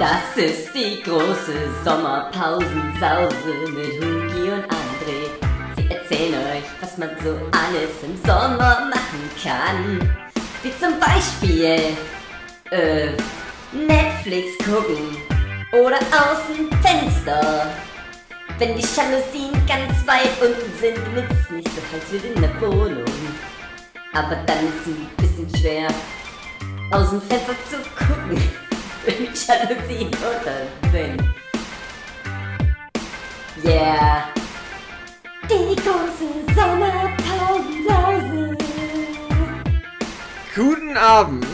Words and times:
Das 0.00 0.34
ist 0.34 0.74
die 0.74 1.02
große 1.02 1.52
Sommerpausensause 1.84 3.52
mit 3.68 4.02
Hugi 4.02 4.50
und 4.50 4.64
André. 4.64 5.28
Sie 5.76 5.90
erzählen 5.90 6.32
euch, 6.32 6.64
was 6.80 6.96
man 6.96 7.10
so 7.22 7.32
alles 7.52 8.02
im 8.02 8.16
Sommer 8.24 8.88
machen 8.88 9.30
kann. 9.42 10.16
Wie 10.62 10.72
zum 10.80 10.98
Beispiel, 10.98 11.94
äh, 12.70 13.08
Netflix 13.72 14.56
gucken 14.64 15.18
oder 15.74 15.98
aus 15.98 16.46
dem 16.48 16.70
Fenster. 16.80 17.66
Wenn 18.58 18.78
die 18.78 18.86
Jalousien 18.96 19.52
ganz 19.68 20.06
weit 20.06 20.32
unten 20.40 20.78
sind, 20.80 21.14
wird's 21.14 21.50
nicht 21.50 21.68
so 21.68 21.82
heiß 21.92 22.22
wie 22.22 22.26
in 22.26 22.40
der 22.40 22.58
Wohnung. 22.62 23.04
Aber 24.14 24.36
dann 24.46 24.66
ist 24.66 24.80
es 24.80 24.86
ein 24.86 25.10
bisschen 25.18 25.60
schwer, 25.60 25.88
aus 26.90 27.10
dem 27.10 27.20
Fenster 27.20 27.54
zu 27.68 27.76
gucken, 28.02 28.69
wenn 29.04 29.16
die 29.16 29.30
Jalousien 29.34 30.08
unten 30.08 30.68
sind. 30.92 31.20
Yeah. 33.64 34.28
Die 35.44 35.74
große 35.76 36.54
Sommerpausensause. 36.54 38.56
Guten 40.54 40.96
Abend, 40.96 41.46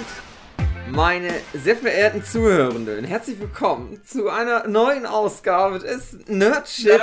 meine 0.91 1.33
sehr 1.53 1.77
verehrten 1.77 2.25
Zuhörenden. 2.25 3.05
Herzlich 3.05 3.39
willkommen 3.39 4.03
zu 4.05 4.29
einer 4.29 4.67
neuen 4.67 5.07
Ausgabe 5.07 5.79
des 5.79 6.17
Nerdship 6.27 7.01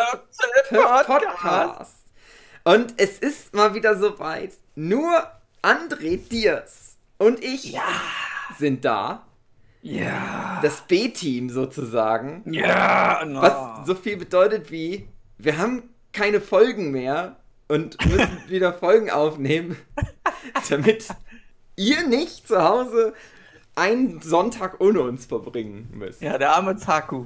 Podcast. 0.69 1.07
Podcast. 1.07 1.95
Und 2.65 2.93
es 2.97 3.19
ist 3.19 3.53
mal 3.53 3.73
wieder 3.73 3.97
soweit. 3.97 4.51
Nur 4.75 5.25
André 5.61 6.17
Diers 6.17 6.97
und 7.17 7.41
ich 7.43 7.77
sind 8.57 8.85
da. 8.85 9.25
Ja. 9.83 10.59
Das 10.61 10.81
B-Team 10.87 11.49
sozusagen. 11.49 12.41
Ja. 12.51 13.23
No. 13.25 13.41
Was 13.41 13.85
so 13.85 13.95
viel 13.95 14.17
bedeutet 14.17 14.71
wie, 14.71 15.07
wir 15.37 15.57
haben 15.57 15.83
keine 16.13 16.39
Folgen 16.41 16.91
mehr 16.91 17.35
und 17.67 18.03
müssen 18.05 18.43
wieder 18.47 18.73
Folgen 18.73 19.09
aufnehmen, 19.09 19.75
damit 20.69 21.07
ihr 21.75 22.07
nicht 22.07 22.47
zu 22.47 22.63
Hause 22.63 23.13
einen 23.75 24.21
Sonntag 24.21 24.79
ohne 24.79 25.01
uns 25.01 25.25
verbringen 25.25 25.89
müsst. 25.93 26.21
Ja, 26.21 26.37
der 26.37 26.51
arme 26.51 26.77
Zaku. 26.77 27.25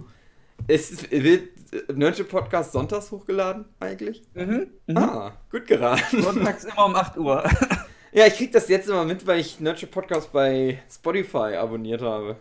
Es 0.67 1.11
wird 1.11 1.49
Nerdship 1.93 2.29
Podcast 2.29 2.71
sonntags 2.71 3.11
hochgeladen 3.11 3.65
eigentlich? 3.79 4.23
Mhm. 4.33 4.71
Ah, 4.95 5.33
gut 5.51 5.67
geraten. 5.67 6.23
Sonntags 6.23 6.63
immer 6.63 6.85
um 6.85 6.95
8 6.95 7.17
Uhr. 7.17 7.43
Ja, 8.13 8.25
ich 8.25 8.35
krieg 8.35 8.51
das 8.51 8.67
jetzt 8.69 8.89
immer 8.89 9.03
mit, 9.03 9.27
weil 9.27 9.39
ich 9.39 9.59
Nerdship 9.59 9.91
Podcast 9.91 10.31
bei 10.31 10.81
Spotify 10.89 11.55
abonniert 11.55 12.01
habe. 12.01 12.37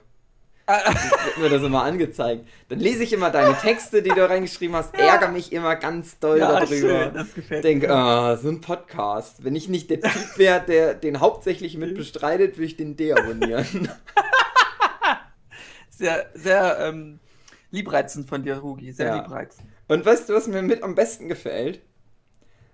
Wird 0.67 1.39
mir 1.39 1.49
das 1.49 1.63
immer 1.63 1.85
angezeigt. 1.85 2.45
Dann 2.69 2.81
lese 2.81 3.05
ich 3.05 3.13
immer 3.13 3.31
deine 3.31 3.57
Texte, 3.57 4.03
die 4.03 4.09
du 4.11 4.29
reingeschrieben 4.29 4.75
hast, 4.75 4.95
ärgere 4.99 5.29
mich 5.31 5.53
immer 5.53 5.77
ganz 5.77 6.19
doll 6.19 6.39
Ja, 6.39 6.53
darüber. 6.53 6.67
schön, 7.05 7.15
das 7.15 7.35
gefällt 7.35 7.63
Denke, 7.65 7.87
mir. 7.87 7.95
ah, 7.95 8.37
so 8.37 8.49
ein 8.49 8.61
Podcast. 8.61 9.45
Wenn 9.45 9.55
ich 9.55 9.69
nicht 9.69 9.91
der 9.91 10.01
Typ 10.01 10.37
wäre, 10.39 10.61
der 10.67 10.95
den 10.95 11.21
hauptsächlich 11.21 11.77
mit 11.77 11.95
bestreitet, 11.95 12.57
würde 12.57 12.65
ich 12.67 12.77
den 12.77 12.97
deabonnieren. 12.97 13.89
Sehr, 15.89 16.27
sehr 16.35 16.79
ähm, 16.81 17.21
liebreizend 17.71 18.29
von 18.29 18.43
dir, 18.43 18.63
Hugi. 18.63 18.93
Sehr 18.93 19.07
Ja. 19.07 19.23
liebreizend. 19.23 19.67
Und 19.89 20.05
weißt 20.05 20.29
du, 20.29 20.35
was 20.35 20.47
mir 20.47 20.61
mit 20.61 20.83
am 20.83 20.95
besten 20.95 21.27
gefällt? 21.29 21.81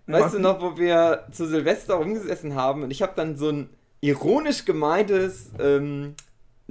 Weißt 0.08 0.24
Was? 0.26 0.32
du 0.32 0.40
noch, 0.40 0.60
wo 0.60 0.76
wir 0.76 1.28
zu 1.30 1.46
Silvester 1.46 1.94
rumgesessen 1.94 2.56
haben 2.56 2.82
und 2.82 2.90
ich 2.90 3.00
habe 3.02 3.12
dann 3.14 3.36
so 3.36 3.50
ein 3.50 3.70
ironisch 4.00 4.64
gemeintes 4.64 5.50
ähm, 5.60 6.14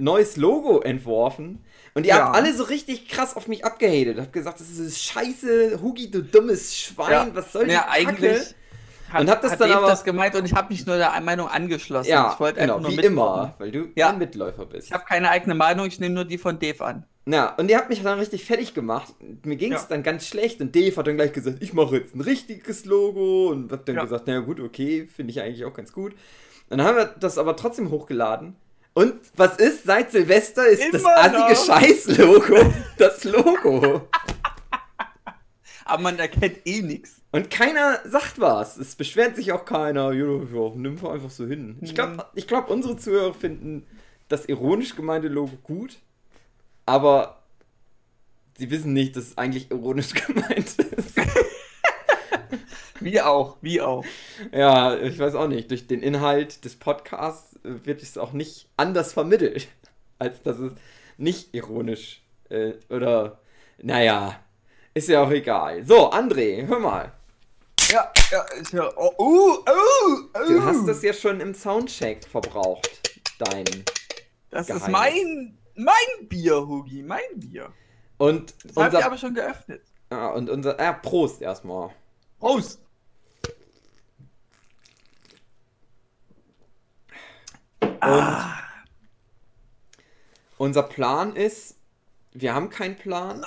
neues 0.02 0.36
Logo 0.36 0.80
entworfen 0.80 1.64
und 1.94 2.04
ihr 2.04 2.10
Ja. 2.14 2.26
habt 2.26 2.36
alle 2.36 2.52
so 2.54 2.64
richtig 2.64 3.08
krass 3.08 3.36
auf 3.36 3.48
mich 3.48 3.64
abgehatet. 3.64 4.18
Habt 4.18 4.32
gesagt, 4.32 4.60
das 4.60 4.68
ist 4.70 5.02
scheiße, 5.02 5.80
Hugi, 5.82 6.10
du 6.10 6.22
dummes 6.22 6.76
Schwein, 6.76 7.30
was 7.34 7.52
soll 7.52 7.66
die 7.66 7.72
ja, 7.72 7.80
Kacke? 7.82 7.92
eigentlich. 8.08 8.54
Hat, 9.10 9.20
Und 9.20 9.30
hab 9.30 9.42
das 9.42 9.52
hat 9.52 9.60
dann 9.60 9.68
Dave 9.68 9.80
aber- 9.80 9.88
das 9.88 10.04
gemeint 10.04 10.34
und 10.36 10.46
ich 10.46 10.54
habe 10.54 10.72
mich 10.72 10.86
nur 10.86 10.96
der 10.96 11.20
Meinung 11.20 11.46
angeschlossen. 11.46 12.08
Ja, 12.08 12.32
ich 12.32 12.40
wollte 12.40 12.60
genau, 12.60 12.76
einfach 12.76 12.88
nur 12.88 12.92
wie 12.98 13.02
mitmachen. 13.02 13.42
immer, 13.44 13.54
weil 13.58 13.70
du 13.70 13.88
Ja. 13.94 14.08
ein 14.08 14.18
Mitläufer 14.18 14.64
bist. 14.64 14.86
Ich 14.86 14.92
habe 14.94 15.04
keine 15.06 15.28
eigene 15.28 15.54
Meinung, 15.54 15.86
ich 15.86 16.00
nehme 16.00 16.14
nur 16.14 16.24
die 16.24 16.38
von 16.38 16.58
Dave 16.58 16.82
an. 16.82 17.04
Ja, 17.26 17.54
und 17.56 17.70
ihr 17.70 17.76
habt 17.76 17.90
mich 17.90 18.02
dann 18.02 18.18
richtig 18.18 18.44
fertig 18.46 18.72
gemacht. 18.74 19.12
Mir 19.44 19.56
ging 19.56 19.72
es 19.74 19.82
Ja. 19.82 19.88
dann 19.90 20.02
ganz 20.02 20.26
schlecht 20.26 20.60
und 20.62 20.74
Dave 20.74 20.96
hat 20.96 21.06
dann 21.06 21.16
gleich 21.16 21.32
gesagt, 21.34 21.58
ich 21.62 21.72
mache 21.74 21.96
jetzt 21.98 22.16
ein 22.16 22.22
richtiges 22.22 22.86
Logo 22.86 23.48
und 23.50 23.70
hab 23.70 23.84
dann 23.84 23.96
Ja. 23.96 24.02
gesagt, 24.02 24.26
naja 24.26 24.40
gut, 24.40 24.58
okay, 24.60 25.06
finde 25.14 25.30
ich 25.30 25.40
eigentlich 25.42 25.64
auch 25.66 25.74
ganz 25.74 25.92
gut. 25.92 26.14
Und 26.70 26.78
dann 26.78 26.86
haben 26.86 26.96
wir 26.96 27.04
das 27.04 27.36
aber 27.36 27.54
trotzdem 27.54 27.90
hochgeladen. 27.90 28.56
Und 28.94 29.14
was 29.36 29.56
ist? 29.56 29.84
Seit 29.84 30.12
Silvester 30.12 30.66
ist 30.66 30.82
das 30.92 31.00
Immer 31.00 31.16
assige 31.16 31.38
noch. 31.38 31.66
Scheiß-Logo 31.66 32.72
das 32.98 33.24
Logo. 33.24 34.08
Aber 35.84 36.02
man 36.02 36.18
erkennt 36.18 36.58
eh 36.66 36.82
nichts. 36.82 37.22
Und 37.32 37.50
keiner 37.50 38.00
sagt 38.04 38.38
was. 38.38 38.76
Es 38.76 38.94
beschwert 38.94 39.36
sich 39.36 39.52
auch 39.52 39.64
keiner. 39.64 40.12
Ja, 40.12 40.26
ja, 40.26 40.72
nimm 40.74 41.04
einfach 41.06 41.30
so 41.30 41.46
hin. 41.46 41.78
Ich 41.80 41.94
glaube, 41.94 42.26
ich 42.34 42.46
glaub, 42.46 42.68
unsere 42.70 42.96
Zuhörer 42.96 43.34
finden 43.34 43.86
das 44.28 44.46
ironisch 44.46 44.94
gemeinte 44.94 45.28
Logo 45.28 45.56
gut. 45.62 45.98
Aber 46.84 47.42
sie 48.58 48.70
wissen 48.70 48.92
nicht, 48.92 49.16
dass 49.16 49.28
es 49.28 49.38
eigentlich 49.38 49.70
ironisch 49.70 50.12
gemeint 50.26 50.78
ist. 50.78 51.14
Wie 53.04 53.20
auch, 53.20 53.56
wie 53.60 53.80
auch. 53.80 54.04
ja, 54.52 54.96
ich 54.96 55.18
weiß 55.18 55.34
auch 55.34 55.48
nicht. 55.48 55.70
Durch 55.70 55.86
den 55.86 56.02
Inhalt 56.02 56.64
des 56.64 56.76
Podcasts 56.76 57.56
äh, 57.64 57.84
wird 57.84 58.02
es 58.02 58.18
auch 58.18 58.32
nicht 58.32 58.68
anders 58.76 59.12
vermittelt, 59.12 59.68
als 60.18 60.42
dass 60.42 60.58
es 60.58 60.72
nicht 61.16 61.54
ironisch 61.54 62.22
äh, 62.48 62.72
oder, 62.88 63.40
naja, 63.78 64.40
ist 64.94 65.08
ja 65.08 65.22
auch 65.22 65.30
egal. 65.30 65.84
So, 65.84 66.10
André, 66.12 66.66
hör 66.66 66.78
mal. 66.78 67.12
Ja, 67.90 68.10
ja, 68.30 68.42
ist 68.60 68.72
ja. 68.72 68.90
Oh, 68.96 69.12
uh, 69.18 69.58
uh, 69.58 70.38
uh. 70.38 70.48
Du 70.48 70.64
hast 70.64 70.86
das 70.86 71.02
ja 71.02 71.12
schon 71.12 71.40
im 71.40 71.54
Soundcheck 71.54 72.24
verbraucht, 72.24 72.90
dein. 73.38 73.64
Das 74.50 74.68
ist 74.68 74.86
Geheim. 74.86 74.92
mein, 74.92 75.58
mein 75.74 76.28
Bier, 76.28 76.66
Hugi, 76.66 77.02
mein 77.02 77.20
Bier. 77.36 77.72
Und 78.18 78.54
Das 78.64 78.76
habe 78.76 78.88
ich 78.88 78.94
unser, 78.94 79.06
aber 79.06 79.18
schon 79.18 79.34
geöffnet. 79.34 79.82
ja, 80.10 80.28
und 80.30 80.48
unser, 80.48 80.78
ja, 80.78 80.92
Prost 80.92 81.42
erstmal. 81.42 81.90
Prost! 82.38 82.80
Ah, 88.02 88.56
Unser 90.58 90.82
Plan 90.84 91.34
ist, 91.34 91.76
wir 92.32 92.54
haben 92.54 92.70
keinen 92.70 92.96
Plan. 92.96 93.44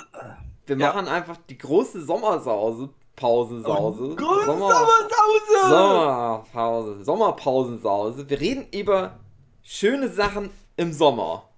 Wir 0.66 0.76
Ja. 0.76 0.88
machen 0.92 1.08
einfach 1.08 1.36
die 1.48 1.56
große 1.58 2.04
Sommersause, 2.04 2.90
Pausensause. 3.14 4.14
Große 4.16 4.44
Sommer- 4.46 4.70
Sommersause! 4.70 5.68
Sommerpause, 5.70 7.04
Sommerpausensause. 7.04 8.28
Wir 8.28 8.40
reden 8.40 8.66
über 8.72 9.18
schöne 9.62 10.08
Sachen 10.08 10.50
im 10.76 10.92
Sommer. 10.92 11.48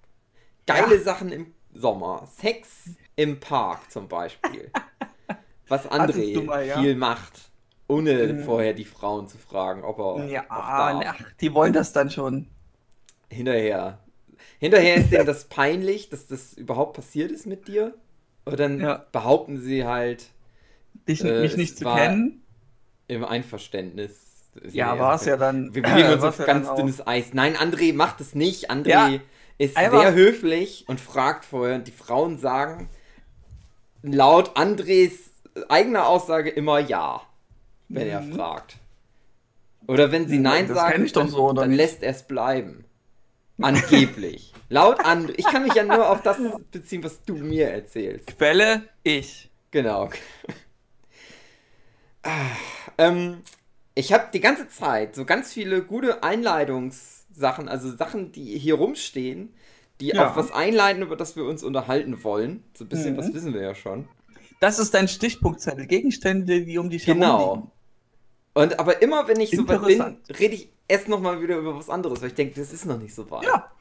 Geile 0.65 0.95
Ja. 0.97 1.01
Sachen 1.01 1.31
im 1.31 1.53
Sommer. 1.73 2.27
Sex 2.37 2.91
im 3.15 3.39
Park 3.39 3.91
zum 3.91 4.07
Beispiel. 4.07 4.71
Was 5.67 5.89
André 5.89 6.43
mal, 6.43 6.65
ja? 6.65 6.79
viel 6.79 6.95
macht, 6.95 7.51
ohne 7.87 8.13
Mhm. 8.33 8.43
vorher 8.45 8.73
die 8.73 8.85
Frauen 8.85 9.27
zu 9.27 9.37
fragen, 9.37 9.83
ob 9.83 9.99
er 9.99 10.25
Ja, 10.25 10.43
ach, 10.49 11.15
die 11.41 11.53
wollen 11.53 11.73
das 11.73 11.91
dann 11.93 12.09
schon. 12.09 12.47
Hinterher. 13.31 13.99
Hinterher 14.59 14.95
ist 14.97 15.11
denen 15.11 15.25
das 15.25 15.45
peinlich, 15.45 16.09
dass 16.09 16.27
das 16.27 16.53
überhaupt 16.53 16.95
passiert 16.95 17.31
ist 17.31 17.45
mit 17.45 17.67
dir. 17.67 17.93
Und 18.45 18.59
dann 18.59 18.79
Ja. 18.79 19.05
behaupten 19.11 19.59
sie 19.59 19.85
halt 19.85 20.25
Dich, 21.07 21.23
Äh, 21.23 21.41
mich 21.41 21.55
nicht 21.55 21.77
zu 21.77 21.85
kennen. 21.85 22.41
im 23.07 23.23
Einverständnis. 23.23 24.25
Ja, 24.71 24.97
war 24.99 25.15
es 25.15 25.25
ja 25.25 25.37
dann. 25.37 25.73
Wir 25.73 25.83
begeben 25.83 26.13
uns 26.13 26.23
auf 26.23 26.39
ja 26.39 26.45
ganz 26.45 26.73
dünnes 26.75 27.05
Eis. 27.05 27.33
Nein, 27.33 27.55
André 27.55 27.93
macht 27.93 28.19
es 28.21 28.35
nicht. 28.35 28.69
André 28.71 28.89
Ja, 28.89 29.09
ist 29.57 29.75
sehr 29.75 30.13
höflich 30.13 30.85
und 30.87 30.99
fragt 30.99 31.45
vorher. 31.45 31.75
Und 31.75 31.87
die 31.87 31.91
Frauen 31.91 32.37
sagen 32.39 32.89
laut 34.01 34.55
Andres 34.57 35.11
eigener 35.69 36.07
Aussage 36.07 36.49
immer 36.49 36.79
ja, 36.79 37.21
wenn 37.87 38.07
er 38.07 38.21
Mhm. 38.21 38.33
fragt. 38.33 38.77
Oder 39.87 40.11
wenn 40.11 40.27
sie 40.27 40.39
nein 40.39 40.67
das 40.67 40.77
doch 40.77 41.21
dann, 41.21 41.29
so, 41.29 41.49
oder 41.49 41.61
dann 41.63 41.71
lässt 41.71 42.03
er 42.03 42.11
es 42.11 42.23
bleiben. 42.23 42.85
Angeblich. 43.61 44.53
laut 44.69 44.99
André. 45.05 45.33
Ich 45.37 45.45
kann 45.45 45.63
mich 45.63 45.73
ja 45.73 45.83
nur 45.83 46.09
auf 46.09 46.21
das 46.21 46.37
beziehen, 46.71 47.03
was 47.03 47.21
du 47.23 47.35
mir 47.35 47.69
erzählst. 47.69 48.37
Quelle, 48.37 48.83
ich. 49.03 49.49
Genau. 49.71 50.09
Ah, 52.23 52.45
ähm, 52.97 53.41
ich 53.95 54.13
habe 54.13 54.25
die 54.33 54.39
ganze 54.39 54.67
Zeit 54.67 55.15
so 55.15 55.25
ganz 55.25 55.53
viele 55.53 55.83
gute 55.83 56.23
Einleitungssachen, 56.23 57.69
also 57.69 57.95
Sachen, 57.95 58.31
die 58.31 58.57
hier 58.57 58.75
rumstehen, 58.75 59.53
die 59.99 60.07
Ja. 60.07 60.29
auf 60.29 60.35
was 60.35 60.51
einleiten, 60.51 61.01
über 61.01 61.15
das 61.15 61.35
wir 61.35 61.45
uns 61.45 61.63
unterhalten 61.63 62.23
wollen. 62.23 62.63
So 62.73 62.85
ein 62.85 62.89
bisschen, 62.89 63.13
Mhm. 63.13 63.17
was 63.17 63.33
wissen 63.33 63.53
wir 63.53 63.61
ja 63.61 63.75
schon. 63.75 64.07
Das 64.59 64.79
ist 64.79 64.93
dein 64.93 65.07
Stichpunktzettel. 65.07 65.85
Gegenstände, 65.87 66.61
die 66.65 66.77
um 66.77 66.89
dich 66.89 67.07
herum 67.07 67.21
Genau. 67.21 67.53
liegen. 67.55 67.71
Und 68.53 68.79
aber 68.79 69.01
immer, 69.01 69.27
wenn 69.27 69.39
ich 69.39 69.51
so 69.51 69.65
weit 69.67 69.85
bin, 69.85 70.17
rede 70.37 70.55
ich 70.55 70.69
erst 70.89 71.07
nochmal 71.07 71.41
wieder 71.41 71.55
über 71.57 71.75
was 71.77 71.89
anderes, 71.89 72.21
weil 72.21 72.27
ich 72.29 72.35
denke, 72.35 72.59
das 72.59 72.73
ist 72.73 72.85
noch 72.85 72.97
nicht 72.99 73.15
so 73.15 73.29
weit. 73.31 73.43
Ja. 73.45 73.71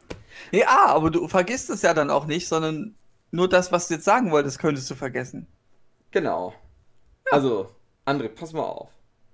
Ja, 0.52 0.86
aber 0.86 1.10
du 1.10 1.26
vergisst 1.26 1.68
es 1.70 1.82
ja 1.82 1.92
dann 1.94 2.10
auch 2.10 2.26
nicht, 2.26 2.46
sondern 2.46 2.94
nur 3.32 3.48
das, 3.48 3.72
was 3.72 3.88
du 3.88 3.94
jetzt 3.94 4.04
sagen 4.04 4.30
wolltest, 4.30 4.60
könntest 4.60 4.88
du 4.90 4.94
vergessen. 4.94 5.46
Genau. 6.12 6.54
Also, 7.30 7.70
André, 8.06 8.28
pass 8.28 8.52
mal 8.52 8.62
auf. 8.62 8.90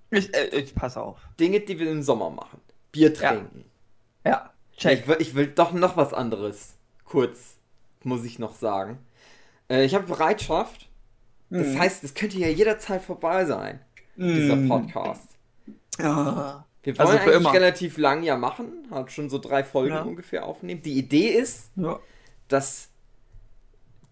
Ich, 0.09 0.33
äh, 0.35 0.47
ich 0.47 0.73
pass 0.73 0.97
auf. 0.97 1.19
Dinge, 1.39 1.59
die 1.59 1.77
wir 1.79 1.91
im 1.91 2.01
Sommer 2.01 2.29
machen. 2.31 2.59
Bier 2.91 3.13
Ja. 3.13 3.31
trinken. 3.31 3.65
Ja, 4.25 4.49
Ich 4.71 4.77
check. 4.79 5.07
will, 5.07 5.17
ich 5.19 5.35
will 5.35 5.47
doch 5.47 5.71
noch 5.73 5.95
was 5.95 6.13
anderes. 6.13 6.73
Kurz, 7.05 7.57
muss 8.03 8.23
ich 8.25 8.39
noch 8.39 8.55
sagen. 8.55 8.97
Äh, 9.69 9.85
ich 9.85 9.93
habe 9.95 10.05
Bereitschaft. 10.07 10.89
Das 11.51 11.67
Mhm. 11.67 11.79
heißt, 11.79 12.03
es 12.03 12.13
könnte 12.15 12.37
ja 12.39 12.47
jederzeit 12.47 13.03
vorbei 13.03 13.45
sein, 13.45 13.79
dieser 14.17 14.55
Mm. 14.55 14.67
Podcast. 14.67 15.29
Ja. 15.99 16.64
Wir 16.85 16.99
Also 16.99 17.11
wollen 17.13 17.21
für 17.21 17.29
eigentlich 17.31 17.41
immer. 17.41 17.53
relativ 17.53 17.97
lang 17.97 18.23
ja 18.23 18.37
machen, 18.37 18.87
hat 18.91 19.11
schon 19.11 19.29
so 19.29 19.37
drei 19.39 19.63
Folgen 19.63 19.93
Ja. 19.95 20.03
ungefähr 20.03 20.45
aufnehmen. 20.45 20.81
Die 20.81 20.97
Idee 20.97 21.29
ist, 21.29 21.71
Ja. 21.75 21.99
dass 22.47 22.89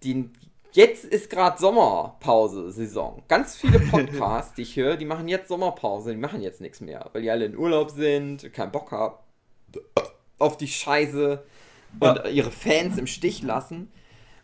die 0.04 0.30
jetzt 0.74 1.06
ist 1.06 1.30
gerade 1.30 1.60
Sommerpause 1.60 2.72
Saison. 2.72 3.24
Ganz 3.28 3.56
viele 3.56 3.80
Podcasts, 3.92 4.56
die 4.56 4.64
ich 4.64 4.76
höre, 4.76 4.98
die 4.98 5.06
machen 5.06 5.28
jetzt 5.28 5.48
Sommerpause, 5.48 6.12
die 6.12 6.18
machen 6.18 6.42
jetzt 6.42 6.62
nichts 6.62 6.82
mehr, 6.82 7.10
weil 7.14 7.22
die 7.22 7.30
alle 7.32 7.46
in 7.46 7.58
Urlaub 7.58 7.92
sind, 7.92 8.52
keinen 8.54 8.72
Bock 8.72 8.92
haben 8.92 9.16
auf 10.40 10.58
die 10.58 10.68
Scheiße 10.68 11.44
und 12.00 12.20
ihre 12.32 12.52
Fans 12.52 12.98
im 12.98 13.08
Stich 13.08 13.44
lassen. 13.44 13.92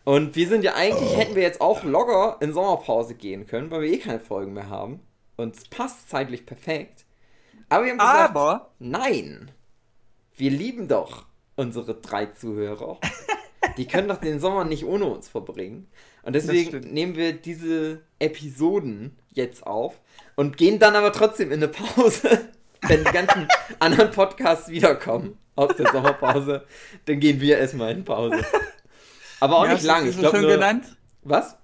Und 0.04 0.34
wir 0.34 0.48
sind 0.48 0.64
ja 0.64 0.74
eigentlich, 0.76 1.16
hätten 1.16 1.34
wir 1.34 1.42
jetzt 1.42 1.60
auch 1.60 1.84
locker 1.84 2.38
in 2.40 2.52
Sommerpause 2.54 3.14
gehen 3.14 3.46
können, 3.46 3.70
weil 3.70 3.82
wir 3.82 3.92
eh 3.92 3.98
keine 3.98 4.20
Folgen 4.20 4.54
mehr 4.54 4.68
haben. 4.70 5.00
Und 5.36 5.56
es 5.56 5.64
passt 5.68 6.08
zeitlich 6.08 6.46
perfekt. 6.46 7.04
Aber 7.70 7.84
wir 7.84 7.92
haben 7.92 7.98
gesagt, 7.98 8.30
Aber, 8.30 8.70
Nein! 8.78 9.50
Wir 10.36 10.50
lieben 10.50 10.88
doch 10.88 11.24
unsere 11.56 11.94
drei 11.94 12.26
Zuhörer. 12.26 12.98
Die 13.76 13.86
können 13.86 14.08
doch 14.08 14.18
den 14.18 14.40
Sommer 14.40 14.64
nicht 14.64 14.84
ohne 14.84 15.06
uns 15.06 15.28
verbringen. 15.28 15.86
Und 16.22 16.34
deswegen 16.34 16.80
nehmen 16.92 17.14
wir 17.14 17.32
diese 17.32 18.02
Episoden 18.18 19.16
jetzt 19.30 19.66
auf 19.66 20.00
und 20.36 20.56
gehen 20.56 20.78
dann 20.78 20.96
aber 20.96 21.12
trotzdem 21.12 21.52
in 21.52 21.62
eine 21.62 21.68
Pause. 21.68 22.48
Wenn 22.82 23.04
die 23.04 23.12
ganzen 23.12 23.46
anderen 23.78 24.10
Podcasts 24.10 24.68
wiederkommen 24.68 25.38
aus 25.54 25.76
der 25.76 25.92
Sommerpause, 25.92 26.64
dann 27.04 27.20
gehen 27.20 27.40
wir 27.40 27.58
erstmal 27.58 27.92
in 27.92 28.04
Pause. 28.04 28.44
Aber 29.38 29.58
auch 29.58 29.68
wie 29.68 29.74
nicht 29.74 29.84
lang. 29.84 30.06
Ich 30.06 30.14
so 30.14 30.22
glaube 30.22 30.40
nur. 30.40 30.50
genannt? 30.52 30.96
Was? 31.22 31.56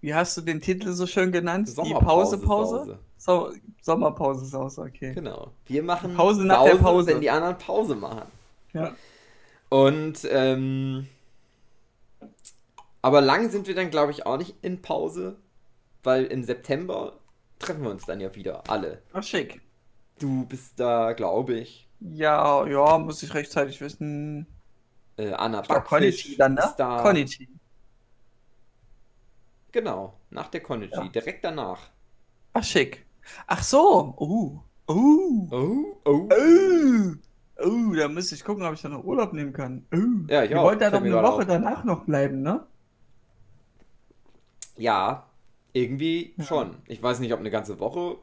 Wie 0.00 0.14
hast 0.14 0.36
du 0.36 0.40
den 0.40 0.60
Titel 0.60 0.92
so 0.92 1.06
schön 1.06 1.32
genannt? 1.32 1.68
Die 1.68 1.72
Sommerpause, 1.72 2.38
Pause, 2.38 2.46
Pause? 2.46 2.78
Sause. 2.78 2.98
So, 3.28 3.52
Sommerpause 3.82 4.46
ist 4.46 4.54
auch 4.54 4.70
so, 4.70 4.80
okay. 4.80 5.12
Genau. 5.12 5.52
Wir 5.66 5.82
machen 5.82 6.16
Pause 6.16 6.46
nach 6.46 6.64
der 6.64 6.76
Pause. 6.76 7.08
wenn 7.08 7.20
die 7.20 7.28
anderen 7.28 7.58
Pause 7.58 7.94
machen. 7.94 8.22
Ja. 8.72 8.96
Und 9.68 10.26
ähm, 10.30 11.06
aber 13.02 13.20
lang 13.20 13.50
sind 13.50 13.66
wir 13.66 13.74
dann, 13.74 13.90
glaube 13.90 14.12
ich, 14.12 14.24
auch 14.24 14.38
nicht 14.38 14.54
in 14.62 14.80
Pause, 14.80 15.36
weil 16.02 16.24
im 16.24 16.42
September 16.42 17.18
treffen 17.58 17.82
wir 17.82 17.90
uns 17.90 18.06
dann 18.06 18.18
ja 18.18 18.34
wieder 18.34 18.62
alle. 18.70 19.02
Ach, 19.12 19.22
schick. 19.22 19.60
Du 20.18 20.46
bist 20.46 20.80
da, 20.80 21.12
glaube 21.12 21.58
ich. 21.58 21.86
Ja, 22.00 22.66
ja, 22.66 22.96
muss 22.96 23.22
ich 23.22 23.34
rechtzeitig 23.34 23.82
wissen. 23.82 24.46
Äh, 25.18 25.34
Anna 25.34 25.60
Backfisch 25.60 26.34
dann, 26.38 26.54
ne? 26.54 26.62
ist 26.62 26.76
da. 26.76 27.02
Konichi. 27.02 27.46
Genau, 29.70 30.14
nach 30.30 30.48
der 30.48 30.62
Konichi, 30.62 30.94
Ja. 30.94 31.08
direkt 31.08 31.44
danach. 31.44 31.90
Ach, 32.54 32.64
schick. 32.64 33.04
Ach 33.46 33.62
so. 33.62 34.14
Uh. 34.18 34.60
Uh. 34.92 35.48
Oh, 35.50 36.00
oh. 36.04 36.28
Uh. 36.32 37.14
Uh, 37.64 37.94
da 37.96 38.08
müsste 38.08 38.34
ich 38.36 38.44
gucken, 38.44 38.64
ob 38.64 38.74
ich 38.74 38.82
da 38.82 38.88
noch 38.88 39.04
Urlaub 39.04 39.32
nehmen 39.32 39.52
kann. 39.52 39.86
Uh. 39.94 40.26
Ja, 40.28 40.44
ich 40.44 40.50
Ihr 40.50 40.60
auch. 40.60 40.64
wollt 40.64 40.80
ja 40.80 40.90
noch 40.90 41.00
mir 41.00 41.12
eine 41.16 41.22
Woche 41.22 41.42
auf. 41.42 41.46
danach 41.46 41.84
noch 41.84 42.04
bleiben, 42.04 42.42
ne? 42.42 42.66
Ja, 44.76 45.26
irgendwie 45.72 46.34
schon. 46.38 46.76
Ich 46.86 47.02
weiß 47.02 47.20
nicht, 47.20 47.32
ob 47.32 47.40
eine 47.40 47.50
ganze 47.50 47.78
Woche, 47.80 48.18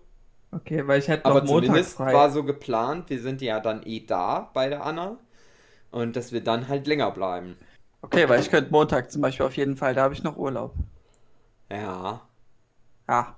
Okay, 0.52 0.88
weil 0.88 1.00
ich 1.00 1.07
hätte 1.10 1.28
noch 1.28 1.36
aber 1.38 1.46
Montag 1.46 1.84
zumindest 1.84 1.98
frei. 1.98 2.13
war 2.13 2.31
so 2.31 2.44
geplant, 2.44 3.10
wir 3.10 3.22
sind 3.22 3.42
ja 3.42 3.60
dann 3.60 3.84
eh 3.86 4.06
da 4.06 4.50
bei 4.54 4.69
der 4.69 4.86
Anna. 4.86 5.18
Und 5.92 6.16
dass 6.16 6.31
wir 6.31 6.44
dann 6.44 6.68
halt 6.68 6.88
länger 6.88 7.12
bleiben. 7.12 7.57
Okay, 8.02 8.28
weil 8.30 8.40
ich 8.42 8.50
könnte 8.52 8.72
Montag 8.72 9.12
zum 9.12 9.22
Beispiel 9.22 9.46
auf 9.46 9.57
jeden 9.57 9.75
Fall, 9.78 9.94
da 9.96 10.04
habe 10.04 10.13
ich 10.13 10.24
noch 10.24 10.38
Urlaub. 10.38 10.74
Ja, 11.69 12.22
Ja. 13.10 13.36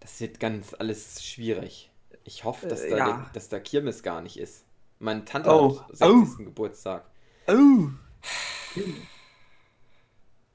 Das 0.00 0.20
wird 0.20 0.40
ganz 0.40 0.74
alles 0.78 1.22
schwierig. 1.24 1.90
Ich 2.24 2.44
hoffe, 2.44 2.66
dass, 2.68 2.82
Äh, 2.82 2.90
da, 2.90 2.96
ja. 2.96 3.06
der, 3.06 3.30
dass 3.34 3.48
da 3.48 3.60
Kirmes 3.60 4.02
gar 4.02 4.20
nicht 4.22 4.38
ist. 4.38 4.64
Meine 4.98 5.24
Tante 5.24 5.50
Oh, 5.50 5.80
hat 5.80 5.96
60. 5.96 6.44
Geburtstag. 6.46 7.04
Oh. 7.48 7.88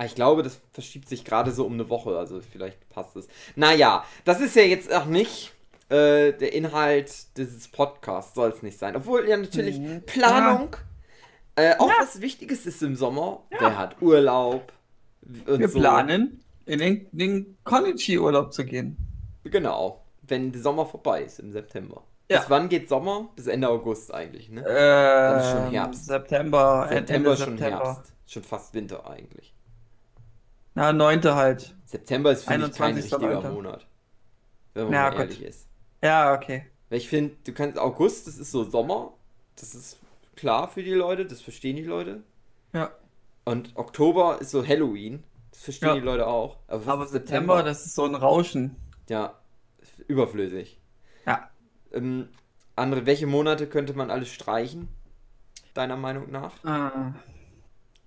Ich 0.04 0.16
glaube, 0.16 0.44
das 0.44 0.60
verschiebt 0.74 1.08
sich 1.08 1.24
gerade 1.24 1.52
so 1.52 1.66
um 1.66 1.74
eine 1.74 1.90
Woche, 1.90 2.18
also 2.18 2.42
vielleicht 2.42 2.90
passt 2.90 3.16
es. 3.16 3.28
Naja, 3.56 4.04
das 4.26 4.42
ist 4.42 4.56
ja 4.56 4.64
jetzt 4.64 4.92
auch 4.94 5.06
nicht 5.06 5.54
äh, 5.90 6.34
der 6.34 6.54
Inhalt 6.54 7.38
dieses 7.38 7.68
Podcasts, 7.70 8.36
soll 8.36 8.50
es 8.50 8.62
nicht 8.62 8.78
sein. 8.78 8.96
Obwohl 8.96 9.28
ja 9.28 9.38
natürlich 9.38 9.80
Mhm. 9.80 10.04
Planung 10.06 10.76
äh, 11.56 11.76
auch 11.78 11.90
was 12.00 12.20
Wichtiges 12.20 12.66
ist 12.66 12.84
im 12.84 12.96
Sommer. 12.98 13.44
Wer 13.50 13.78
hat 13.78 14.02
Urlaub? 14.02 14.74
Und 15.48 15.60
Wir 15.60 15.70
so. 15.70 15.80
planen, 15.80 16.44
in 16.66 16.80
den, 16.80 17.08
den 17.14 17.58
Konichi-Urlaub 17.64 18.52
zu 18.54 18.66
gehen. 18.66 18.98
Genau, 19.46 20.04
wenn 20.24 20.52
der 20.52 20.62
Sommer 20.62 20.86
vorbei 20.86 21.24
ist 21.24 21.40
im 21.40 21.52
September. 21.52 22.04
Ja. 22.30 22.40
Bis 22.40 22.50
wann 22.50 22.70
geht 22.70 22.90
Sommer? 22.90 23.30
Bis 23.36 23.48
Ende 23.48 23.70
August 23.70 24.14
eigentlich, 24.14 24.50
ne? 24.50 24.62
Äh, 24.68 25.40
ist 25.40 25.52
schon 25.52 25.70
Herbst. 25.72 26.06
September, 26.06 26.88
September 26.90 27.14
Ende 27.16 27.30
ist 27.32 27.40
schon 27.44 27.58
September. 27.58 27.86
Herbst. 27.86 28.14
Schon 28.26 28.44
fast 28.44 28.74
Winter 28.74 29.08
eigentlich. 29.08 29.54
Na, 30.74 30.92
neunte 30.92 31.36
halt. 31.36 31.76
September 31.86 32.32
ist, 32.32 32.46
finde 32.46 32.68
ich, 32.68 32.74
kein 32.74 32.96
21. 32.96 33.14
richtiger 33.14 33.38
Alter. 33.38 33.52
Monat. 33.52 33.88
Wenn 34.74 34.86
man 34.86 34.94
Ja, 34.94 35.12
mal 35.12 35.20
ehrlich 35.22 35.44
ist. 35.44 35.68
Ja, 36.04 36.34
okay. 36.34 36.66
Weil 36.90 36.98
ich 36.98 37.08
finde, 37.08 37.36
du 37.46 37.54
kannst 37.54 37.78
August, 37.78 38.28
das 38.28 38.38
ist 38.38 38.52
so 38.52 38.64
Sommer. 38.64 39.14
Das 39.58 39.74
ist 39.76 40.00
klar 40.36 40.68
für 40.68 40.84
die 40.84 40.92
Leute, 40.94 41.26
das 41.26 41.42
verstehen 41.42 41.76
die 41.76 41.84
Leute. 41.84 42.24
Ja. 42.74 42.92
Und 43.46 43.76
Oktober 43.76 44.40
ist 44.42 44.52
so 44.52 44.66
Halloween. 44.68 45.24
Das 45.52 45.62
verstehen 45.62 45.90
Ja. 45.90 45.96
die 45.96 46.02
Leute 46.02 46.28
auch. 46.28 46.58
Aber, 46.68 46.86
Aber 46.92 47.06
ist 47.06 47.12
September, 47.12 47.64
das 47.64 47.86
ist 47.86 47.96
so 47.96 48.04
ein 48.04 48.16
Rauschen. 48.16 48.76
Ja, 49.10 49.34
ist 49.80 50.00
überflüssig. 50.08 50.80
Ja. 51.26 51.50
Ähm, 51.94 52.30
andere, 52.76 53.06
welche 53.06 53.28
Monate 53.28 53.68
könnte 53.68 53.94
man 53.94 54.10
alles 54.12 54.30
streichen? 54.30 54.88
Deiner 55.74 55.98
Meinung 55.98 56.32
nach? 56.32 56.52
Äh, 56.64 57.12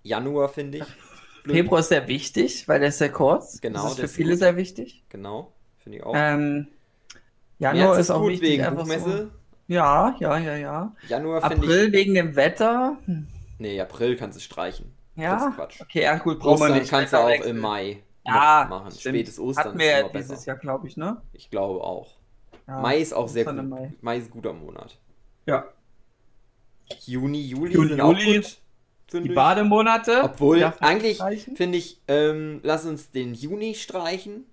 Januar, 0.03 0.49
finde 0.49 0.79
ich. 0.79 0.85
Blöd. 1.45 1.57
Februar 1.57 1.81
ist 1.81 1.89
sehr 1.89 2.09
wichtig, 2.09 2.67
weil 2.69 2.81
der 2.81 2.89
ist 2.91 2.99
sehr 2.99 3.13
kurz. 3.13 3.61
Genau, 3.61 3.83
Das 3.83 3.93
ist 3.93 3.99
für 3.99 4.05
ist 4.07 4.15
viele 4.17 4.31
gut. 4.31 4.39
sehr 4.41 4.57
wichtig. 4.57 5.05
Genau, 5.09 5.53
finde 5.79 5.99
ich 5.99 6.05
auch. 6.05 6.13
Ähm, 6.17 6.69
Januar 7.59 7.87
März 7.89 7.99
ist 7.99 8.11
auch 8.11 8.21
gut 8.21 8.33
wichtig. 8.33 8.51
wegen 8.61 8.75
Buchmesse. 8.77 9.19
So. 9.27 9.31
Ja, 9.75 10.17
ja, 10.19 10.39
ja, 10.39 10.57
ja. 10.57 10.95
Januar 11.09 11.43
finde 11.43 11.57
ich. 11.67 11.71
April 11.73 11.93
wegen 11.93 12.15
dem 12.15 12.37
Wetter. 12.37 12.97
Hm, 13.05 13.27
Nee, 13.61 13.81
April 13.81 14.17
kannst 14.17 14.39
du 14.39 14.41
streichen. 14.41 14.93
Das 15.17 15.25
Ja. 15.25 15.49
ist 15.49 15.57
Quatsch. 15.57 15.81
Okay, 15.81 16.03
ja, 16.03 16.17
gut, 16.19 16.39
wir 16.43 16.47
Ostern 16.47 16.75
nicht. 16.79 16.89
kannst 16.91 17.13
du 17.13 17.17
auch 17.17 17.29
im 17.45 17.59
Mai 17.59 18.03
ja, 18.35 18.67
machen. 18.69 18.91
stimmt. 18.91 19.17
Spätes 19.17 19.39
Ostern 19.39 19.65
Hatten 19.67 19.81
ist 19.81 19.87
wir 19.87 19.99
immer 20.01 20.09
dieses 20.11 20.29
besser. 20.29 20.47
Jahr, 20.47 20.57
glaube 20.59 20.87
ich, 20.89 20.97
ne? 20.97 21.21
Ich 21.33 21.51
glaube 21.51 21.83
auch. 21.83 22.17
Ja, 22.67 22.81
Mai 22.81 22.99
ist 22.99 23.13
auch 23.15 23.29
sehr 23.29 23.45
gut. 23.45 23.55
Mai. 23.69 23.93
Mai. 24.01 24.19
ist 24.19 24.27
ein 24.27 24.31
guter 24.31 24.53
Monat. 24.53 24.99
Ja. 25.47 25.65
Juni, 27.07 27.43
Juli 27.43 27.73
Juni, 27.75 27.89
sind 27.89 28.01
auch 28.01 28.19
Juli. 28.19 28.37
gut. 28.41 28.59
Die 29.13 29.29
ich. 29.29 29.35
Bademonate. 29.35 30.21
Obwohl, 30.23 30.63
eigentlich 30.81 31.19
finde 31.57 31.79
ich, 31.79 32.01
ähm, 32.09 32.61
lass 32.63 32.85
uns 32.85 33.11
den 33.11 33.33
Juni 33.35 33.75
streichen. 33.75 34.45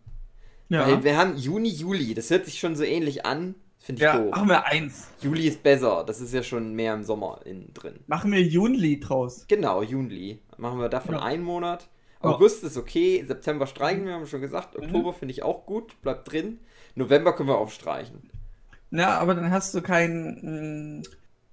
Ja, 0.70 0.88
Weil 0.88 1.03
wir 1.03 1.17
haben 1.17 1.36
Juni, 1.38 1.70
Juli. 1.70 2.13
Das 2.13 2.29
hört 2.29 2.46
sich 2.46 2.60
schon 2.60 2.75
so 2.75 2.84
ähnlich 2.84 3.25
an. 3.25 3.55
Finde 3.79 4.00
ich 4.00 4.03
ja 4.03 4.17
doof. 4.17 4.32
machen 4.32 4.50
wir 4.50 4.65
eins. 4.65 5.10
Juli 5.22 5.48
ist 5.48 5.62
besser. 5.62 6.03
Das 6.08 6.20
ist 6.22 6.34
ja 6.34 6.41
schon 6.41 6.74
mehr 6.74 6.94
im 6.96 7.03
Sommer 7.03 7.41
innen 7.46 7.72
drin. 7.74 8.00
Machen 8.08 8.32
wir 8.32 8.41
Juni 8.41 9.00
draus. 9.00 9.46
Genau, 9.48 9.84
Juli. 9.84 10.39
Machen 10.58 10.79
wir 10.79 10.89
davon 10.89 11.15
Ja. 11.15 11.22
einen 11.22 11.44
Monat. 11.44 11.88
August 12.34 12.63
ist 12.63 12.77
okay. 12.77 13.24
September 13.27 13.67
streichen 13.67 14.05
wir, 14.05 14.13
haben 14.13 14.22
wir 14.22 14.27
schon 14.27 14.41
gesagt. 14.41 14.77
Mhm. 14.77 14.84
Oktober 14.86 15.13
finde 15.13 15.34
ich 15.34 15.44
auch 15.44 15.65
gut. 15.65 16.00
Bleibt 16.01 16.32
drin. 16.32 16.60
November 16.96 17.34
können 17.34 17.50
wir 17.50 17.58
aufstreichen. 17.58 18.29
Ja, 18.91 19.17
aber 19.20 19.36
dann 19.36 19.51
hast 19.51 19.74
du 19.75 19.82
kein 19.82 21.03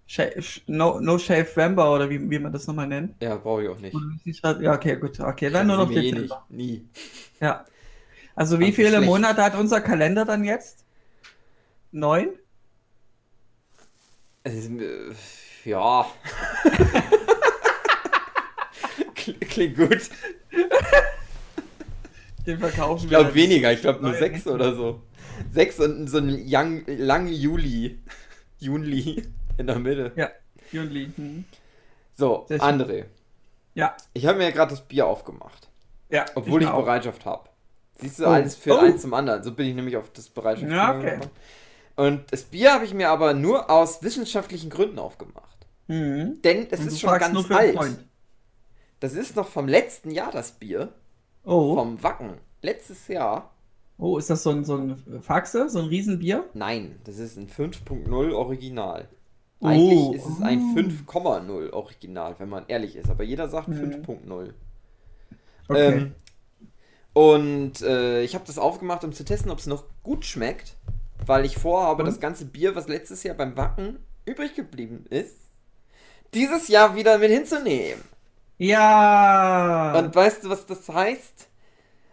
Sha- 0.07 0.25
Sh- 0.25 0.61
no, 0.67 1.00
no 1.00 1.19
Shave 1.19 1.49
Vember 1.57 1.93
oder 1.95 2.09
wie, 2.11 2.31
wie 2.31 2.38
man 2.38 2.52
das 2.52 2.67
nochmal 2.67 2.87
nennt. 2.87 3.21
Ja, 3.23 3.37
brauche 3.37 3.62
ich 3.64 3.69
auch 3.69 3.79
nicht. 3.79 3.97
Ja, 4.61 4.75
okay, 4.75 4.97
gut. 4.97 5.19
Okay, 5.19 5.50
dann 5.50 5.67
nur 5.67 5.76
noch 5.79 5.88
wir 5.91 5.97
eh 6.02 6.11
Dezember. 6.12 6.45
nicht. 6.49 6.59
Nie. 6.59 6.88
Ja. 7.41 7.64
Also 8.35 8.59
wie 8.61 8.64
Also 8.67 8.76
viele 8.76 8.88
schlecht. 8.91 9.07
Monate 9.07 9.43
hat 9.43 9.55
unser 9.59 9.81
Kalender 9.81 10.25
dann 10.25 10.45
jetzt? 10.45 10.85
Neun? 11.91 12.29
Äh, 14.45 14.52
ja. 15.64 16.07
Kl- 19.14 19.38
Klingt 19.47 19.76
gut. 19.76 20.11
Den 22.47 22.59
verkaufen 22.59 23.05
Ich 23.05 23.11
wir 23.11 23.19
glaube 23.19 23.25
dann. 23.27 23.35
weniger. 23.35 23.73
Ich 23.73 23.81
glaube 23.83 24.03
nur 24.03 24.15
sechs 24.15 24.47
oder 24.47 24.75
so. 24.75 25.03
Sechs 25.53 25.79
und 25.79 26.09
so 26.09 26.19
ein 26.19 26.43
young, 26.47 26.83
langen 26.87 27.33
Juli. 27.33 28.01
Juli 28.59 29.23
in 29.59 29.67
der 29.67 29.79
Mitte. 29.79 30.13
Ja, 30.17 30.31
Juni. 30.73 31.11
Hm. 31.17 31.45
So. 32.15 32.47
André. 32.49 33.05
Ja. 33.75 33.97
Ich 34.13 34.27
habe 34.27 34.39
mir 34.39 34.45
ja 34.45 34.51
gerade 34.51 34.71
das 34.71 34.83
Bier 34.83 35.07
aufgemacht. 35.07 35.69
Ja, 36.11 36.27
Obwohl 36.35 36.63
ich, 36.63 36.69
auch. 36.69 36.83
Bereitschaft 36.85 37.25
habe. 37.25 37.49
Siehst 38.01 38.19
du, 38.19 38.25
Oh. 38.27 38.29
alles 38.29 38.55
für 38.57 38.75
Oh. 38.75 38.79
eins 38.79 39.03
zum 39.03 39.15
anderen. 39.15 39.43
So 39.43 39.53
bin 39.53 39.67
ich 39.67 39.75
nämlich 39.75 39.97
auf 39.97 40.11
das 40.13 40.29
Bereitschaft. 40.29 40.71
Ja, 40.71 40.97
okay. 40.97 41.11
gekommen. 41.15 41.31
Und 41.95 42.33
das 42.33 42.43
Bier 42.45 42.73
habe 42.75 42.85
ich 42.85 42.93
mir 42.95 43.09
aber 43.11 43.35
nur 43.35 43.71
aus 43.71 44.03
wissenschaftlichen 44.03 44.71
Gründen 44.71 44.99
aufgemacht. 44.99 45.67
Mhm. 45.89 46.41
Denn 46.43 46.67
es 46.71 46.81
Und 46.81 46.87
ist 46.89 47.01
schon 47.01 47.19
ganz 47.19 47.51
alt. 47.51 47.75
Freund. 47.77 47.99
Das 49.03 49.15
ist 49.15 49.35
noch 49.35 49.49
vom 49.49 49.67
letzten 49.67 50.13
Jahr 50.13 50.31
das 50.31 50.53
Bier. 50.53 50.93
Oh. 51.45 51.75
Vom 51.75 52.01
Wacken. 52.05 52.35
Letztes 52.63 53.09
Jahr. 53.09 53.53
oh, 53.99 54.17
ist 54.17 54.31
das 54.31 54.45
so 54.45 54.51
ein, 54.51 54.65
so 54.65 54.77
ein 54.77 54.97
Faxe, 55.23 55.69
so 55.69 55.81
ein 55.81 55.87
Riesenbier? 55.87 56.45
Nein, 56.55 57.01
das 57.03 57.19
ist 57.19 57.37
ein 57.37 57.49
5.0 57.49 58.33
Original. 58.33 59.09
Oh. 59.59 59.67
Eigentlich 59.67 60.21
ist 60.21 60.29
es 60.29 60.41
ein 60.41 60.61
Oh. 60.61 60.79
5,0 60.79 61.73
Original, 61.73 62.37
wenn 62.39 62.49
man 62.49 62.65
ehrlich 62.69 62.95
ist. 62.95 63.11
Aber 63.11 63.25
jeder 63.25 63.49
sagt 63.49 63.67
Mhm. 63.67 64.05
5.0. 64.05 64.55
Okay. 65.69 65.93
Ähm, 65.95 66.15
und 67.13 67.83
äh, 67.83 68.23
ich 68.23 68.37
habe 68.37 68.45
das 68.47 68.59
aufgemacht, 68.59 69.03
um 69.03 69.13
zu 69.13 69.25
testen, 69.25 69.51
ob 69.51 69.59
es 69.59 69.67
noch 69.67 69.85
gut 70.05 70.25
schmeckt. 70.25 70.77
Weil 71.27 71.45
ich 71.45 71.57
vorhabe, 71.57 72.03
Und? 72.03 72.07
das 72.09 72.21
ganze 72.21 72.45
Bier, 72.45 72.77
was 72.77 72.87
letztes 72.87 73.25
Jahr 73.25 73.35
beim 73.37 73.57
Wacken 73.57 73.99
übrig 74.27 74.55
geblieben 74.55 75.07
ist, 75.11 75.51
dieses 76.35 76.69
Jahr 76.69 76.95
wieder 76.95 77.19
mit 77.19 77.33
hinzunehmen. 77.33 78.01
Ja. 78.66 79.99
Und 79.99 80.14
weißt 80.14 80.45
du, 80.45 80.50
was 80.50 80.66
das 80.66 80.88
heißt? 80.88 81.49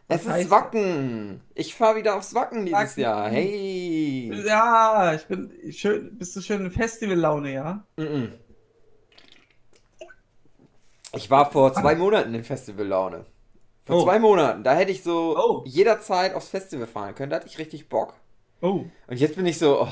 Was 0.07 0.21
es 0.21 0.25
ist 0.25 0.31
heißt 0.31 0.49
Wacken. 0.49 1.41
Ich 1.53 1.75
fahre 1.75 1.97
wieder 1.97 2.15
aufs 2.15 2.33
Wacken 2.33 2.65
dieses 2.65 2.79
Wacken. 2.79 3.01
Jahr. 3.01 3.29
Hey. 3.29 4.31
ja, 4.45 5.13
ich 5.13 5.25
bin 5.27 5.51
schön. 5.71 6.17
Bist 6.17 6.35
du 6.35 6.41
schön 6.41 6.65
in 6.65 6.71
Festivallaune, 6.71 7.53
ja? 7.53 7.83
Mhm. 7.97 8.33
Ich 11.15 11.29
war 11.29 11.51
vor 11.51 11.73
zwei 11.73 11.95
Monaten 11.95 12.33
in 12.33 12.43
Festivallaune. 12.43 13.25
Vor 13.85 13.97
Oh. 13.97 14.03
zwei 14.03 14.19
Monaten. 14.19 14.63
Da 14.63 14.75
hätte 14.75 14.91
ich 14.91 15.01
so 15.03 15.35
Oh. 15.37 15.63
jederzeit 15.65 16.33
aufs 16.35 16.49
Festival 16.49 16.85
fahren 16.87 17.15
können. 17.15 17.29
Da 17.31 17.37
hatte 17.37 17.47
ich 17.47 17.57
richtig 17.57 17.89
Bock. 17.89 18.13
Oh. 18.61 18.85
Und 19.07 19.17
jetzt 19.19 19.35
bin 19.35 19.45
ich 19.45 19.57
so, 19.57 19.83
oh, 19.83 19.87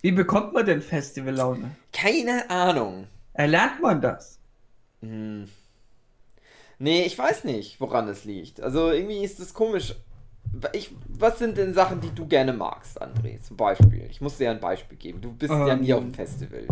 Wie 0.00 0.12
bekommt 0.12 0.52
man 0.54 0.64
denn 0.64 0.80
Festivallaune? 0.80 1.72
keine 1.92 2.48
Ahnung. 2.50 3.08
Erlernt 3.34 3.80
man 3.82 4.00
das? 4.00 4.37
Hm. 5.02 5.48
Nee, 6.78 7.02
ich 7.02 7.18
weiß 7.18 7.44
nicht, 7.44 7.80
woran 7.80 8.08
es 8.08 8.24
liegt. 8.24 8.60
Also 8.60 8.90
irgendwie 8.90 9.24
ist 9.24 9.40
es 9.40 9.52
komisch. 9.52 9.94
Ich, 10.72 10.90
was 11.08 11.38
sind 11.38 11.58
denn 11.58 11.74
Sachen, 11.74 12.00
die 12.00 12.10
du 12.14 12.26
gerne 12.26 12.52
magst, 12.52 13.00
André? 13.02 13.40
Zum 13.40 13.56
Beispiel. 13.56 14.06
Ich 14.10 14.20
muss 14.20 14.38
dir 14.38 14.50
ein 14.50 14.60
Beispiel 14.60 14.96
geben. 14.96 15.20
Du 15.20 15.32
bist 15.32 15.52
ja 15.52 15.68
Ähm. 15.68 15.80
nie 15.80 15.92
auf 15.92 16.00
dem 16.00 16.14
Festival. 16.14 16.66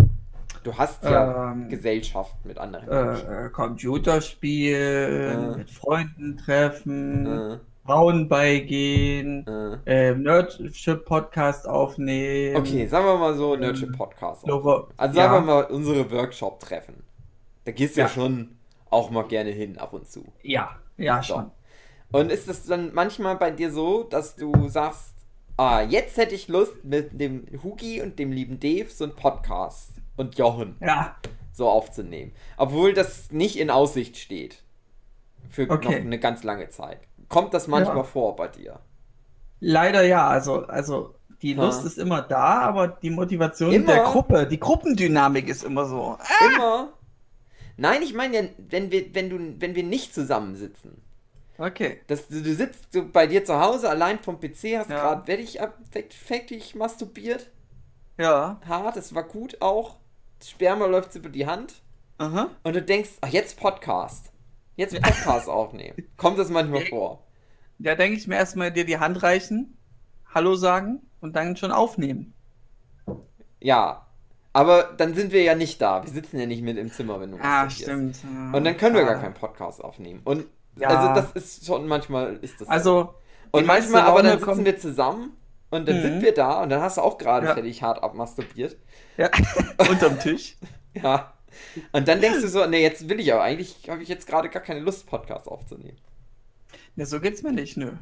Du 0.63 0.75
hast 0.77 1.03
ja 1.05 1.53
Ähm. 1.53 1.69
Gesellschaft 1.69 2.35
mit 2.45 2.59
anderen 2.59 2.89
Menschen. 2.89 3.29
Äh, 3.29 3.47
äh, 3.47 3.51
Computerspielen, 3.51 5.55
Äh. 5.55 5.59
mit 5.59 5.71
Freunden 5.71 6.37
treffen, 6.37 7.27
Äh, 7.27 7.59
Frauen 7.85 8.29
beigehen, 8.29 9.47
äh. 9.87 10.11
äh, 10.11 10.15
Nerdship-Podcast 10.15 11.69
aufnehmen. 11.69 12.57
Okay, 12.57 12.87
sagen 12.87 13.07
wir 13.07 13.19
mal 13.19 13.35
so, 13.37 13.55
Ähm, 13.55 13.61
Nerdship 13.61 13.97
Podcast. 13.97 14.45
so, 14.47 14.53
aufnehmen. 14.55 14.85
Also 14.97 15.19
ja. 15.19 15.29
sagen 15.31 15.47
wir 15.47 15.55
mal 15.55 15.65
unsere 15.65 16.11
Workshop-Treffen. 16.11 17.03
Da 17.67 17.73
gehst 17.73 17.97
du 17.97 18.01
ja. 18.01 18.07
Ja. 18.07 18.13
schon 18.13 18.57
auch 18.89 19.11
mal 19.11 19.25
gerne 19.25 19.51
hin, 19.51 19.77
ab 19.79 19.93
und 19.93 20.09
zu. 20.09 20.25
Ja, 20.43 20.77
ja, 20.97 21.23
So. 21.23 21.35
schon. 21.35 21.51
Und 22.13 22.31
ist 22.33 22.49
es 22.49 22.65
dann 22.65 22.95
manchmal 22.95 23.37
bei 23.37 23.51
dir 23.51 23.71
so, 23.73 24.05
dass 24.05 24.37
du 24.37 24.69
sagst, 24.69 25.13
ah, 25.57 25.83
jetzt 25.83 26.17
hätte 26.17 26.35
ich 26.35 26.49
Lust 26.49 26.85
mit 26.85 27.21
dem 27.21 27.47
Hugi 27.63 28.01
und 28.01 28.19
dem 28.19 28.33
lieben 28.33 28.61
Dave 28.61 28.89
so 28.89 29.05
einen 29.05 29.15
Podcast 29.17 29.91
und 30.17 30.39
Jochen 30.39 30.77
Ja, 30.81 31.17
so 31.53 31.69
aufzunehmen. 31.69 32.33
Obwohl 32.57 32.95
das 32.95 33.31
nicht 33.33 33.59
in 33.59 33.71
Aussicht 33.71 34.17
steht. 34.17 34.63
Für 35.51 35.69
Okay. 35.69 35.85
noch 35.89 36.07
eine 36.07 36.19
ganz 36.19 36.43
lange 36.45 36.69
Zeit. 36.71 37.01
Kommt 37.29 37.53
das 37.55 37.67
manchmal 37.67 37.97
Ja. 37.99 38.03
vor 38.05 38.37
bei 38.37 38.49
dir? 38.49 38.81
leider 39.59 40.03
ja. 40.05 40.29
Also, 40.29 40.67
also 40.67 41.15
die. 41.43 41.55
Lust 41.55 41.85
ist 41.85 41.99
immer 41.99 42.23
da, 42.23 42.61
aber 42.61 42.89
die 42.89 43.11
Motivation 43.11 43.73
Immer? 43.73 43.87
der 43.95 44.05
Gruppe, 44.05 44.47
die 44.47 44.61
Gruppendynamik 44.61 45.49
ist 45.49 45.65
immer 45.65 45.87
so. 45.87 46.17
Immer? 46.55 46.93
Nein, 47.77 48.03
ich 48.03 48.15
meine 48.15 48.37
ja, 48.37 48.49
wenn 48.59 48.91
wir, 48.91 49.15
wenn 49.15 49.31
du, 49.31 49.61
wenn 49.61 49.75
wir 49.75 49.83
nicht 49.83 50.15
zusammensitzen. 50.15 51.03
Okay. 51.59 52.01
Das, 52.07 52.29
du, 52.29 52.43
du 52.43 52.55
sitzt 52.55 52.93
so 52.93 53.07
bei 53.09 53.27
dir 53.27 53.45
zu 53.45 53.59
Hause 53.61 53.89
allein 53.89 54.19
vom 54.19 54.39
PC, 54.41 54.77
hast 54.79 54.91
Ja. 54.91 55.15
gerade 55.15 55.25
fertig, 55.25 55.61
ab- 55.61 55.79
fertig 56.11 56.75
masturbiert. 56.75 57.51
Ja. 58.19 58.61
Hart, 58.67 58.97
es 58.97 59.15
war 59.15 59.25
gut 59.25 59.61
auch. 59.61 59.97
Das 60.39 60.51
Sperma 60.51 60.87
läuft 60.87 61.15
über 61.15 61.29
die 61.31 61.47
Hand. 61.47 61.83
Aha. 62.19 62.51
Und 62.63 62.75
du 62.77 62.83
denkst, 62.83 63.11
ach, 63.21 63.29
jetzt 63.29 63.59
Podcast. 63.59 64.33
Jetzt 64.77 65.01
Podcast 65.01 65.49
aufnehmen. 65.49 65.97
Kommt 66.17 66.39
das 66.39 66.51
manchmal 66.51 66.83
Ja. 66.83 66.89
vor? 66.89 67.23
Da 67.79 67.95
denke 67.95 68.17
ich 68.19 68.27
mir 68.27 68.37
erstmal 68.37 68.71
dir 68.73 68.85
die 68.87 68.99
Hand 68.99 69.23
reichen, 69.23 69.77
Hallo 70.35 70.55
sagen 70.55 71.01
und 71.21 71.37
dann 71.37 71.57
schon 71.57 71.73
aufnehmen. 71.73 72.33
Ja. 73.61 74.06
Aber 74.57 74.95
dann 74.97 75.15
sind 75.15 75.33
wir 75.33 75.43
ja 75.43 75.55
nicht 75.55 75.81
da. 75.83 76.03
Wir 76.03 76.11
sitzen 76.11 76.39
ja 76.39 76.47
nicht 76.47 76.63
mit 76.63 76.79
im 76.79 76.91
Zimmer, 76.91 77.21
wenn 77.21 77.33
du 77.33 77.39
Ah, 77.43 77.69
stimmt. 77.69 78.17
Und 78.53 78.65
dann 78.65 78.77
können 78.77 78.95
wir 78.95 79.03
Ah. 79.03 79.13
gar 79.13 79.21
keinen 79.21 79.35
Podcast 79.35 79.83
aufnehmen. 79.85 80.21
Und 80.25 80.47
Ja. 80.79 80.89
also 80.89 81.15
das 81.21 81.33
ist 81.33 81.67
schon 81.67 81.87
manchmal 81.87 82.37
ist 82.43 82.61
das. 82.61 82.67
so. 82.69 82.73
Also, 82.73 83.15
und 83.51 83.63
die 83.63 83.67
meiste 83.67 83.93
manchmal 83.93 84.11
aber 84.13 84.23
dann 84.23 84.39
sitzen 84.39 84.65
wir 84.65 84.79
zusammen 84.79 85.37
und 85.71 85.87
dann 85.89 85.99
Mhm. 85.99 86.03
sind 86.03 86.23
wir 86.23 86.33
da 86.35 86.63
und 86.63 86.71
dann 86.71 86.81
hast 86.81 86.97
du 86.97 87.03
auch 87.03 87.19
gerade 87.19 87.47
Ja. 87.47 87.55
fertig 87.55 87.83
hart 87.83 88.03
abmasturbiert. 88.03 88.77
ja, 89.19 89.31
unterm 89.91 90.19
Tisch. 90.21 90.57
Ja. 90.95 91.33
Und 91.93 92.09
dann 92.09 92.21
denkst 92.21 92.41
du 92.43 92.49
so, 92.49 92.65
nee, 92.67 92.83
jetzt 92.83 93.09
will 93.09 93.21
ich 93.21 93.33
aber 93.33 93.43
eigentlich 93.43 93.89
habe 93.89 94.03
ich 94.03 94.09
jetzt 94.09 94.27
gerade 94.27 94.49
gar 94.49 94.63
keine 94.63 94.81
Lust 94.81 95.07
Podcast 95.07 95.49
aufzunehmen. 95.49 95.99
Ja, 96.97 97.05
so 97.07 97.21
geht's 97.21 97.43
mir 97.43 97.53
nicht, 97.53 97.77
nö. 97.77 97.93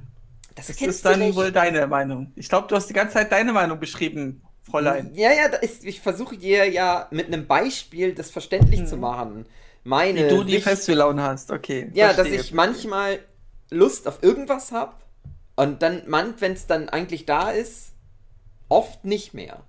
Das, 0.55 0.69
Das 0.69 0.81
ist 0.81 1.05
dann 1.05 1.35
wohl 1.35 1.51
deine 1.51 1.89
Meinung. 1.89 2.33
Ich 2.37 2.49
glaube, 2.49 2.69
du 2.69 2.77
hast 2.77 2.89
die 2.89 2.93
ganze 2.93 3.15
Zeit 3.15 3.33
deine 3.33 3.53
Meinung 3.53 3.81
beschrieben, 3.81 4.41
Fräulein. 4.65 5.11
Ja, 5.15 5.31
ja, 5.33 5.49
da 5.49 5.59
ist, 5.59 5.85
ich 5.85 6.01
versuche 6.01 6.37
dir 6.37 6.69
ja 6.71 7.07
mit 7.11 7.27
einem 7.27 7.47
Beispiel 7.47 8.15
das 8.15 8.31
verständlich 8.31 8.81
Mhm. 8.81 8.87
zu 8.87 8.97
machen. 8.97 9.47
Meine 9.85 10.25
Wie 10.25 10.29
du 10.29 10.43
die 10.45 10.61
Festivallaune 10.61 11.23
hast, 11.23 11.51
okay. 11.51 11.91
Ja, 11.93 12.09
dass 12.09 12.17
verstehe. 12.17 12.41
ich 12.41 12.53
manchmal 12.53 13.19
Lust 13.71 14.09
auf 14.09 14.23
irgendwas 14.23 14.73
habe 14.73 14.95
und 15.57 15.83
dann, 15.83 16.03
man, 16.09 16.35
wenn 16.41 16.53
es 16.53 16.67
dann 16.67 16.89
eigentlich 16.89 17.27
da 17.27 17.51
ist, 17.51 17.93
oft 18.69 19.05
nicht 19.05 19.35
mehr. 19.35 19.63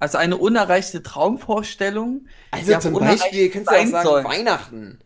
Also 0.00 0.18
eine 0.18 0.36
unerreichte 0.36 1.02
Traumvorstellung. 1.04 2.26
Also 2.50 2.76
zum 2.80 2.94
Beispiel 2.94 3.50
kannst 3.50 3.70
du 3.70 3.74
auch 3.76 3.86
sagen, 3.86 4.08
soll. 4.08 4.24
Weihnachten. 4.24 4.98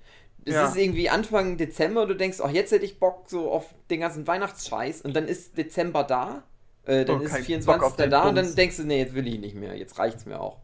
Es 0.47 0.55
Ja. 0.55 0.69
ist 0.69 0.77
irgendwie 0.77 1.11
Anfang 1.11 1.59
Dezember 1.59 2.03
und 2.03 2.09
du 2.09 2.15
denkst, 2.15 2.39
ach, 2.43 2.51
jetzt 2.51 2.73
hätte 2.73 2.85
ich 2.87 2.99
Bock 2.99 3.25
so 3.29 3.51
auf 3.51 3.75
den 3.91 4.01
ganzen 4.01 4.27
Weihnachtsscheiß 4.27 5.03
und 5.03 5.15
dann 5.15 5.29
ist 5.29 5.59
Dezember 5.59 6.05
da, 6.05 6.45
äh, 6.87 7.05
dann 7.05 7.21
Oh, 7.21 7.23
ist 7.23 7.33
kein 7.33 7.45
24. 7.45 7.67
Bock 7.67 7.83
auf 7.83 7.97
den 7.97 8.11
da 8.11 8.29
und 8.29 8.35
dann 8.35 8.55
denkst 8.55 8.77
du, 8.79 8.85
nee, 8.85 8.99
jetzt 8.99 9.15
will 9.15 9.27
ich 9.27 9.39
nicht 9.39 9.55
mehr, 9.55 9.77
jetzt 9.77 9.99
reicht's 9.99 10.25
mir 10.27 10.41
auch. 10.41 10.59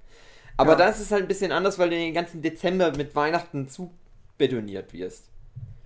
Aber 0.57 0.73
Ja. 0.73 0.79
da 0.79 0.89
ist 0.89 1.01
es 1.01 1.11
halt 1.11 1.23
ein 1.23 1.29
bisschen 1.29 1.53
anders, 1.53 1.79
weil 1.79 1.91
du 1.91 1.97
den 1.97 2.15
ganzen 2.15 2.43
Dezember 2.43 2.93
mit 2.97 3.15
Weihnachten 3.17 3.69
zu 3.69 3.93
betoniert 4.39 4.93
wirst. 4.93 5.27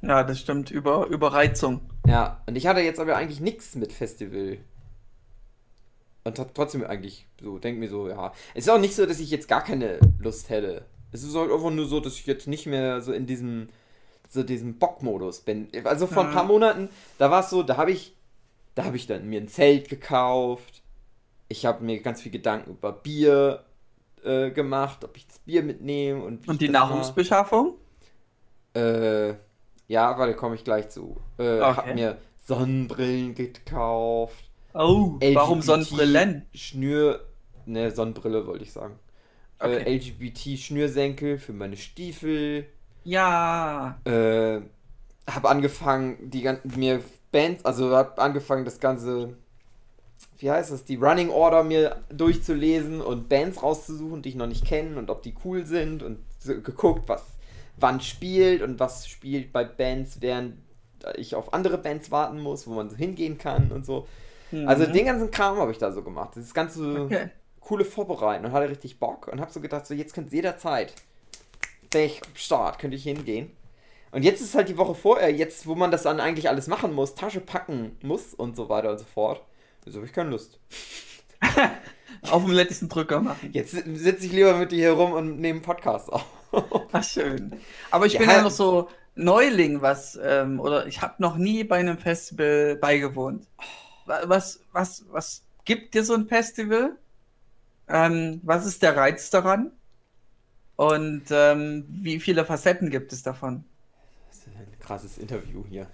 Ja, 0.02 0.22
das 0.22 0.40
stimmt. 0.40 0.70
Über, 0.70 1.06
Überreizung. 1.06 1.80
Ja, 2.06 2.42
und 2.46 2.56
ich 2.56 2.66
hatte 2.66 2.80
jetzt 2.80 3.00
aber 3.00 3.16
eigentlich 3.16 3.40
nichts 3.40 3.74
mit 3.74 3.92
Festival. 3.92 4.58
Und 6.24 6.36
trotzdem 6.54 6.84
eigentlich 6.84 7.26
so, 7.40 7.58
denk 7.58 7.78
mir 7.78 7.88
so, 7.88 8.08
ja. 8.08 8.32
Es 8.54 8.64
ist 8.66 8.70
auch 8.70 8.80
nicht 8.80 8.96
so, 8.96 9.06
dass 9.06 9.20
ich 9.20 9.30
jetzt 9.30 9.46
gar 9.48 9.62
keine 9.62 10.00
Lust 10.18 10.50
hätte. 10.50 10.84
Es 11.12 11.22
ist 11.22 11.34
halt 11.36 11.52
einfach 11.52 11.70
nur 11.70 11.86
so, 11.86 12.00
dass 12.00 12.14
ich 12.14 12.26
jetzt 12.26 12.48
nicht 12.48 12.66
mehr 12.66 13.00
so 13.00 13.12
in 13.12 13.26
diesem, 13.26 13.68
so 14.28 14.42
diesem 14.42 14.78
Bockmodus 14.78 15.40
bin. 15.42 15.68
Also 15.84 16.08
vor 16.08 16.24
ein 16.24 16.30
Mhm. 16.30 16.34
paar 16.34 16.44
Monaten, 16.44 16.88
da 17.18 17.30
war 17.30 17.40
es 17.44 17.50
so, 17.50 17.62
da 17.62 17.76
habe 17.76 17.92
ich, 17.92 18.15
da 18.76 18.84
habe 18.84 18.96
ich 18.96 19.06
dann 19.08 19.26
mir 19.28 19.40
ein 19.40 19.48
Zelt 19.48 19.88
gekauft. 19.88 20.82
Ich 21.48 21.66
habe 21.66 21.82
mir 21.84 22.00
ganz 22.00 22.22
viel 22.22 22.30
Gedanken 22.30 22.70
über 22.70 22.92
Bier 22.92 23.64
äh, 24.24 24.50
gemacht, 24.52 25.02
ob 25.04 25.16
ich 25.16 25.26
das 25.26 25.40
Bier 25.40 25.62
mitnehme 25.64 26.22
und 26.22 26.46
Und 26.48 26.60
die. 26.60 26.68
Nahrungsbeschaffung? 26.68 27.74
Äh, 28.74 29.30
ja, 29.88 30.18
warte, 30.18 30.34
komme 30.34 30.54
ich 30.54 30.64
gleich 30.64 30.88
zu. 30.88 31.16
Äh, 31.38 31.60
Hab 31.60 31.78
Okay. 31.78 31.94
mir 31.94 32.18
Sonnenbrillen 32.44 33.34
gekauft. 33.34 34.50
Oh, 34.74 35.16
warum 35.32 35.58
LGBT 35.58 35.64
Sonnenbrillen? 35.64 36.46
Schnür. 36.54 37.24
Ne, 37.64 37.90
Sonnenbrille 37.90 38.46
wollte 38.46 38.64
ich 38.64 38.72
sagen. 38.72 38.98
Okay. 39.58 39.78
Äh, 39.84 39.96
LGBT-Schnürsenkel 39.96 41.38
für 41.38 41.52
meine 41.52 41.76
Stiefel. 41.76 42.66
Ja. 43.04 43.98
Äh, 44.04 44.60
hab 45.28 45.44
angefangen, 45.46 46.30
die 46.30 46.42
gan- 46.42 46.60
mir 46.76 47.02
Bands, 47.32 47.64
also 47.64 47.94
hab 47.96 48.18
angefangen, 48.20 48.64
das 48.64 48.80
ganze, 48.80 49.36
wie 50.38 50.50
heißt 50.50 50.72
das, 50.72 50.84
die 50.84 50.96
Running 50.96 51.30
Order 51.30 51.62
mir 51.64 52.04
durchzulesen 52.10 53.00
und 53.00 53.28
Bands 53.28 53.62
rauszusuchen, 53.62 54.22
die 54.22 54.30
ich 54.30 54.34
noch 54.34 54.46
nicht 54.46 54.64
kenne 54.64 54.98
und 54.98 55.10
ob 55.10 55.22
die 55.22 55.34
cool 55.44 55.66
sind 55.66 56.02
und 56.02 56.18
so 56.38 56.54
geguckt, 56.60 57.08
was 57.08 57.22
wann 57.78 58.00
spielt 58.00 58.62
und 58.62 58.80
was 58.80 59.08
spielt 59.08 59.52
bei 59.52 59.64
Bands, 59.64 60.20
während 60.20 60.56
ich 61.16 61.34
auf 61.34 61.52
andere 61.52 61.78
Bands 61.78 62.10
warten 62.10 62.40
muss, 62.40 62.66
wo 62.66 62.72
man 62.72 62.88
so 62.90 62.96
hingehen 62.96 63.38
kann 63.38 63.70
und 63.70 63.84
so. 63.84 64.06
Also 64.64 64.86
Mhm. 64.86 64.92
den 64.92 65.06
ganzen 65.06 65.30
Kram 65.30 65.58
habe 65.58 65.72
ich 65.72 65.78
da 65.78 65.92
so 65.92 66.02
gemacht. 66.02 66.30
Das 66.36 66.54
ganze 66.54 67.04
Okay. 67.04 67.30
coole 67.60 67.84
Vorbereiten 67.84 68.44
und 68.46 68.52
hatte 68.52 68.68
richtig 68.70 68.98
Bock 68.98 69.28
und 69.28 69.40
habe 69.40 69.52
so 69.52 69.60
gedacht, 69.60 69.86
so 69.86 69.94
jetzt 69.94 70.14
könnt 70.14 70.32
ihr 70.32 70.36
jederzeit, 70.36 70.94
wäre 71.92 72.06
ich 72.06 72.22
am 72.24 72.34
Start, 72.34 72.78
könnte 72.78 72.96
ich 72.96 73.04
hingehen. 73.04 73.50
Und 74.16 74.22
jetzt 74.22 74.40
ist 74.40 74.54
halt 74.54 74.70
die 74.70 74.78
Woche 74.78 74.94
vorher, 74.94 75.30
jetzt, 75.30 75.66
wo 75.66 75.74
man 75.74 75.90
das 75.90 76.04
dann 76.04 76.20
eigentlich 76.20 76.48
alles 76.48 76.68
machen 76.68 76.94
muss, 76.94 77.14
Tasche 77.14 77.38
packen 77.40 77.98
muss 78.00 78.32
und 78.32 78.56
so 78.56 78.70
weiter 78.70 78.90
und 78.92 78.96
so 78.98 79.04
fort. 79.04 79.42
Also 79.84 79.98
habe 79.98 80.06
ich 80.06 80.12
keine 80.14 80.30
Lust. 80.30 80.58
Auf 82.30 82.42
dem 82.42 82.52
letzten 82.54 82.88
Drücker 82.88 83.20
machen. 83.20 83.50
Jetzt 83.52 83.72
sitze 83.72 84.24
ich 84.24 84.32
lieber 84.32 84.56
mit 84.56 84.72
dir 84.72 84.76
hier 84.78 84.92
rum 84.92 85.12
und 85.12 85.38
nehme 85.38 85.56
einen 85.58 85.62
Podcast 85.62 86.10
auf. 86.10 86.24
Ach, 86.92 87.04
schön. 87.04 87.60
Aber 87.90 88.06
ich 88.06 88.14
Ja. 88.14 88.20
bin 88.20 88.30
ja 88.30 88.40
noch 88.40 88.50
so 88.50 88.88
Neuling, 89.16 89.82
was, 89.82 90.18
ähm, 90.22 90.60
oder 90.60 90.86
ich 90.86 91.02
habe 91.02 91.16
noch 91.18 91.36
nie 91.36 91.62
bei 91.64 91.76
einem 91.76 91.98
Festival 91.98 92.76
beigewohnt. 92.76 93.46
Wa- 94.06 94.22
Was, 94.24 94.60
was, 94.72 95.04
was 95.10 95.42
gibt 95.66 95.92
dir 95.94 96.04
so 96.04 96.14
ein 96.14 96.26
Festival? 96.26 96.96
Ähm, 97.86 98.40
was 98.44 98.64
ist 98.64 98.82
der 98.82 98.96
Reiz 98.96 99.28
daran? 99.28 99.72
Und 100.76 101.24
ähm, 101.30 101.84
wie 101.88 102.18
viele 102.18 102.46
Facetten 102.46 102.88
gibt 102.88 103.12
es 103.12 103.22
davon? 103.22 103.64
Krasses 104.86 105.18
Interview 105.18 105.64
hier. 105.68 105.88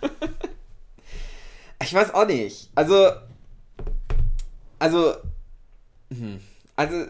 ich 1.82 1.92
weiß 1.92 2.14
auch 2.14 2.26
nicht. 2.26 2.70
Also. 2.74 3.10
Also. 4.78 5.16
hm. 6.10 6.40
Also. 6.76 7.06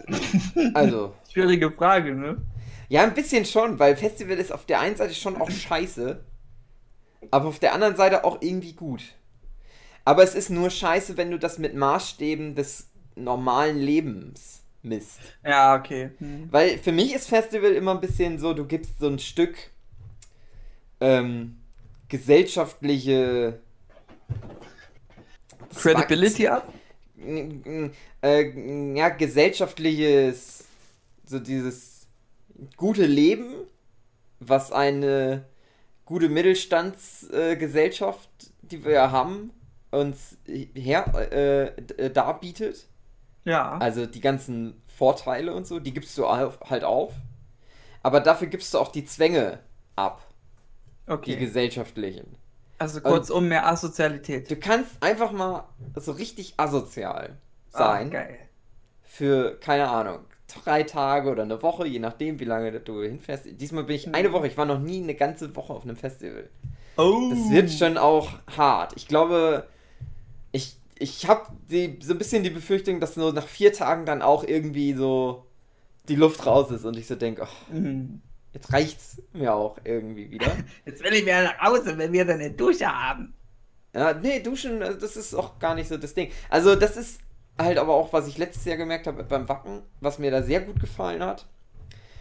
Also. 0.75 1.15
Schwierige 1.33 1.71
Frage, 1.71 2.15
ne? 2.15 2.39
Ja, 2.89 3.03
ein 3.03 3.15
bisschen 3.15 3.45
schon, 3.45 3.79
weil 3.79 3.97
Festival 3.97 4.39
ist 4.39 4.53
auf 4.53 4.67
der 4.67 4.81
einen 4.81 4.97
Seite 4.97 5.15
schon 5.15 5.41
auch 5.41 5.51
scheiße, 5.51 6.23
aber 7.31 7.49
auf 7.49 7.59
der 7.59 7.73
anderen 7.73 7.97
Seite 7.97 8.25
auch 8.25 8.43
irgendwie 8.43 8.75
gut. 8.75 9.03
Aber 10.05 10.23
es 10.23 10.35
ist 10.35 10.51
nur 10.51 10.69
scheiße, 10.69 11.17
wenn 11.17 11.31
du 11.31 11.39
das 11.39 11.59
mit 11.59 11.75
Maßstäben 11.75 12.55
des 12.55 12.91
normalen 13.15 13.79
Lebens 13.79 14.63
misst. 14.83 15.21
Ja, 15.45 15.77
okay. 15.77 16.11
Hm. 16.19 16.49
Weil 16.51 16.79
für 16.79 16.93
mich 16.93 17.15
ist 17.15 17.29
Festival 17.29 17.73
immer 17.73 17.93
ein 17.93 18.01
bisschen 18.01 18.39
so, 18.39 18.53
du 18.53 18.67
gibst 18.67 18.99
so 18.99 19.09
ein 19.09 19.19
Stück 19.19 19.72
ähm, 21.03 21.59
gesellschaftliche 22.09 23.61
Credibility 25.75 26.49
ab? 26.49 26.73
äh, 28.23 28.97
ja, 28.97 29.11
gesellschaftliches, 29.11 30.65
so 31.25 31.39
dieses 31.39 32.09
gute 32.77 33.07
Leben, 33.07 33.55
was 34.41 34.73
eine 34.73 35.45
gute 36.05 36.29
Mittelstandsgesellschaft, 36.29 38.29
äh, 38.41 38.47
die 38.63 38.85
wir 38.85 38.93
ja 38.93 39.11
haben, 39.11 39.53
uns 39.91 40.37
her 40.47 41.33
äh, 41.33 42.11
darbietet. 42.11 42.87
Ja. 43.45 43.79
Also 43.79 44.07
die 44.07 44.21
ganzen 44.21 44.81
Vorteile 44.87 45.53
und 45.55 45.67
so, 45.67 45.81
die 45.81 45.93
gibst 45.93 46.17
du 46.17 46.29
halt 46.29 46.85
auf. 46.85 47.13
Aber 48.03 48.21
dafür 48.21 48.47
gibst 48.49 48.75
du 48.75 48.79
auch 48.79 48.93
die 48.93 49.05
Zwänge 49.05 49.59
ab, 49.97 50.32
die 51.07 51.13
okay. 51.13 51.37
gesellschaftlichen. 51.37 52.37
Also 52.79 53.01
kurzum 53.01 53.49
mehr 53.49 53.67
Asozialität. 53.69 54.51
Du 54.51 54.57
kannst 54.57 54.91
einfach 55.01 55.31
mal 55.33 55.69
so 55.97 56.13
richtig 56.13 56.55
asozial 56.57 57.37
Ah, 57.73 57.79
sein. 57.79 58.11
geil. 58.11 58.39
für, 59.05 59.57
keine 59.61 59.89
Ahnung, 59.89 60.21
drei 60.65 60.83
Tage 60.83 61.31
oder 61.31 61.43
eine 61.45 61.63
Woche, 61.63 61.87
je 61.87 61.99
nachdem, 62.01 62.41
wie 62.41 62.45
lange 62.45 62.73
du 62.81 63.03
hinfährst. 63.03 63.45
Diesmal 63.61 63.85
bin 63.85 63.97
ich 63.97 64.13
eine 64.15 64.33
Woche, 64.33 64.47
ich 64.49 64.57
war 64.57 64.65
noch 64.65 64.79
nie 64.81 65.03
eine 65.03 65.15
ganze 65.15 65.55
Woche 65.55 65.73
auf 65.73 65.85
einem 65.85 65.97
Festival. 65.97 66.49
Oh. 66.97 67.31
Das 67.31 67.51
wird 67.51 67.71
schon 67.71 67.97
auch 67.99 68.31
hart. 68.57 68.93
Ich 68.97 69.07
glaube, 69.09 69.67
ich, 70.51 70.77
ich 70.99 71.27
habe 71.29 71.47
so 72.01 72.13
ein 72.13 72.19
bisschen 72.19 72.43
die 72.43 72.51
Befürchtung, 72.51 73.01
dass 73.01 73.17
nur 73.17 73.33
nach 73.33 73.47
vier 73.47 73.73
Tagen 73.73 74.05
dann 74.07 74.23
auch 74.23 74.45
irgendwie 74.45 74.93
so 74.95 75.47
die 76.09 76.17
Luft 76.17 76.45
raus 76.47 76.71
ist 76.71 76.85
und 76.85 76.97
ich 76.97 77.07
so 77.07 77.15
denke, 77.15 77.43
ach, 77.45 77.69
Mhm. 77.73 78.21
Jetzt 78.53 78.73
reicht's 78.73 79.23
mir 79.33 79.55
auch 79.55 79.79
irgendwie 79.85 80.31
wieder. 80.31 80.51
Jetzt 80.85 81.03
will 81.03 81.15
ich 81.15 81.23
wieder 81.23 81.43
nach 81.43 81.61
Hause, 81.61 81.97
wenn 81.97 82.13
wir 82.13 82.25
dann 82.25 82.41
eine 82.41 82.51
Dusche 82.51 82.87
haben. 82.87 83.35
Ja, 83.95 84.15
nee, 84.15 84.41
duschen, 84.41 84.81
äh, 84.83 84.97
das 84.97 85.17
ist 85.17 85.35
auch 85.35 85.59
gar 85.59 85.75
nicht 85.75 85.89
so 85.89 85.97
das 85.97 86.15
Ding. 86.15 86.31
Also, 86.49 86.77
das 86.77 86.97
ist 86.97 87.21
halt 87.59 87.79
aber 87.79 87.95
auch, 87.95 88.13
was 88.13 88.27
ich 88.27 88.39
letztes 88.39 88.65
Jahr 88.65 88.77
gemerkt 88.77 89.07
habe 89.07 89.25
beim 89.25 89.49
Wacken, 89.49 89.83
was 90.01 90.19
mir 90.19 90.31
da 90.31 90.43
sehr 90.43 90.61
gut 90.61 90.81
gefallen 90.81 91.23
hat. 91.23 91.47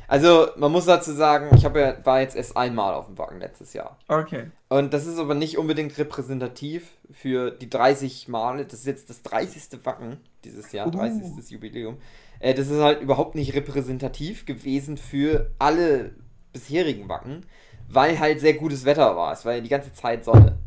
Also, 0.08 0.50
man 0.58 0.74
muss 0.74 0.86
dazu 0.86 1.14
sagen, 1.14 1.56
ich 1.56 1.64
habe 1.64 1.80
ja, 1.80 2.06
war 2.06 2.20
jetzt 2.20 2.36
erst 2.36 2.58
einmal 2.58 2.94
auf 2.94 3.06
dem 3.06 3.18
Wacken 3.18 3.40
letztes 3.40 3.72
Jahr. 3.72 3.98
Okay. 4.10 4.52
Und 4.68 4.94
das 4.94 5.06
ist 5.06 5.18
aber 5.18 5.36
nicht 5.36 5.58
unbedingt 5.58 5.98
repräsentativ 5.98 6.92
für 7.12 7.50
die 7.52 7.70
30 7.70 8.28
Male. 8.28 8.66
Das 8.66 8.80
ist 8.80 8.88
jetzt 8.88 9.10
das 9.10 9.22
30. 9.22 9.86
Wacken 9.86 10.18
dieses 10.44 10.74
Jahr, 10.74 10.88
Uh. 10.88 10.92
30. 10.92 11.50
Jubiläum. 11.50 11.98
Äh, 12.42 12.54
das 12.56 12.68
ist 12.68 12.82
halt 12.82 13.02
überhaupt 13.02 13.36
nicht 13.36 13.54
repräsentativ 13.54 14.46
gewesen 14.46 14.98
für 14.98 15.52
alle 15.60 16.14
bisherigen 16.54 17.10
Wacken, 17.10 17.46
weil 17.90 18.20
halt 18.20 18.40
sehr 18.40 18.54
gutes 18.54 18.86
Wetter 18.86 19.16
war. 19.16 19.34
Es 19.34 19.46
war 19.46 19.54
ja 19.54 19.62
die 19.62 19.70
ganze 19.70 19.94
Zeit 19.94 20.24
Sonne. 20.24 20.58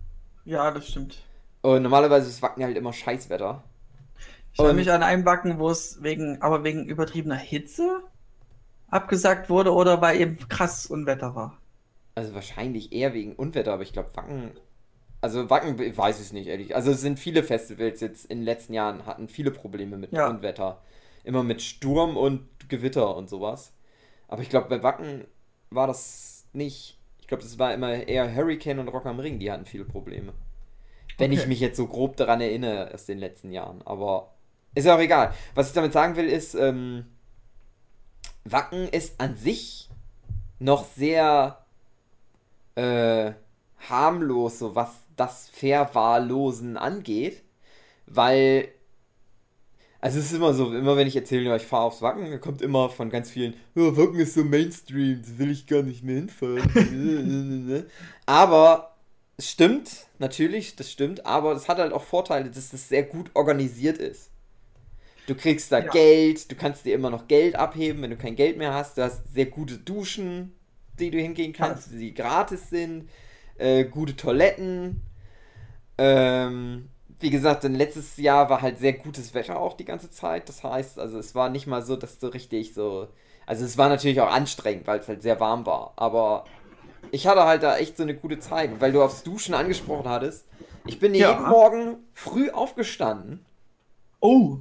Ja, 0.44 0.70
das 0.70 0.88
stimmt. 0.88 1.18
Und 1.62 1.82
normalerweise 1.82 2.28
ist 2.28 2.42
Wacken 2.42 2.62
halt 2.62 2.76
immer 2.76 2.92
Scheißwetter. 2.92 3.62
Ich 4.52 4.58
erinnere 4.58 4.76
mich 4.76 4.92
an 4.92 5.02
einen 5.02 5.24
Backen, 5.24 5.58
wo 5.58 5.70
es 5.70 6.02
wegen, 6.02 6.40
aber 6.42 6.62
wegen 6.62 6.84
übertriebener 6.86 7.36
Hitze 7.36 8.02
abgesagt 8.88 9.50
wurde 9.50 9.72
oder 9.72 10.00
weil 10.00 10.20
eben 10.20 10.38
krass 10.48 10.86
Unwetter 10.86 11.34
war. 11.34 11.58
Also 12.14 12.34
wahrscheinlich 12.34 12.92
eher 12.92 13.12
wegen 13.14 13.34
Unwetter, 13.34 13.72
aber 13.72 13.82
ich 13.82 13.92
glaube 13.92 14.14
Wacken. 14.14 14.52
Also 15.20 15.48
Wacken, 15.50 15.80
ich 15.80 15.96
weiß 15.96 16.20
es 16.20 16.32
nicht, 16.32 16.46
ehrlich. 16.46 16.76
Also 16.76 16.92
es 16.92 17.00
sind 17.00 17.18
viele 17.18 17.42
Festivals 17.42 18.00
jetzt 18.00 18.26
in 18.26 18.38
den 18.38 18.44
letzten 18.44 18.74
Jahren 18.74 19.06
hatten 19.06 19.28
viele 19.28 19.50
Probleme 19.50 19.96
mit 19.96 20.12
Ja. 20.12 20.28
Unwetter. 20.28 20.82
Immer 21.24 21.42
mit 21.42 21.62
Sturm 21.62 22.16
und 22.16 22.46
Gewitter 22.68 23.16
und 23.16 23.28
sowas. 23.30 23.72
Aber 24.28 24.42
ich 24.42 24.50
glaube, 24.50 24.68
bei 24.68 24.82
Wacken 24.82 25.24
war 25.74 25.86
das 25.86 26.46
nicht. 26.52 26.98
Ich 27.20 27.28
glaube, 27.28 27.42
das 27.42 27.58
war 27.58 27.72
immer 27.74 27.92
eher 28.06 28.34
Hurricane 28.34 28.78
und 28.80 28.88
Rock 28.88 29.06
am 29.06 29.20
Ring, 29.20 29.38
die 29.38 29.50
hatten 29.50 29.64
viele 29.64 29.84
Probleme. 29.84 30.32
Wenn 31.18 31.32
ich 31.32 31.46
Okay. 31.46 31.46
mich 31.46 31.60
jetzt 31.60 31.76
so 31.76 31.86
grob 31.86 32.16
daran 32.16 32.40
erinnere 32.40 32.92
aus 32.94 33.06
den 33.06 33.18
letzten 33.18 33.52
Jahren. 33.52 33.82
Aber 33.84 34.34
ist 34.74 34.86
ja 34.86 34.96
auch 34.96 35.00
egal. 35.00 35.34
Was 35.54 35.68
ich 35.68 35.74
damit 35.74 35.92
sagen 35.92 36.16
will, 36.16 36.26
ist, 36.26 36.54
ähm, 36.54 37.06
Wacken 38.44 38.88
ist 38.88 39.20
an 39.20 39.36
sich 39.36 39.88
noch 40.58 40.84
sehr 40.84 41.64
äh, 42.74 43.32
harmlos, 43.88 44.58
so 44.58 44.74
was 44.74 44.90
das 45.16 45.48
Verwahrlosen 45.50 46.76
angeht, 46.76 47.42
weil 48.06 48.68
also 50.04 50.18
es 50.18 50.26
ist 50.26 50.32
immer 50.34 50.52
so, 50.52 50.70
immer 50.74 50.98
wenn 50.98 51.06
ich 51.06 51.16
erzähle, 51.16 51.56
ich 51.56 51.62
fahre 51.62 51.84
aufs 51.84 52.02
Wacken, 52.02 52.30
dann 52.30 52.38
kommt 52.38 52.60
immer 52.60 52.90
von 52.90 53.08
ganz 53.08 53.30
vielen, 53.30 53.54
ja, 53.74 53.96
Wacken 53.96 54.20
ist 54.20 54.34
so 54.34 54.44
Mainstream, 54.44 55.22
das 55.22 55.38
will 55.38 55.50
ich 55.50 55.66
gar 55.66 55.82
nicht 55.82 56.04
mehr 56.04 56.16
hinfahren. 56.16 57.86
aber 58.26 58.96
es 59.38 59.50
stimmt, 59.50 60.06
natürlich, 60.18 60.76
das 60.76 60.92
stimmt, 60.92 61.24
aber 61.24 61.52
es 61.52 61.68
hat 61.68 61.78
halt 61.78 61.94
auch 61.94 62.04
Vorteile, 62.04 62.50
dass 62.50 62.74
es 62.74 62.86
sehr 62.86 63.04
gut 63.04 63.30
organisiert 63.32 63.96
ist. 63.96 64.28
Du 65.26 65.34
kriegst 65.34 65.72
da 65.72 65.78
Ja. 65.78 65.90
Geld, 65.90 66.50
du 66.50 66.54
kannst 66.54 66.84
dir 66.84 66.94
immer 66.94 67.08
noch 67.08 67.26
Geld 67.26 67.56
abheben, 67.56 68.02
wenn 68.02 68.10
du 68.10 68.18
kein 68.18 68.36
Geld 68.36 68.58
mehr 68.58 68.74
hast. 68.74 68.98
Du 68.98 69.02
hast 69.02 69.32
sehr 69.32 69.46
gute 69.46 69.78
Duschen, 69.78 70.52
die 70.98 71.10
du 71.10 71.18
hingehen 71.18 71.54
kannst, 71.54 71.92
die 71.92 72.12
gratis 72.12 72.68
sind, 72.68 73.08
äh, 73.56 73.84
gute 73.84 74.14
Toiletten. 74.16 75.00
Ähm, 75.96 76.90
wie 77.24 77.30
gesagt, 77.30 77.64
denn 77.64 77.74
letztes 77.74 78.18
Jahr 78.18 78.50
war 78.50 78.60
halt 78.60 78.78
sehr 78.78 78.92
gutes 78.92 79.32
Wetter 79.32 79.58
auch 79.58 79.72
die 79.78 79.86
ganze 79.86 80.10
Zeit. 80.10 80.46
Das 80.50 80.62
heißt, 80.62 80.98
also 80.98 81.18
es 81.18 81.34
war 81.34 81.48
nicht 81.48 81.66
mal 81.66 81.80
so, 81.80 81.96
dass 81.96 82.18
du 82.18 82.26
richtig 82.26 82.74
so. 82.74 83.08
Also 83.46 83.64
es 83.64 83.78
war 83.78 83.88
natürlich 83.88 84.20
auch 84.20 84.30
anstrengend, 84.30 84.86
weil 84.86 84.98
es 85.00 85.08
halt 85.08 85.22
sehr 85.22 85.40
warm 85.40 85.64
war. 85.64 85.94
Aber 85.96 86.44
ich 87.12 87.26
hatte 87.26 87.44
halt 87.44 87.62
da 87.62 87.78
echt 87.78 87.96
so 87.96 88.02
eine 88.02 88.14
gute 88.14 88.40
Zeit, 88.40 88.78
weil 88.78 88.92
du 88.92 89.02
aufs 89.02 89.22
Duschen 89.22 89.54
angesprochen 89.54 90.06
hattest. 90.06 90.44
Ich 90.86 90.98
bin 90.98 91.14
Ja. 91.14 91.30
jeden 91.30 91.48
Morgen 91.48 91.96
früh 92.12 92.50
aufgestanden 92.50 93.40
Oh. 94.20 94.58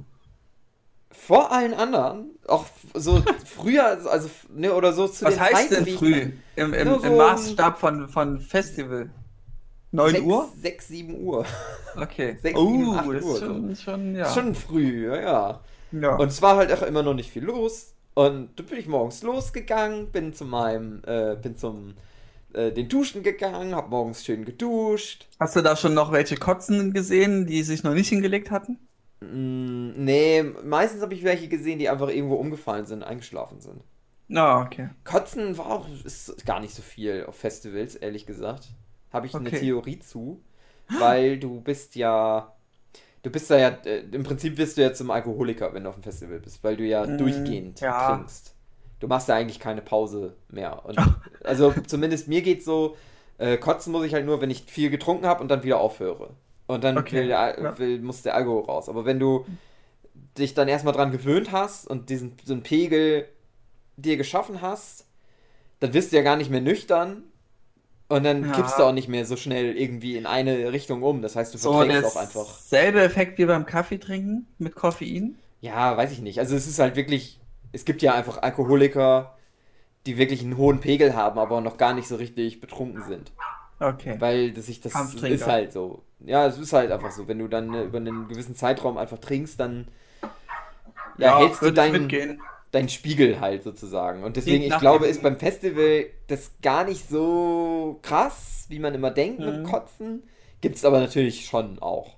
vor 1.10 1.52
allen 1.52 1.74
anderen, 1.74 2.30
auch 2.48 2.64
so 2.94 3.22
früher, 3.44 3.98
also 4.10 4.30
ne, 4.48 4.72
oder 4.72 4.94
so 4.94 5.06
zu 5.06 5.26
Was 5.26 5.34
den 5.34 5.40
heißt 5.40 5.68
Zeiten, 5.68 5.84
denn 5.84 5.98
früh? 5.98 6.32
Im, 6.56 6.72
im, 6.72 7.00
so 7.00 7.06
im 7.06 7.16
Maßstab 7.18 7.78
von, 7.78 8.08
von 8.08 8.40
Festival. 8.40 9.10
9 9.94 10.10
6, 10.12 10.24
Uhr? 10.24 10.52
6, 10.60 10.88
7 10.88 11.20
Uhr. 11.20 11.46
Okay. 11.96 12.36
Sechs, 12.42 12.58
oh, 12.58 12.72
sieben, 12.72 12.94
acht 12.94 13.08
das 13.14 13.24
Uhr 13.24 13.34
ist 13.34 13.40
schon, 13.40 13.76
schon, 13.76 14.16
ja. 14.16 14.34
Schon 14.34 14.54
früh, 14.56 15.06
ja, 15.06 15.20
ja. 15.20 15.60
ja. 15.92 16.16
Und 16.16 16.28
es 16.28 16.42
war 16.42 16.56
halt 16.56 16.72
auch 16.72 16.82
immer 16.82 17.04
noch 17.04 17.14
nicht 17.14 17.30
viel 17.30 17.44
los. 17.44 17.94
Und 18.14 18.58
dann 18.58 18.66
bin 18.66 18.78
ich 18.78 18.88
morgens 18.88 19.22
losgegangen, 19.22 20.10
bin 20.10 20.34
zu 20.34 20.44
meinem, 20.44 21.02
äh, 21.06 21.36
bin 21.40 21.56
zum 21.56 21.94
äh, 22.54 22.72
den 22.72 22.88
Duschen 22.88 23.22
gegangen, 23.22 23.76
hab 23.76 23.90
morgens 23.90 24.24
schön 24.24 24.44
geduscht. 24.44 25.28
Hast 25.38 25.54
du 25.54 25.62
da 25.62 25.76
schon 25.76 25.94
noch 25.94 26.10
welche 26.10 26.36
Kotzen 26.36 26.92
gesehen, 26.92 27.46
die 27.46 27.62
sich 27.62 27.84
noch 27.84 27.94
nicht 27.94 28.08
hingelegt 28.08 28.50
hatten? 28.50 28.78
Mm, 29.20 29.92
nee, 30.04 30.42
meistens 30.64 31.02
habe 31.02 31.14
ich 31.14 31.22
welche 31.22 31.48
gesehen, 31.48 31.78
die 31.78 31.88
einfach 31.88 32.08
irgendwo 32.08 32.34
umgefallen 32.34 32.84
sind, 32.84 33.04
eingeschlafen 33.04 33.60
sind. 33.60 33.80
Ah, 34.32 34.62
okay. 34.62 34.88
Kotzen 35.04 35.56
war 35.56 35.66
auch 35.66 35.86
ist 36.04 36.44
gar 36.46 36.58
nicht 36.58 36.74
so 36.74 36.82
viel 36.82 37.26
auf 37.26 37.36
Festivals, 37.36 37.94
ehrlich 37.94 38.26
gesagt. 38.26 38.70
Habe 39.14 39.28
ich 39.28 39.40
eine 39.40 39.52
Okay. 39.52 39.54
Theorie 39.54 40.00
zu, 40.00 40.42
weil 40.98 41.38
du 41.40 41.62
bist 41.62 41.96
ja 41.96 42.54
du 43.22 43.30
bist 43.30 43.50
da 43.50 43.58
ja 43.58 43.68
äh, 43.84 44.00
im 44.12 44.22
Prinzip 44.22 44.56
wirst 44.58 44.76
du 44.78 44.82
ja 44.82 44.92
zum 44.94 45.10
Alkoholiker, 45.10 45.72
wenn 45.74 45.84
du 45.84 45.90
auf 45.90 45.96
dem 45.96 46.02
Festival 46.04 46.40
bist, 46.40 46.62
weil 46.64 46.76
du 46.76 46.84
ja 46.84 47.06
Mm, 47.06 47.06
durchgehend 47.06 47.80
ja. 47.80 47.98
trinkst. 47.98 48.54
du 49.00 49.08
machst 49.08 49.28
ja 49.28 49.34
eigentlich 49.36 49.60
keine 49.60 49.82
Pause 49.82 50.36
mehr. 50.50 50.84
Und, 50.86 51.00
also 51.44 51.72
zumindest 51.86 52.28
mir 52.28 52.42
geht's 52.42 52.64
so, 52.64 52.96
äh, 53.38 53.56
kotzen 53.58 53.92
muss 53.92 54.04
ich 54.06 54.14
halt 54.14 54.26
nur, 54.26 54.40
wenn 54.40 54.50
ich 54.50 54.64
viel 54.66 54.90
getrunken 54.90 55.26
habe 55.26 55.42
und 55.42 55.48
dann 55.50 55.62
wieder 55.64 55.80
aufhöre. 55.80 56.30
Und 56.66 56.84
dann 56.84 57.10
Okay, 57.10 57.12
will 57.12 57.28
der, 57.28 57.56
ja. 57.60 57.78
will, 57.78 58.00
muss 58.00 58.22
der 58.22 58.34
Alkohol 58.36 58.64
raus. 58.64 58.88
Aber 58.88 59.04
wenn 59.04 59.18
du 59.20 59.46
dich 60.38 60.54
dann 60.54 60.68
erstmal 60.68 60.94
dran 60.94 61.12
gewöhnt 61.12 61.52
hast 61.52 61.86
und 61.88 62.10
diesen 62.10 62.36
so 62.44 62.52
einen 62.54 62.62
Pegel 62.62 63.28
dir 63.96 64.16
geschaffen 64.16 64.62
hast, 64.62 65.06
dann 65.80 65.94
wirst 65.94 66.12
du 66.12 66.16
ja 66.18 66.22
gar 66.22 66.36
nicht 66.36 66.50
mehr 66.50 66.62
nüchtern 66.62 67.24
und 68.16 68.24
dann 68.24 68.44
Ja. 68.44 68.52
kippst 68.52 68.78
du 68.78 68.82
auch 68.84 68.92
nicht 68.92 69.08
mehr 69.08 69.24
so 69.26 69.36
schnell 69.36 69.76
irgendwie 69.76 70.16
in 70.16 70.26
eine 70.26 70.72
Richtung 70.72 71.02
um. 71.02 71.22
Das 71.22 71.36
heißt, 71.36 71.52
du 71.54 71.58
So 71.58 71.72
verträgst 71.72 72.04
auch 72.04 72.16
einfach. 72.16 72.58
selbe 72.58 73.02
Effekt 73.02 73.38
wie 73.38 73.46
beim 73.46 73.66
Kaffee 73.66 73.98
trinken 73.98 74.46
mit 74.58 74.74
Koffein. 74.74 75.36
Ja, 75.60 75.96
weiß 75.96 76.12
ich 76.12 76.20
nicht. 76.20 76.38
Also 76.38 76.54
es 76.56 76.66
ist 76.66 76.78
halt 76.78 76.96
wirklich, 76.96 77.40
es 77.72 77.84
gibt 77.84 78.02
ja 78.02 78.14
einfach 78.14 78.42
Alkoholiker, 78.42 79.36
die 80.06 80.18
wirklich 80.18 80.42
einen 80.42 80.56
hohen 80.56 80.80
Pegel 80.80 81.14
haben, 81.16 81.38
aber 81.38 81.60
noch 81.60 81.78
gar 81.78 81.94
nicht 81.94 82.08
so 82.08 82.16
richtig 82.16 82.60
betrunken 82.60 83.02
sind. 83.02 83.32
Okay. 83.80 84.16
Weil 84.20 84.52
das 84.52 84.66
sich 84.66 84.80
das 84.80 84.94
ist 84.94 85.46
halt 85.46 85.72
so. 85.72 86.02
Ja, 86.20 86.46
es 86.46 86.58
ist 86.58 86.72
halt 86.72 86.90
einfach 86.92 87.10
so. 87.10 87.28
Wenn 87.28 87.38
du 87.38 87.48
dann 87.48 87.74
äh, 87.74 87.84
über 87.84 87.98
einen 87.98 88.28
gewissen 88.28 88.54
Zeitraum 88.54 88.96
einfach 88.98 89.18
trinkst, 89.18 89.58
dann 89.58 89.88
ja, 91.18 91.38
hältst 91.38 91.62
du 91.62 91.70
deinen, 91.72 92.02
mitgehen. 92.02 92.40
Deinen 92.74 92.88
Spiegel 92.88 93.40
halt 93.40 93.62
sozusagen. 93.62 94.24
Und 94.24 94.36
deswegen, 94.36 94.62
ich 94.64 94.78
glaube, 94.78 95.06
ist 95.06 95.22
beim 95.22 95.38
Festival 95.38 96.06
das 96.26 96.52
gar 96.62 96.84
nicht 96.84 97.08
so 97.08 97.98
krass, 98.02 98.66
wie 98.68 98.78
man 98.78 98.94
immer 98.94 99.10
denkt 99.10 99.44
mit 99.44 99.60
Mhm. 99.60 99.64
Kotzen. 99.64 100.22
Gibt 100.60 100.76
es 100.76 100.84
aber 100.84 100.98
natürlich 101.00 101.46
schon 101.46 101.78
auch. 101.80 102.16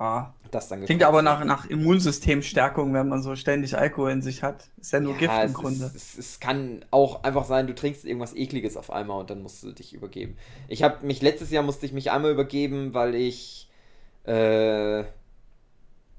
Ja. 0.00 0.34
Das 0.50 0.68
dann 0.68 0.84
Klingt 0.84 1.02
aber 1.02 1.22
nach, 1.22 1.44
nach 1.44 1.64
Immunsystemstärkung, 1.64 2.92
wenn 2.92 3.08
man 3.08 3.22
so 3.22 3.36
ständig 3.36 3.76
Alkohol 3.76 4.10
in 4.10 4.20
sich 4.22 4.42
hat. 4.42 4.68
Ist 4.78 4.92
ja 4.92 5.00
nur 5.00 5.16
Gift 5.16 5.32
Ja, 5.32 5.42
im 5.42 5.46
es, 5.48 5.54
Grunde. 5.54 5.86
Ist, 5.86 5.94
es, 5.96 6.18
es 6.18 6.40
kann 6.40 6.84
auch 6.90 7.24
einfach 7.24 7.46
sein, 7.46 7.66
du 7.66 7.74
trinkst 7.74 8.04
irgendwas 8.04 8.34
ekliges 8.36 8.76
auf 8.76 8.90
einmal 8.92 9.18
und 9.20 9.30
dann 9.30 9.42
musst 9.42 9.62
du 9.62 9.72
dich 9.72 9.94
übergeben. 9.94 10.36
Ich 10.68 10.82
habe 10.82 11.06
mich 11.06 11.22
letztes 11.22 11.50
Jahr 11.50 11.62
musste 11.62 11.86
ich 11.86 11.92
mich 11.92 12.10
einmal 12.10 12.32
übergeben, 12.32 12.92
weil 12.92 13.14
ich 13.14 13.70
äh, 14.24 15.04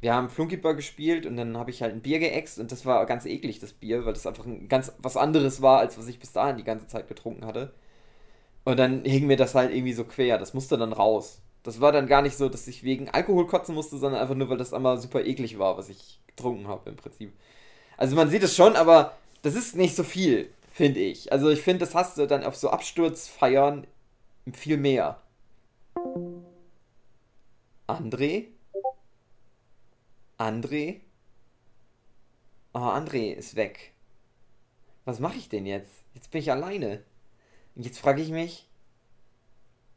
wir 0.04 0.14
haben 0.14 0.30
Flunkyball 0.30 0.76
gespielt 0.76 1.26
und 1.26 1.38
dann 1.38 1.58
habe 1.58 1.72
ich 1.72 1.82
halt 1.82 1.94
ein 1.94 2.02
Bier 2.02 2.20
geäxt 2.20 2.60
und 2.60 2.74
das 2.74 2.86
war 2.86 3.06
ganz 3.06 3.26
eklig 3.26 3.60
das 3.60 3.72
Bier, 3.72 4.06
weil 4.06 4.12
das 4.12 4.28
einfach 4.28 4.46
ein 4.46 4.68
ganz 4.68 4.92
was 4.98 5.16
anderes 5.16 5.62
war, 5.62 5.80
als 5.80 5.98
was 5.98 6.08
ich 6.08 6.20
bis 6.20 6.34
dahin 6.34 6.58
die 6.58 6.66
ganze 6.66 6.88
Zeit 6.88 7.08
getrunken 7.08 7.46
hatte. 7.46 7.74
Und 8.66 8.78
dann 8.78 9.06
hing 9.06 9.28
mir 9.28 9.38
das 9.38 9.56
halt 9.56 9.74
irgendwie 9.74 9.94
so 9.94 10.04
quer, 10.04 10.38
das 10.38 10.54
musste 10.54 10.78
dann 10.78 10.92
raus. 10.92 11.42
Das 11.64 11.80
war 11.80 11.94
dann 11.94 12.08
gar 12.08 12.22
nicht 12.22 12.36
so, 12.36 12.50
dass 12.50 12.68
ich 12.68 12.84
wegen 12.84 13.10
Alkohol 13.10 13.48
kotzen 13.48 13.76
musste, 13.76 13.98
sondern 13.98 14.22
einfach 14.22 14.36
nur, 14.36 14.50
weil 14.50 14.58
das 14.58 14.74
einmal 14.74 14.98
super 14.98 15.24
eklig 15.24 15.58
war, 15.58 15.78
was 15.78 15.88
ich 15.88 16.20
getrunken 16.28 16.68
habe 16.68 16.90
im 16.90 16.98
Prinzip. 16.98 17.32
Also 17.96 18.18
man 18.18 18.30
sieht 18.30 18.44
es 18.44 18.58
schon, 18.58 18.76
aber 18.76 19.16
das 19.42 19.56
ist 19.56 19.78
nicht 19.78 19.96
so 19.96 20.04
viel, 20.04 20.50
finde 20.70 21.00
ich. 21.00 21.32
Also 21.32 21.50
ich 21.50 21.62
finde, 21.62 21.86
das 21.86 21.96
hast 21.96 22.18
du 22.18 22.28
dann 22.28 22.44
auf 22.44 22.58
so 22.58 22.70
Absturzfeiern 22.70 23.88
viel 24.52 24.76
mehr. 24.76 25.22
André? 27.88 28.48
André? 30.38 31.02
Oh, 32.74 32.80
André 32.80 33.34
ist 33.34 33.56
weg. 33.56 33.94
Was 35.06 35.20
mache 35.20 35.38
ich 35.38 35.50
denn 35.50 35.66
jetzt? 35.66 35.92
Jetzt 36.14 36.32
bin 36.32 36.42
ich 36.42 36.52
alleine. 36.52 37.04
Und 37.76 37.86
jetzt 37.86 38.00
frage 38.00 38.22
ich 38.22 38.30
mich, 38.30 38.68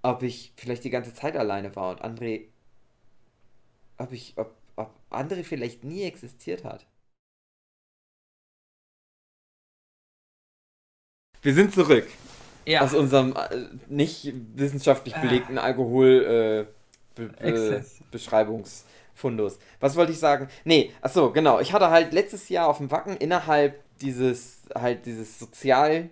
ob 0.03 0.23
ich 0.23 0.53
vielleicht 0.57 0.85
die 0.85 0.91
ganze 0.91 1.15
Zeit 1.15 1.37
alleine 1.37 1.75
war 1.77 1.91
und 1.91 2.03
André. 2.03 2.47
Ob 3.99 4.13
ich. 4.13 4.35
Ob, 4.37 4.55
ob 4.77 4.91
André 5.11 5.43
vielleicht 5.45 5.85
nie 5.85 6.03
existiert 6.03 6.65
hat. 6.65 6.87
Wir 11.43 11.55
sind 11.55 11.73
zurück 11.73 12.09
Ja. 12.67 12.81
aus 12.81 12.93
unserem 12.95 13.37
äh, 13.37 13.69
nicht 13.89 14.33
wissenschaftlich 14.57 15.15
belegten 15.15 15.59
Alkohol 15.59 16.67
äh, 16.69 16.73
be 17.15 17.29
be 17.29 17.41
Exzess. 17.41 18.01
Beschreibungsfundus. 19.17 19.59
Was 19.81 19.97
wollte 19.97 20.13
ich 20.13 20.19
sagen? 20.19 20.49
Nee, 20.65 20.93
achso, 21.01 21.33
genau. 21.33 21.61
Ich 21.61 21.73
hatte 21.73 21.91
halt 21.91 22.13
letztes 22.13 22.49
Jahr 22.49 22.69
auf 22.69 22.79
dem 22.79 22.91
Wacken 22.91 23.17
innerhalb 23.17 23.83
dieses 24.01 24.63
halt 24.75 25.07
dieses 25.07 25.39
sozial 25.39 26.11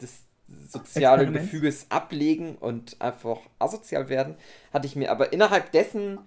des 0.00 0.22
sozialen 0.68 1.20
Experiment. 1.20 1.50
Gefüges 1.50 1.86
ablegen 1.90 2.56
und 2.56 3.00
einfach 3.00 3.38
asozial 3.58 4.08
werden, 4.08 4.36
hatte 4.72 4.86
ich 4.86 4.96
mir 4.96 5.10
aber 5.10 5.32
innerhalb 5.32 5.70
dessen 5.72 6.18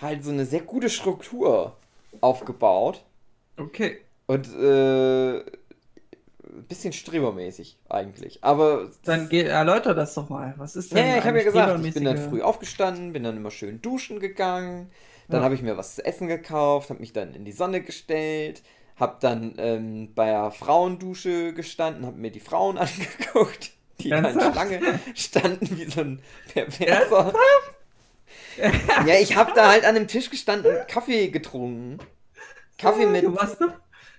halt 0.00 0.24
so 0.24 0.30
eine 0.30 0.44
sehr 0.44 0.60
gute 0.60 0.90
Struktur 0.90 1.76
aufgebaut 2.20 3.04
okay. 3.56 3.98
und 4.26 4.52
äh, 4.54 5.38
ein 5.38 6.64
bisschen 6.68 6.92
strebermäßig 6.92 7.78
eigentlich. 7.88 8.42
Aber 8.42 8.90
Dann 9.04 9.28
geh, 9.28 9.44
erläuter 9.44 9.94
das 9.94 10.14
doch 10.14 10.28
mal. 10.28 10.54
Was 10.56 10.74
ist 10.74 10.92
denn 10.92 11.06
ja, 11.06 11.18
ich 11.18 11.24
habe 11.24 11.38
ja 11.38 11.44
gesagt, 11.44 11.84
ich 11.84 11.94
bin 11.94 12.04
dann 12.04 12.18
früh 12.18 12.42
aufgestanden, 12.42 13.12
bin 13.12 13.22
dann 13.22 13.36
immer 13.36 13.50
schön 13.50 13.80
duschen 13.80 14.18
gegangen, 14.18 14.90
dann 15.30 15.42
Ja. 15.42 15.44
habe 15.44 15.54
ich 15.54 15.62
mir 15.62 15.76
was 15.76 15.96
zu 15.96 16.04
essen 16.04 16.28
gekauft, 16.28 16.90
habe 16.90 17.00
mich 17.00 17.12
dann 17.12 17.34
in 17.34 17.44
die 17.44 17.52
Sonne 17.52 17.82
gestellt, 17.82 18.62
habe 18.96 19.18
dann 19.20 19.54
ähm, 19.58 20.14
bei 20.14 20.26
der 20.26 20.50
Frauendusche 20.52 21.54
gestanden, 21.54 22.06
habe 22.06 22.18
mir 22.18 22.30
die 22.32 22.40
Frauen 22.40 22.78
angeguckt, 22.78 23.72
die 24.00 24.12
in 24.14 24.24
Ernsthaft? 24.24 24.52
Schlange 24.52 24.84
standen 25.14 25.78
wie 25.78 25.90
so 25.90 26.00
ein 26.02 26.22
Perverser. 26.52 27.32
ja, 29.06 29.14
ich 29.20 29.36
habe 29.36 29.52
da 29.54 29.68
halt 29.70 29.84
an 29.84 29.94
dem 29.94 30.08
Tisch 30.08 30.30
gestanden 30.30 30.70
und 30.70 30.88
Kaffee 30.88 31.28
getrunken. 31.30 31.98
Kaffee 32.78 33.06
mit... 33.06 33.24
Du 33.24 33.34
warst 33.36 33.60
doch, 33.60 33.72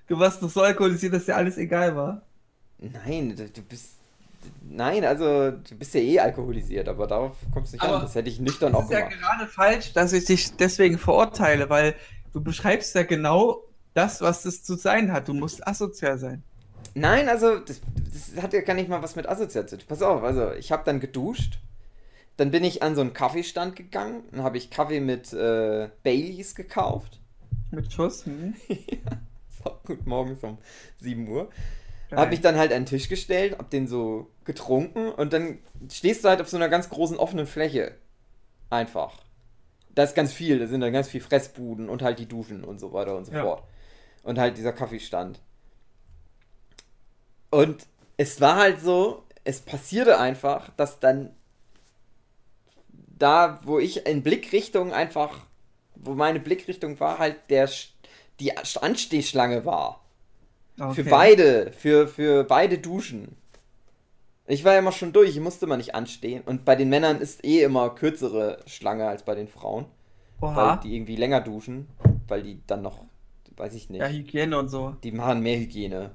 du 0.08 0.20
warst 0.20 0.42
doch 0.44 0.50
so 0.50 0.62
alkoholisiert, 0.62 1.14
dass 1.14 1.26
dir 1.26 1.36
alles 1.36 1.58
egal 1.58 1.96
war. 1.96 2.28
Nein, 2.80 3.36
du, 3.36 3.50
du 3.50 3.62
bist... 3.62 4.01
Nein, 4.64 5.04
also 5.04 5.52
du 5.52 5.76
bist 5.78 5.94
ja 5.94 6.00
eh 6.00 6.20
alkoholisiert, 6.20 6.88
aber 6.88 7.08
darauf 7.08 7.36
kommt 7.54 7.68
es 7.68 7.74
nicht 7.74 7.82
Aber 7.82 7.98
an. 7.98 8.02
Das 8.04 8.16
hätte 8.16 8.30
ich 8.30 8.40
nüchtern 8.40 8.72
Das 8.74 8.82
auch 8.82 8.86
ist 8.86 8.92
ja 8.92 9.02
gemacht. 9.02 9.20
gerade 9.22 9.48
falsch, 9.48 9.94
dass 9.94 10.14
ich 10.14 10.26
dich 10.26 10.56
deswegen 10.56 10.98
verurteile, 10.98 11.70
weil 11.70 11.96
du 12.34 12.42
beschreibst 12.42 12.96
ja 12.96 13.04
genau 13.04 13.62
das, 13.94 14.22
was 14.22 14.46
es 14.46 14.64
zu 14.64 14.76
sein 14.76 15.12
hat. 15.12 15.28
Du 15.28 15.34
musst 15.34 15.68
asozial 15.68 16.18
sein. 16.18 16.44
Nein, 16.94 17.30
also 17.30 17.60
das, 17.60 17.82
das 18.34 18.42
hat 18.42 18.54
ja 18.54 18.62
gar 18.62 18.74
nicht 18.74 18.90
mal 18.90 19.02
was 19.02 19.16
mit 19.16 19.28
Assoziation 19.28 19.68
zu 19.68 19.78
tun. 19.78 19.88
Pass 19.88 20.02
auf, 20.02 20.24
also 20.24 20.52
ich 20.54 20.72
habe 20.72 20.84
dann 20.86 21.00
geduscht, 21.00 21.60
dann 22.38 22.52
bin 22.52 22.64
ich 22.64 22.82
an 22.84 22.96
so 22.96 23.02
einen 23.02 23.14
Kaffeestand 23.14 23.76
gegangen, 23.76 24.24
dann 24.32 24.44
habe 24.44 24.58
ich 24.58 24.70
Kaffee 24.70 25.00
mit 25.02 25.32
äh, 25.34 25.90
Baileys 26.04 26.56
gekauft. 26.56 27.20
Mit 27.72 27.92
Schuss. 27.92 28.26
Hm? 28.26 28.56
So, 29.64 29.72
gut, 29.86 30.08
morgens 30.08 30.42
um 30.44 30.58
7 31.02 31.28
Uhr. 31.28 31.50
Hab 32.12 32.30
mich 32.30 32.42
dann 32.42 32.58
halt 32.58 32.72
an 32.74 32.82
den 32.82 32.86
Tisch 32.88 33.08
gestellt, 33.08 33.58
hab 33.58 33.70
den 33.70 33.88
so 33.88 34.30
getrunken 34.44 35.10
und 35.12 35.32
dann 35.34 35.60
stehst 35.90 36.24
du 36.24 36.30
halt 36.30 36.42
auf 36.42 36.50
so 36.50 36.58
einer 36.58 36.68
ganz 36.70 36.90
großen 36.90 37.18
offenen 37.18 37.48
Fläche. 37.48 37.96
Einfach. 38.70 39.14
Da 39.96 40.04
ist 40.04 40.16
ganz 40.16 40.34
viel, 40.34 40.60
da 40.60 40.68
sind 40.68 40.82
dann 40.82 40.94
ganz 40.94 41.08
viel 41.10 41.22
Fressbuden 41.22 41.90
und 41.90 42.02
halt 42.02 42.20
die 42.20 42.28
Duschen 42.28 42.64
und 42.64 42.80
so 42.80 42.92
weiter 42.94 43.16
und 43.16 43.26
so 43.26 43.32
Ja. 43.32 43.44
fort. 43.44 43.64
Und 44.24 44.40
halt 44.40 44.58
dieser 44.58 44.74
Kaffeestand. 44.74 45.40
Und 47.50 47.86
es 48.18 48.40
war 48.40 48.58
halt 48.58 48.82
so, 48.82 49.24
es 49.44 49.62
passierte 49.62 50.20
einfach, 50.20 50.70
dass 50.78 51.00
dann 51.00 51.36
da, 53.18 53.60
wo 53.64 53.80
ich 53.80 54.06
in 54.06 54.24
Blickrichtung 54.24 54.94
einfach, 54.94 55.46
wo 55.96 56.14
meine 56.14 56.40
Blickrichtung 56.40 57.00
war, 57.00 57.20
halt 57.20 57.38
der, 57.50 57.70
die 58.40 58.58
Anstehschlange 58.58 59.66
war. 59.66 60.04
Für 60.94 61.02
Okay. 61.02 61.10
beide, 61.10 61.72
für, 61.78 62.08
für 62.08 62.44
beide 62.44 62.78
Duschen. 62.80 63.36
Ich 64.48 64.66
war 64.66 64.74
ja 64.74 64.80
immer 64.80 64.92
schon 64.92 65.14
durch, 65.14 65.30
ich 65.30 65.40
musste 65.40 65.66
immer 65.66 65.78
nicht 65.78 65.94
anstehen. 65.96 66.42
Und 66.46 66.66
bei 66.66 66.76
den 66.76 66.90
Männern 66.90 67.22
ist 67.22 67.46
eh 67.46 67.62
immer 67.64 67.92
kürzere 67.92 68.58
Schlange 68.66 69.08
als 69.08 69.24
bei 69.24 69.36
den 69.36 69.48
Frauen. 69.48 69.86
Weil 70.40 70.50
Oha. 70.50 70.76
die 70.78 70.96
irgendwie 70.96 71.16
länger 71.16 71.42
duschen. 71.42 71.88
Weil 72.28 72.42
die 72.42 72.60
dann 72.66 72.82
noch, 72.82 73.04
weiß 73.58 73.76
ich 73.76 73.90
nicht, 73.90 74.02
Ja, 74.02 74.08
Hygiene 74.08 74.58
und 74.58 74.70
so. 74.70 74.96
die 75.04 75.12
machen 75.12 75.42
mehr 75.42 75.58
Hygiene. 75.58 76.12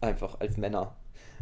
Einfach 0.00 0.38
als 0.40 0.56
Männer. 0.58 0.94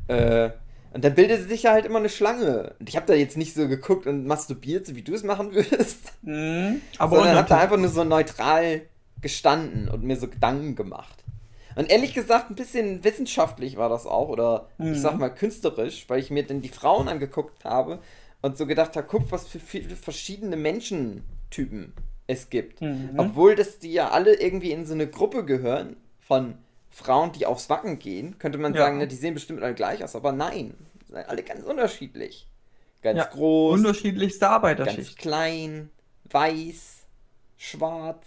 Äh, 0.07 0.51
und 0.93 1.05
dann 1.05 1.15
bildete 1.15 1.45
sich 1.45 1.65
ja 1.65 1.73
halt 1.73 1.87
immer 1.87 1.99
eine 1.99 2.09
Schlange. 2.09 2.75
Und 2.79 2.89
ich 2.89 2.97
habe 2.97 3.07
da 3.07 3.15
jetzt 3.15 3.37
nicht 3.37 3.55
so 3.55 3.67
geguckt 3.69 4.07
und 4.07 4.27
masturbiert, 4.27 4.87
so 4.87 4.95
wie 4.95 5.03
du 5.03 5.13
es 5.15 5.25
machen 5.25 5.53
würdest. 5.53 6.13
Mhm. 6.23 6.81
Aber 6.99 7.17
sondern 7.17 7.37
habe 7.37 7.49
da 7.49 7.59
einfach 7.59 7.77
nur 7.79 7.89
so 7.89 8.05
neutral 8.05 8.83
gestanden 9.21 9.89
und 9.89 10.05
mir 10.05 10.17
so 10.17 10.29
Gedanken 10.29 10.77
gemacht. 10.77 11.25
Und 11.77 11.91
ehrlich 11.91 12.15
gesagt, 12.15 12.51
ein 12.51 12.57
bisschen 12.57 13.05
wissenschaftlich 13.05 13.77
war 13.77 13.89
das 13.89 14.07
auch, 14.07 14.29
oder 14.29 14.69
Mhm. 14.79 14.93
ich 14.93 15.01
sag 15.01 15.19
mal 15.19 15.31
künstlerisch, 15.31 16.05
weil 16.09 16.21
ich 16.21 16.31
mir 16.31 16.45
dann 16.47 16.61
die 16.63 16.69
Frauen 16.69 17.09
angeguckt 17.09 17.65
habe 17.65 18.01
und 18.43 18.57
so 18.57 18.67
gedacht 18.67 18.97
habe, 18.97 19.07
guck, 19.07 19.31
was 19.33 19.47
für 19.47 19.61
viele 19.61 19.97
verschiedene 19.97 20.57
Menschentypen 20.57 21.93
es 22.27 22.51
gibt. 22.51 22.81
Mhm. 22.81 23.15
Obwohl 23.19 23.55
das 23.55 23.79
die 23.79 23.93
ja 23.93 24.11
alle 24.11 24.35
irgendwie 24.41 24.73
in 24.73 24.87
so 24.87 24.95
eine 24.95 25.09
Gruppe 25.09 25.45
gehören 25.45 25.97
von 26.21 26.59
Frauen, 26.91 27.33
die 27.33 27.47
aufs 27.47 27.71
Wacken 27.71 27.99
gehen, 27.99 28.39
könnte 28.39 28.59
man 28.59 28.75
Ja. 28.75 28.79
sagen, 28.85 28.99
ne, 28.99 29.07
die 29.07 29.17
sehen 29.17 29.35
bestimmt 29.35 29.63
alle 29.63 29.75
gleich 29.75 30.03
aus, 30.03 30.17
aber 30.17 30.33
nein, 30.33 30.75
sind 31.07 31.17
alle 31.29 31.43
ganz 31.43 31.65
unterschiedlich. 31.65 32.49
Ganz 33.03 33.19
Ja, 33.19 33.25
groß, 33.27 33.81
Unterschiedlichste 33.81 34.47
ganz 34.47 34.53
Arbeiterschicht. 34.55 35.17
klein, 35.17 35.91
weiß, 36.31 37.05
schwarz, 37.57 38.27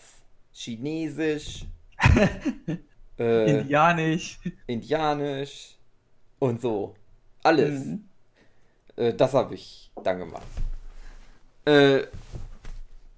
chinesisch, 0.53 1.65
äh, 3.19 3.59
Indianisch. 3.59 4.39
indianisch, 4.67 5.77
und 6.43 6.61
so. 6.61 6.95
Alles. 7.41 7.85
Mhm. 7.85 8.05
Äh, 8.95 9.13
das 9.13 9.33
habe 9.33 9.55
ich 9.55 9.91
dann 10.03 10.19
gemacht. 10.19 10.43
Äh, 11.65 12.01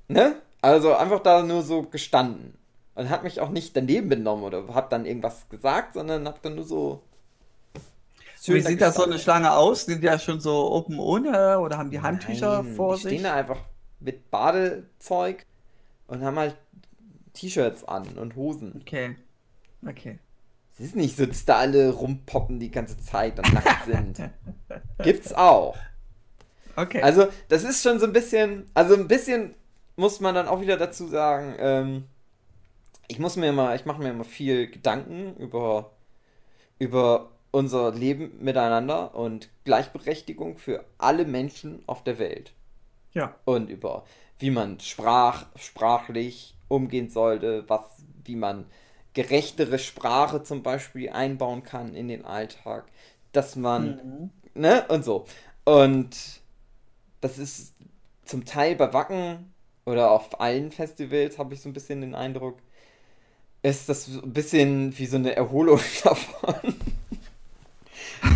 ne? 0.08 0.36
Also 0.62 0.96
einfach 0.96 1.22
da 1.22 1.42
nur 1.44 1.62
so 1.64 1.84
gestanden. 1.84 2.58
Und 2.94 3.10
hat 3.10 3.24
mich 3.24 3.42
auch 3.42 3.50
nicht 3.50 3.76
daneben 3.76 4.10
benommen 4.10 4.46
oder 4.46 4.74
hab 4.74 4.90
dann 4.90 5.06
irgendwas 5.06 5.50
gesagt, 5.50 5.96
sondern 5.96 6.28
hab 6.28 6.42
dann 6.42 6.56
nur 6.56 6.64
so. 6.64 7.02
Wie 8.46 8.62
da 8.62 8.70
sieht 8.70 8.82
das 8.82 8.96
so 8.96 9.04
eine. 9.04 9.18
Schlange 9.18 9.52
aus? 9.52 9.86
Sind 9.86 10.02
die 10.02 10.06
ja 10.06 10.20
schon 10.20 10.40
so 10.40 10.72
open 10.72 11.00
ohne 11.00 11.60
oder 11.60 11.78
haben 11.78 11.90
die 11.90 12.00
Handtücher 12.00 12.62
Nein, 12.62 12.76
vor 12.76 12.96
die 12.96 13.02
sich? 13.02 13.12
stehen 13.12 13.24
da 13.24 13.34
einfach 13.34 13.60
mit 14.00 14.30
Badezeug 14.30 15.46
und 16.08 16.24
haben 16.24 16.38
halt 16.38 16.56
T-Shirts 17.34 17.84
an 17.84 18.18
und 18.18 18.36
Hosen. 18.36 18.82
Okay. 18.82 19.16
Okay. 19.88 20.20
Es 20.74 20.86
ist 20.86 20.96
nicht 20.96 21.16
so, 21.16 21.26
dass 21.26 21.46
da 21.46 21.58
alle 21.58 21.92
rumpoppen 21.92 22.60
die 22.60 22.72
ganze 22.72 22.98
Zeit 22.98 23.40
und 23.40 23.54
nackt 23.54 23.86
sind. 23.86 24.30
Gibt's 25.04 25.34
auch. 25.34 25.78
Okay. 26.76 27.02
Also, 27.02 27.28
das 27.48 27.64
ist 27.64 27.82
schon 27.82 28.00
so 28.00 28.06
ein 28.06 28.14
bisschen, 28.14 28.70
also 28.74 28.96
ein 28.96 29.08
bisschen 29.08 29.56
muss 29.96 30.20
man 30.20 30.36
dann 30.36 30.48
auch 30.48 30.60
wieder 30.60 30.76
dazu 30.76 31.08
sagen, 31.08 31.56
ähm, 31.58 32.04
ich 33.08 33.20
muss 33.20 33.38
mir 33.38 33.48
immer, 33.48 33.76
ich 33.76 33.86
mache 33.86 34.02
mir 34.02 34.10
immer 34.10 34.26
viel 34.26 34.70
Gedanken 34.70 35.38
über, 35.38 35.92
über 36.80 37.32
unser 37.52 37.94
Leben 37.94 38.38
miteinander 38.42 39.16
und 39.16 39.50
Gleichberechtigung 39.64 40.58
für 40.58 40.84
alle 40.98 41.24
Menschen 41.24 41.84
auf 41.88 42.04
der 42.04 42.20
Welt. 42.20 42.52
ja. 43.14 43.34
Und 43.46 43.70
über 43.70 44.04
wie 44.40 44.52
man 44.52 44.80
sprach, 44.80 45.46
sprachlich 45.56 46.56
umgehen 46.68 47.10
sollte, 47.10 47.64
was, 47.68 48.04
wie 48.24 48.36
man 48.36 48.66
gerechtere 49.16 49.80
Sprache 49.80 50.44
zum 50.44 50.64
Beispiel 50.64 51.10
einbauen 51.12 51.64
kann 51.64 51.96
in 51.96 52.10
den 52.10 52.26
Alltag, 52.26 52.86
dass 53.34 53.58
man 53.58 54.02
Mhm. 54.04 54.30
ne, 54.56 54.86
und 54.90 55.06
so. 55.06 55.26
Und 55.66 56.16
das 57.22 57.38
ist 57.38 57.74
zum 58.26 58.46
Teil 58.46 58.76
bei 58.76 58.94
Wacken 58.94 59.54
oder 59.86 60.12
auf 60.12 60.40
allen 60.42 60.72
Festivals, 60.72 61.38
habe 61.38 61.54
ich 61.54 61.62
so 61.62 61.70
ein 61.70 61.74
bisschen 61.74 62.02
den 62.02 62.16
Eindruck, 62.16 62.60
ist 63.64 63.90
das 63.90 64.06
so 64.06 64.22
ein 64.22 64.34
bisschen 64.34 64.98
wie 64.98 65.06
so 65.08 65.18
eine 65.18 65.36
Erholung 65.36 65.80
davon. 66.04 66.76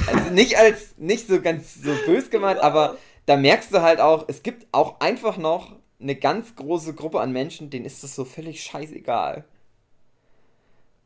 Also 0.05 0.29
nicht 0.29 0.57
als, 0.57 0.95
nicht 0.97 1.27
so 1.27 1.41
ganz 1.41 1.75
so 1.75 1.95
bös 1.97 2.29
gemeint, 2.29 2.59
aber 2.59 2.97
da 3.25 3.37
merkst 3.37 3.73
du 3.73 3.81
halt 3.81 3.99
auch, 3.99 4.25
es 4.27 4.43
gibt 4.43 4.67
auch 4.71 4.99
einfach 4.99 5.37
noch 5.37 5.75
eine 6.01 6.15
ganz 6.15 6.55
große 6.55 6.93
Gruppe 6.95 7.19
an 7.21 7.31
Menschen, 7.31 7.69
denen 7.69 7.85
ist 7.85 8.03
das 8.03 8.15
so 8.15 8.25
völlig 8.25 8.63
scheißegal. 8.63 9.45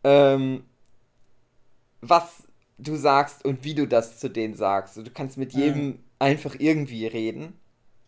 Ähm, 0.04 0.64
was 2.02 2.44
du 2.78 2.96
sagst 2.96 3.46
und 3.46 3.64
wie 3.64 3.76
du 3.76 3.88
das 3.88 4.20
zu 4.20 4.30
denen 4.30 4.56
sagst. 4.56 4.98
Du 4.98 5.04
kannst 5.14 5.38
mit 5.38 5.54
jedem 5.54 6.00
einfach 6.20 6.56
irgendwie 6.58 7.08
reden. 7.08 7.54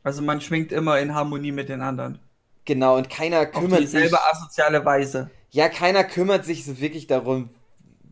Also 0.04 0.22
man 0.22 0.42
schwingt 0.42 0.72
immer 0.72 1.00
in 1.00 1.14
Harmonie 1.16 1.52
mit 1.52 1.70
den 1.70 1.82
anderen. 1.82 2.20
Genau, 2.66 2.98
und 2.98 3.10
keiner 3.10 3.42
Auf 3.42 3.52
kümmert 3.52 3.80
sich. 3.82 3.92
dieselbe 3.92 4.18
asoziale 4.32 4.84
Weise. 4.84 5.30
Ja, 5.52 5.70
keiner 5.70 6.04
kümmert 6.04 6.46
sich 6.46 6.66
so 6.66 6.80
wirklich 6.80 7.08
darum, 7.08 7.50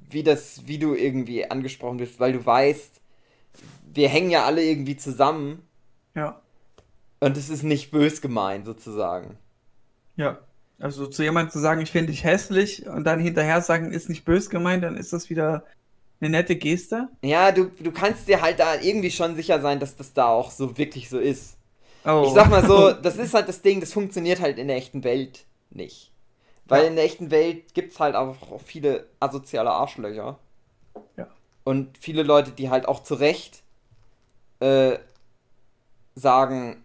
wie 0.10 0.24
das, 0.24 0.68
wie 0.68 0.78
du 0.78 0.94
irgendwie 0.94 1.50
angesprochen 1.50 2.00
wirst, 2.00 2.20
weil 2.20 2.34
du 2.34 2.46
weißt, 2.46 3.02
wir 3.94 4.08
hängen 4.10 4.30
ja 4.32 4.46
alle 4.46 4.64
irgendwie 4.64 4.96
zusammen 4.96 5.64
Ja. 6.16 6.40
und 7.20 7.36
es 7.36 7.50
ist 7.50 7.64
nicht 7.64 7.92
bös 7.92 8.22
gemeint, 8.22 8.66
sozusagen. 8.66 9.38
Ja. 10.16 10.38
Also 10.84 11.08
zu 11.08 11.24
jemandem 11.24 11.50
zu 11.50 11.60
sagen, 11.60 11.80
ich 11.80 11.92
finde 11.92 12.12
dich 12.12 12.26
hässlich 12.26 12.86
und 12.88 13.06
dann 13.06 13.18
hinterher 13.22 13.62
sagen, 13.62 13.94
ist 13.94 14.10
nicht 14.10 14.26
bös 14.26 14.50
gemeint, 14.50 14.84
dann 14.84 14.98
ist 14.98 15.14
das 15.14 15.30
wieder 15.30 15.64
eine 16.20 16.30
nette 16.30 16.58
Geste. 16.58 17.08
Ja, 17.22 17.54
du, 17.54 17.72
du 17.80 17.90
kannst 17.94 18.28
dir 18.28 18.42
halt 18.42 18.60
da 18.60 18.76
irgendwie 18.82 19.10
schon 19.10 19.38
sicher 19.38 19.62
sein, 19.62 19.80
dass 19.80 19.96
das 19.96 20.12
da 20.12 20.28
auch 20.28 20.52
so 20.52 20.78
wirklich 20.78 21.10
so 21.10 21.20
ist. 21.20 21.56
Oh. 22.04 22.26
Ich 22.28 22.34
sag 22.34 22.50
mal 22.50 22.68
so, 22.68 22.92
das 22.92 23.16
ist 23.16 23.34
halt 23.34 23.48
das 23.48 23.62
Ding, 23.62 23.80
das 23.80 23.94
funktioniert 23.94 24.42
halt 24.42 24.58
in 24.58 24.68
der 24.68 24.76
echten 24.76 25.06
Welt 25.06 25.46
nicht. 25.70 26.12
Weil 26.66 26.82
Ja. 26.84 26.90
in 26.90 26.96
der 26.98 27.06
echten 27.06 27.32
Welt 27.32 27.74
gibt's 27.74 28.02
halt 28.02 28.16
auch 28.16 28.52
auch 28.52 28.62
viele 28.62 29.08
asoziale 29.22 29.72
Arschlöcher. 29.72 30.38
Ja. 31.16 31.28
Und 31.64 31.98
viele 31.98 32.24
Leute, 32.24 32.52
die 32.52 32.70
halt 32.70 32.90
auch 32.90 33.04
zu 33.04 33.14
Recht 33.14 33.64
äh, 34.60 34.98
sagen, 36.16 36.84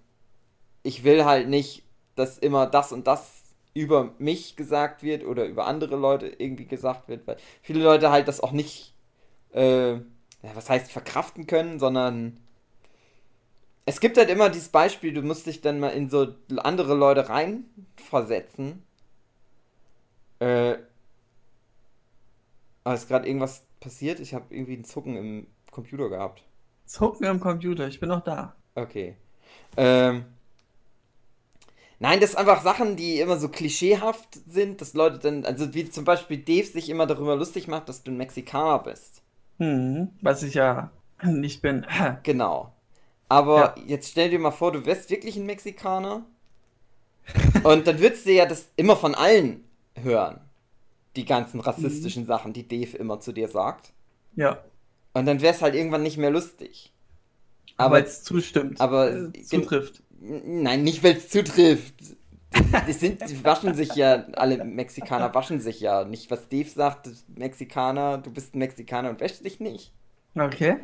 ich 0.84 1.02
will 1.02 1.24
halt 1.24 1.48
nicht, 1.48 1.82
dass 2.14 2.38
immer 2.38 2.66
das 2.66 2.92
und 2.92 3.08
das 3.08 3.37
über 3.78 4.14
mich 4.18 4.56
gesagt 4.56 5.02
wird 5.02 5.24
oder 5.24 5.46
über 5.46 5.66
andere 5.66 5.96
Leute 5.96 6.26
irgendwie 6.26 6.66
gesagt 6.66 7.08
wird, 7.08 7.26
weil 7.26 7.36
viele 7.62 7.82
Leute 7.82 8.10
halt 8.10 8.26
das 8.26 8.40
auch 8.40 8.52
nicht, 8.52 8.94
äh, 9.52 9.96
was 10.42 10.68
heißt 10.68 10.90
verkraften 10.90 11.46
können, 11.46 11.78
sondern 11.78 12.40
es 13.86 14.00
gibt 14.00 14.18
halt 14.18 14.30
immer 14.30 14.50
dieses 14.50 14.68
Beispiel, 14.68 15.14
du 15.14 15.22
musst 15.22 15.46
dich 15.46 15.60
dann 15.60 15.80
mal 15.80 15.90
in 15.90 16.10
so 16.10 16.34
andere 16.56 16.94
Leute 16.94 17.28
reinversetzen. 17.28 18.82
Äh, 20.40 20.76
aber 22.84 22.94
ist 22.94 23.08
gerade 23.08 23.26
irgendwas 23.26 23.64
passiert? 23.80 24.20
Ich 24.20 24.34
habe 24.34 24.54
irgendwie 24.54 24.74
einen 24.74 24.84
Zucken 24.84 25.16
im 25.16 25.46
Computer 25.70 26.08
gehabt. 26.08 26.42
Zucken 26.84 27.26
am 27.26 27.38
Computer, 27.38 27.86
ich 27.86 28.00
bin 28.00 28.08
noch 28.08 28.24
da. 28.24 28.56
Okay. 28.74 29.16
Ähm. 29.76 30.24
Nein, 32.00 32.20
das 32.20 32.30
sind 32.30 32.38
einfach 32.40 32.62
Sachen, 32.62 32.96
die 32.96 33.18
immer 33.20 33.38
so 33.38 33.48
klischeehaft 33.48 34.38
sind, 34.46 34.80
dass 34.80 34.94
Leute 34.94 35.18
dann, 35.18 35.44
also 35.44 35.74
wie 35.74 35.90
zum 35.90 36.04
Beispiel 36.04 36.38
Dave 36.38 36.66
sich 36.66 36.88
immer 36.90 37.06
darüber 37.06 37.34
lustig 37.36 37.66
macht, 37.66 37.88
dass 37.88 38.02
du 38.04 38.12
ein 38.12 38.16
Mexikaner 38.16 38.78
bist. 38.78 39.22
Hm, 39.58 40.08
was 40.22 40.42
ich 40.44 40.54
ja 40.54 40.90
nicht 41.24 41.60
bin. 41.62 41.84
Genau. 42.22 42.72
Aber 43.28 43.74
Ja. 43.76 43.84
jetzt 43.86 44.10
stell 44.10 44.30
dir 44.30 44.38
mal 44.38 44.52
vor, 44.52 44.72
du 44.72 44.86
wärst 44.86 45.10
wirklich 45.10 45.36
ein 45.36 45.44
Mexikaner. 45.46 46.24
Und 47.62 47.86
dann 47.86 47.98
würdest 48.00 48.24
du 48.26 48.32
ja 48.32 48.46
das 48.46 48.68
immer 48.76 48.96
von 48.96 49.14
allen 49.14 49.64
hören. 50.00 50.40
Die 51.16 51.24
ganzen 51.26 51.60
rassistischen 51.60 52.24
Sachen, 52.26 52.52
die 52.54 52.66
Dave 52.66 52.96
immer 52.96 53.20
zu 53.20 53.32
dir 53.32 53.48
sagt. 53.48 53.92
Ja. 54.36 54.62
Und 55.12 55.26
dann 55.26 55.40
wär's 55.42 55.60
halt 55.60 55.74
irgendwann 55.74 56.02
nicht 56.04 56.16
mehr 56.16 56.30
lustig. 56.30 56.92
Aber 57.76 57.96
Aber, 57.96 58.06
es 58.06 58.22
zustimmt. 58.22 58.80
aber- 58.80 59.10
äh, 59.12 59.32
zutrifft. 59.42 60.02
Nein, 60.20 60.82
nicht 60.84 61.02
weil 61.02 61.16
es 61.16 61.28
zutrifft. 61.28 61.94
Die, 62.86 62.92
sind, 62.92 63.28
die 63.28 63.44
waschen 63.44 63.74
sich 63.74 63.94
ja, 63.94 64.24
alle 64.34 64.64
Mexikaner 64.64 65.34
waschen 65.34 65.60
sich 65.60 65.80
ja. 65.80 66.04
Nicht, 66.04 66.30
was 66.30 66.48
Dave 66.48 66.68
sagt, 66.68 67.08
Mexikaner, 67.36 68.18
du 68.18 68.30
bist 68.32 68.54
ein 68.54 68.58
Mexikaner 68.58 69.10
und 69.10 69.20
wäschst 69.20 69.44
dich 69.44 69.60
nicht. 69.60 69.92
Okay. 70.34 70.76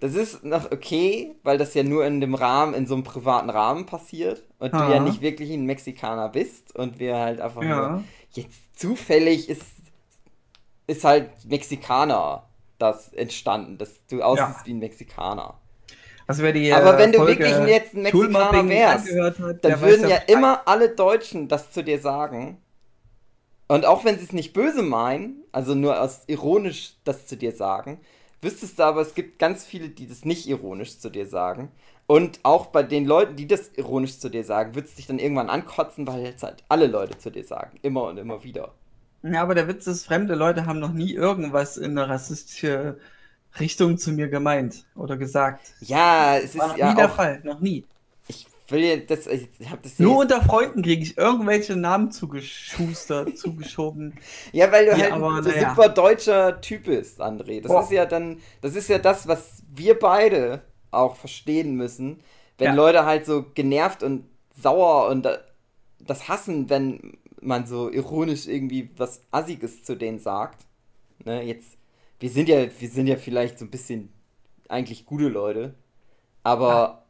Das 0.00 0.14
ist 0.14 0.44
noch 0.44 0.70
okay, 0.70 1.34
weil 1.42 1.58
das 1.58 1.74
ja 1.74 1.82
nur 1.82 2.04
in 2.06 2.20
dem 2.20 2.34
Rahmen, 2.34 2.74
in 2.74 2.86
so 2.86 2.94
einem 2.94 3.04
privaten 3.04 3.50
Rahmen 3.50 3.86
passiert 3.86 4.44
und 4.58 4.72
du 4.72 4.78
ja 4.78 4.84
Aha. 4.96 5.00
nicht 5.00 5.20
wirklich 5.20 5.50
ein 5.50 5.66
Mexikaner 5.66 6.28
bist 6.28 6.74
und 6.76 6.98
wir 6.98 7.16
halt 7.16 7.40
einfach 7.40 7.62
nur 7.62 7.70
Ja. 7.70 8.04
jetzt 8.32 8.78
zufällig 8.78 9.48
ist 9.48 9.62
ist 10.86 11.04
halt 11.04 11.30
Mexikaner 11.46 12.44
das 12.78 13.12
entstanden, 13.12 13.76
dass 13.76 14.06
du 14.06 14.22
aussiehst 14.22 14.60
Ja. 14.60 14.66
wie 14.66 14.70
ein 14.72 14.78
Mexikaner. 14.78 15.58
Also 16.28 16.42
wer 16.42 16.52
die 16.52 16.72
Aber 16.72 16.94
äh, 16.94 16.98
wenn 16.98 17.12
du 17.12 17.18
Folge 17.18 17.44
wirklich 17.44 17.68
jetzt 17.68 17.94
ein 17.94 18.02
Mexikaner 18.02 18.68
wärst, 18.68 19.08
hat, 19.40 19.64
Dann 19.64 19.80
würden 19.80 20.02
ja 20.02 20.16
Bescheid. 20.16 20.30
immer 20.30 20.68
alle 20.68 20.90
Deutschen 20.90 21.48
das 21.48 21.72
zu 21.72 21.82
dir 21.82 21.98
sagen. 21.98 22.58
Und 23.66 23.86
auch 23.86 24.04
wenn 24.04 24.18
sie 24.18 24.24
es 24.24 24.32
nicht 24.32 24.52
böse 24.52 24.82
meinen, 24.82 25.42
also 25.52 25.74
nur 25.74 26.00
aus 26.00 26.22
ironisch 26.26 26.94
das 27.04 27.26
zu 27.26 27.36
dir 27.36 27.52
sagen, 27.52 27.98
wüsstest 28.42 28.78
du 28.78 28.82
aber, 28.82 29.00
es 29.00 29.14
gibt 29.14 29.38
ganz 29.38 29.64
viele, 29.64 29.88
die 29.88 30.06
das 30.06 30.26
nicht 30.26 30.46
ironisch 30.48 30.98
zu 30.98 31.10
dir 31.10 31.26
sagen. 31.26 31.72
Und 32.06 32.40
auch 32.42 32.66
bei 32.66 32.82
den 32.82 33.06
Leuten, 33.06 33.36
die 33.36 33.46
das 33.46 33.70
ironisch 33.76 34.18
zu 34.18 34.28
dir 34.28 34.44
sagen, 34.44 34.74
würdest 34.74 34.94
du 34.94 34.96
dich 34.98 35.06
dann 35.06 35.18
irgendwann 35.18 35.50
ankotzen, 35.50 36.06
weil 36.06 36.22
jetzt 36.22 36.42
halt 36.42 36.62
alle 36.68 36.86
Leute 36.86 37.16
zu 37.18 37.30
dir 37.30 37.44
sagen. 37.44 37.78
Immer 37.82 38.04
und 38.04 38.18
immer 38.18 38.44
wieder. 38.44 38.74
Ja, 39.22 39.42
aber 39.42 39.54
der 39.54 39.66
Witz 39.66 39.86
ist, 39.86 40.04
fremde 40.06 40.34
Leute 40.34 40.66
haben 40.66 40.78
noch 40.78 40.92
nie 40.92 41.12
irgendwas 41.12 41.76
in 41.78 41.98
eine 41.98 42.08
rassistische 42.08 42.98
Richtung 43.58 43.98
zu 43.98 44.12
mir 44.12 44.28
gemeint 44.28 44.84
oder 44.94 45.16
gesagt. 45.16 45.72
Ja, 45.80 46.36
es 46.38 46.56
War 46.56 46.68
noch 46.68 46.74
ist 46.74 46.78
ja 46.78 46.90
nie 46.90 46.96
der 46.96 47.06
auch. 47.10 47.14
Fall, 47.16 47.40
noch 47.44 47.60
nie. 47.60 47.84
Ich 48.28 48.46
will 48.68 48.84
ja 48.84 48.96
das. 48.96 49.26
Ich 49.26 49.48
hab 49.70 49.82
das 49.82 49.98
Nur 49.98 50.18
unter 50.18 50.42
Freunden 50.42 50.82
kriege 50.82 51.02
ich 51.02 51.16
irgendwelche 51.16 51.74
Namen 51.76 52.10
zugeschustert, 52.12 53.38
zugeschoben. 53.38 54.14
Ja, 54.52 54.70
weil 54.70 54.86
du 54.86 54.92
Ja, 54.92 54.98
halt 55.04 55.12
aber 55.12 55.36
ein 55.36 55.44
naja. 55.44 55.70
super 55.70 55.88
deutscher 55.88 56.60
Typ 56.60 56.84
bist, 56.84 57.20
André. 57.20 57.62
Das 57.62 57.72
Boah. 57.72 57.82
ist 57.82 57.90
ja 57.90 58.04
dann, 58.06 58.38
das 58.60 58.74
ist 58.76 58.88
ja 58.88 58.98
das, 58.98 59.26
was 59.26 59.62
wir 59.74 59.98
beide 59.98 60.62
auch 60.90 61.16
verstehen 61.16 61.74
müssen, 61.76 62.20
wenn 62.58 62.68
Ja. 62.68 62.74
Leute 62.74 63.04
halt 63.06 63.24
so 63.24 63.44
genervt 63.54 64.02
und 64.02 64.24
sauer 64.60 65.08
und 65.08 65.22
da- 65.22 65.38
das 66.00 66.28
hassen, 66.28 66.68
wenn 66.68 67.16
man 67.40 67.66
so 67.66 67.90
ironisch 67.90 68.46
irgendwie 68.46 68.90
was 68.96 69.22
Assiges 69.30 69.84
zu 69.84 69.96
denen 69.96 70.18
sagt. 70.18 70.66
Ne, 71.24 71.42
jetzt, 71.42 71.77
wir 72.20 72.30
sind 72.30 72.48
ja, 72.48 72.66
wir 72.80 72.88
sind 72.88 73.06
ja 73.06 73.16
vielleicht 73.16 73.58
so 73.58 73.64
ein 73.64 73.70
bisschen 73.70 74.12
eigentlich 74.68 75.06
gute 75.06 75.28
Leute, 75.28 75.74
aber 76.42 76.68
Ja. 76.68 77.04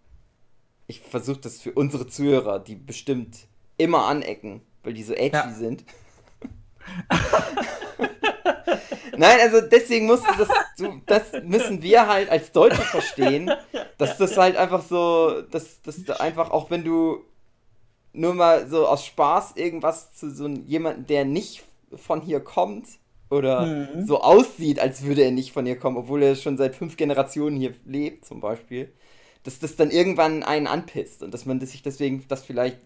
ich 0.87 1.01
versuche 1.01 1.41
das 1.41 1.61
für 1.61 1.73
unsere 1.73 2.07
Zuhörer, 2.07 2.59
die 2.59 2.77
bestimmt 2.77 3.47
immer 3.77 4.07
anecken, 4.07 4.63
weil 4.83 4.95
die 4.95 5.03
so 5.03 5.15
edgy 5.15 5.37
Ja. 5.37 5.51
sind. 5.53 5.85
Nein, 9.17 9.39
also 9.41 9.61
deswegen 9.61 10.07
musst 10.07 10.25
du 10.29 10.33
das, 10.39 10.49
du, 10.79 11.01
das 11.07 11.33
müssen 11.43 11.83
wir 11.83 12.07
halt 12.07 12.31
als 12.31 12.53
Deutsche 12.53 12.83
verstehen, 12.83 13.51
dass 13.99 14.17
das 14.17 14.37
halt 14.37 14.57
einfach 14.57 14.83
so, 14.83 15.43
dass, 15.43 15.83
dass 15.83 16.05
du 16.05 16.19
einfach, 16.21 16.51
auch 16.51 16.71
wenn 16.71 16.85
du 16.85 17.25
nur 18.13 18.35
mal 18.35 18.69
so 18.69 18.87
aus 18.87 19.05
Spaß 19.05 19.57
irgendwas 19.57 20.13
zu 20.15 20.31
so 20.31 20.47
jemandem, 20.49 21.07
der 21.07 21.25
nicht 21.25 21.65
von 21.97 22.21
hier 22.21 22.41
kommt 22.41 22.87
oder 23.31 23.67
Mhm. 23.67 24.07
so 24.07 24.21
aussieht, 24.21 24.81
als 24.81 25.03
würde 25.05 25.23
er 25.23 25.31
nicht 25.33 25.53
von 25.53 25.67
hier 25.67 25.79
kommen, 25.79 25.97
obwohl 25.97 26.23
er 26.23 26.35
schon 26.37 26.57
seit 26.57 26.75
fünf 26.77 26.97
Generationen 26.97 27.57
hier 27.57 27.75
lebt, 27.85 28.25
zum 28.25 28.41
Beispiel, 28.41 28.93
dass 29.43 29.59
das 29.59 29.77
dann 29.77 29.91
irgendwann 29.91 30.43
einen 30.43 30.67
anpisst 30.67 31.23
und 31.23 31.33
dass 31.35 31.47
man 31.47 31.61
sich 31.61 31.83
deswegen 31.83 32.25
das 32.29 32.45
vielleicht 32.45 32.79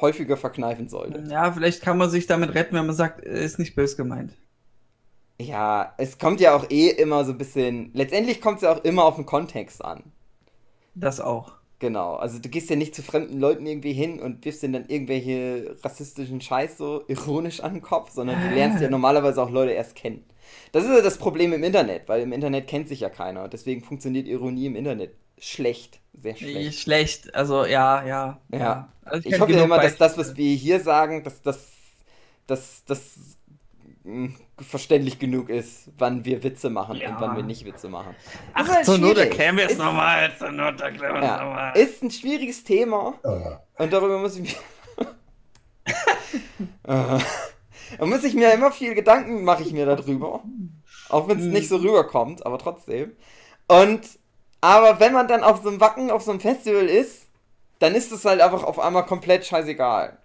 häufiger 0.00 0.36
verkneifen 0.36 0.88
sollte. 0.88 1.22
Ja, 1.30 1.52
vielleicht 1.52 1.82
kann 1.82 1.98
man 1.98 2.10
sich 2.10 2.26
damit 2.26 2.54
retten, 2.54 2.74
wenn 2.76 2.86
man 2.86 2.94
sagt, 2.96 3.20
ist 3.20 3.58
nicht 3.58 3.74
böse 3.74 3.96
gemeint. 3.96 4.34
Ja, 5.40 5.94
es 5.98 6.18
kommt 6.18 6.40
ja 6.40 6.54
auch 6.54 6.70
eh 6.70 6.88
immer 6.88 7.24
so 7.24 7.32
ein 7.32 7.38
bisschen. 7.38 7.90
Letztendlich 7.94 8.40
kommt 8.40 8.56
es 8.56 8.62
ja 8.62 8.72
auch 8.72 8.84
immer 8.84 9.04
auf 9.04 9.16
den 9.16 9.26
Kontext 9.26 9.84
an. 9.84 10.12
Das 10.94 11.20
auch. 11.20 11.52
Genau. 11.82 12.14
Also 12.14 12.38
du 12.38 12.48
gehst 12.48 12.70
ja 12.70 12.76
nicht 12.76 12.94
zu 12.94 13.02
fremden 13.02 13.40
Leuten 13.40 13.66
irgendwie 13.66 13.92
hin 13.92 14.20
und 14.20 14.44
wirfst 14.44 14.62
denen 14.62 14.74
dann 14.74 14.86
irgendwelche 14.86 15.74
rassistischen 15.82 16.40
Scheiß 16.40 16.78
so 16.78 17.02
ironisch 17.08 17.58
an 17.58 17.74
den 17.74 17.82
Kopf, 17.82 18.12
sondern 18.12 18.40
du 18.40 18.54
lernst 18.54 18.80
ja 18.80 18.88
normalerweise 18.88 19.42
auch 19.42 19.50
Leute 19.50 19.72
erst 19.72 19.96
kennen. 19.96 20.24
Das 20.70 20.84
ist 20.84 20.90
ja 20.90 21.02
das 21.02 21.18
Problem 21.18 21.52
im 21.52 21.64
Internet, 21.64 22.08
weil 22.08 22.22
im 22.22 22.32
Internet 22.32 22.68
kennt 22.68 22.86
sich 22.86 23.00
ja 23.00 23.08
keiner 23.10 23.42
und 23.42 23.52
deswegen 23.52 23.82
funktioniert 23.82 24.28
Ironie 24.28 24.66
im 24.66 24.76
Internet 24.76 25.16
schlecht. 25.40 25.98
Sehr 26.14 26.36
schlecht. 26.36 26.78
Schlecht. 26.78 27.34
Also, 27.34 27.64
ja, 27.64 28.06
ja. 28.06 28.40
Ja. 28.52 28.92
Also, 29.04 29.28
Ich 29.28 29.32
kenn 29.32 29.40
hoffe 29.40 29.54
ja 29.54 29.64
immer, 29.64 29.80
dass 29.80 29.96
das, 29.96 30.16
was 30.16 30.36
wir 30.36 30.54
hier 30.54 30.78
sagen, 30.78 31.24
dass 31.24 31.42
das, 31.42 31.68
dass 32.46 32.84
das 32.84 33.18
mh, 34.04 34.34
verständlich 34.60 35.18
genug 35.18 35.48
ist, 35.48 35.90
wann 35.98 36.24
wir 36.24 36.42
Witze 36.44 36.70
machen 36.70 36.96
Ja. 36.96 37.10
und 37.10 37.20
wann 37.20 37.36
wir 37.36 37.42
nicht 37.42 37.64
Witze 37.64 37.88
machen. 37.88 38.14
Ach, 38.54 38.62
ist 38.64 38.72
halt 38.74 38.84
zur 38.84 38.98
Not 38.98 39.16
erklären 39.18 39.56
wir 39.56 39.64
es 39.66 39.72
Ist- 39.72 39.78
nochmal. 39.78 40.30
Zur 40.38 40.52
Not 40.52 40.80
erklären 40.80 41.14
wir 41.14 41.20
es 41.22 41.26
Ja, 41.26 41.44
nochmal. 41.44 41.76
ist 41.76 42.02
ein 42.02 42.10
schwieriges 42.10 42.62
Thema 42.62 43.14
und 43.78 43.92
darüber 43.92 44.18
muss 44.18 44.36
ich 44.38 44.42
mir. 44.42 45.06
Da 47.98 48.06
muss 48.06 48.24
ich 48.24 48.34
mir 48.34 48.52
immer 48.52 48.72
viel 48.72 48.94
Gedanken 48.94 49.44
mache 49.44 49.62
ich 49.62 49.72
mir 49.72 49.84
darüber. 49.86 50.42
Auch 51.08 51.28
wenn 51.28 51.38
es 51.38 51.44
nicht 51.44 51.68
so 51.68 51.76
rüberkommt, 51.76 52.46
aber 52.46 52.58
trotzdem. 52.58 53.12
Und 53.68 54.00
aber 54.60 54.98
wenn 55.00 55.12
man 55.12 55.28
dann 55.28 55.42
auf 55.42 55.62
so 55.62 55.68
einem 55.68 55.80
Wacken, 55.80 56.10
auf 56.10 56.22
so 56.22 56.30
einem 56.30 56.40
Festival 56.40 56.86
ist, 56.86 57.26
dann 57.80 57.94
ist 57.94 58.12
es 58.12 58.24
halt 58.24 58.40
einfach 58.40 58.62
auf 58.62 58.78
einmal 58.78 59.04
komplett 59.04 59.44
scheißegal. 59.44 60.16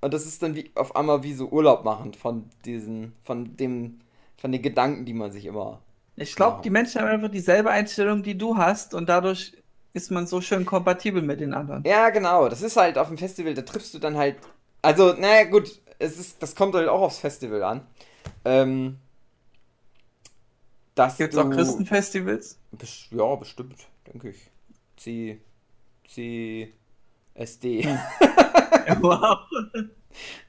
Und 0.00 0.14
das 0.14 0.26
ist 0.26 0.42
dann 0.42 0.54
wie 0.54 0.70
auf 0.74 0.94
einmal 0.94 1.22
wie 1.22 1.34
so 1.34 1.48
Urlaub 1.48 1.84
machen 1.84 2.14
von 2.14 2.48
diesen, 2.64 3.12
von 3.24 3.56
dem, 3.56 4.00
von 4.36 4.52
den 4.52 4.62
Gedanken, 4.62 5.04
die 5.04 5.14
man 5.14 5.32
sich 5.32 5.46
immer. 5.46 5.80
Ich 6.16 6.34
glaube, 6.34 6.62
die 6.62 6.70
Menschen 6.70 7.00
haben 7.00 7.08
einfach 7.08 7.30
dieselbe 7.30 7.70
Einstellung, 7.70 8.22
die 8.22 8.38
du 8.38 8.56
hast 8.56 8.94
und 8.94 9.08
dadurch 9.08 9.52
ist 9.92 10.10
man 10.10 10.26
so 10.26 10.40
schön 10.40 10.64
kompatibel 10.66 11.22
mit 11.22 11.40
den 11.40 11.54
anderen. 11.54 11.82
Ja, 11.84 12.10
genau. 12.10 12.48
Das 12.48 12.62
ist 12.62 12.76
halt 12.76 12.98
auf 12.98 13.08
dem 13.08 13.18
Festival, 13.18 13.54
da 13.54 13.62
triffst 13.62 13.94
du 13.94 13.98
dann 13.98 14.16
halt. 14.16 14.36
Also, 14.82 15.14
naja, 15.14 15.44
gut, 15.44 15.80
es 15.98 16.18
ist, 16.18 16.42
das 16.42 16.54
kommt 16.54 16.74
halt 16.74 16.88
auch 16.88 17.00
aufs 17.00 17.18
Festival 17.18 17.62
an. 17.62 17.86
Ähm, 18.44 18.98
dass 20.94 21.18
Gibt 21.18 21.34
es 21.34 21.40
du, 21.40 21.46
auch 21.46 21.50
Christenfestivals? 21.50 22.58
Ja, 23.10 23.34
bestimmt, 23.36 23.86
denke 24.06 24.30
ich. 24.30 24.50
C. 24.96 25.40
C. 26.08 26.72
SD. 27.36 27.86
wow. 29.00 29.38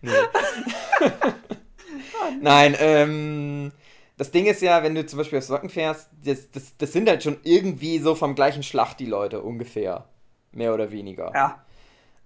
Nee. 0.02 0.12
Nein, 2.42 2.76
ähm, 2.80 3.72
das 4.18 4.32
Ding 4.32 4.46
ist 4.46 4.62
ja, 4.62 4.84
wenn 4.84 4.96
du 4.96 5.06
zum 5.06 5.18
Beispiel 5.18 5.38
aufs 5.38 5.50
Wacken 5.50 5.70
fährst, 5.70 6.10
das, 6.24 6.52
das, 6.52 6.78
das 6.78 6.92
sind 6.92 7.08
halt 7.08 7.24
schon 7.24 7.38
irgendwie 7.44 8.00
so 8.00 8.16
vom 8.16 8.36
gleichen 8.36 8.64
Schlag 8.64 8.96
die 8.96 9.06
Leute, 9.06 9.42
ungefähr. 9.42 10.06
Mehr 10.52 10.74
oder 10.74 10.92
weniger. 10.92 11.32
Ja. 11.36 11.64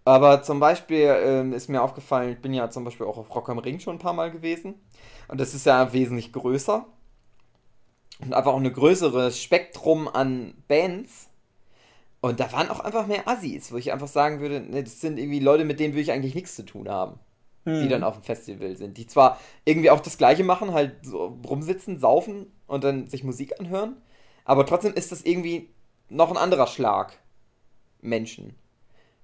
Aber 0.05 0.41
zum 0.41 0.59
Beispiel 0.59 1.15
ähm, 1.23 1.53
ist 1.53 1.69
mir 1.69 1.81
aufgefallen, 1.81 2.31
ich 2.31 2.41
bin 2.41 2.53
ja 2.53 2.69
zum 2.69 2.83
Beispiel 2.83 3.05
auch 3.05 3.17
auf 3.17 3.33
Rock 3.35 3.49
am 3.49 3.59
Ring 3.59 3.79
schon 3.79 3.95
ein 3.95 3.99
paar 3.99 4.13
Mal 4.13 4.31
gewesen. 4.31 4.75
Und 5.27 5.39
das 5.39 5.53
ist 5.53 5.65
ja 5.65 5.93
wesentlich 5.93 6.31
größer. 6.31 6.85
Und 8.19 8.33
einfach 8.33 8.53
auch 8.53 8.59
ein 8.59 8.71
größeres 8.71 9.41
Spektrum 9.41 10.07
an 10.07 10.53
Bands. 10.67 11.29
Und 12.21 12.39
da 12.39 12.51
waren 12.51 12.69
auch 12.69 12.79
einfach 12.79 13.07
mehr 13.07 13.27
Assis, 13.27 13.71
wo 13.71 13.77
ich 13.77 13.91
einfach 13.91 14.07
sagen 14.07 14.39
würde, 14.41 14.61
ne, 14.61 14.83
das 14.83 15.01
sind 15.01 15.17
irgendwie 15.17 15.39
Leute, 15.39 15.65
mit 15.65 15.79
denen 15.79 15.93
würde 15.93 16.01
ich 16.03 16.11
eigentlich 16.11 16.35
nichts 16.35 16.55
zu 16.55 16.63
tun 16.65 16.87
haben, 16.89 17.19
die 17.79 17.85
Hm. 17.85 17.89
dann 17.89 18.03
auf 18.03 18.15
dem 18.15 18.23
Festival 18.23 18.75
sind. 18.77 18.97
Die 18.97 19.07
zwar 19.07 19.39
irgendwie 19.65 19.89
auch 19.91 20.01
das 20.01 20.17
Gleiche 20.17 20.43
machen, 20.43 20.73
halt 20.73 21.05
so 21.05 21.39
rumsitzen, 21.47 21.99
saufen 21.99 22.47
und 22.67 22.83
dann 22.83 23.07
sich 23.07 23.23
Musik 23.23 23.59
anhören, 23.59 23.97
aber 24.45 24.65
trotzdem 24.65 24.93
ist 24.93 25.11
das 25.11 25.23
irgendwie 25.23 25.69
noch 26.09 26.31
ein 26.31 26.37
anderer 26.37 26.67
Schlag 26.67 27.13
Menschen. 28.01 28.55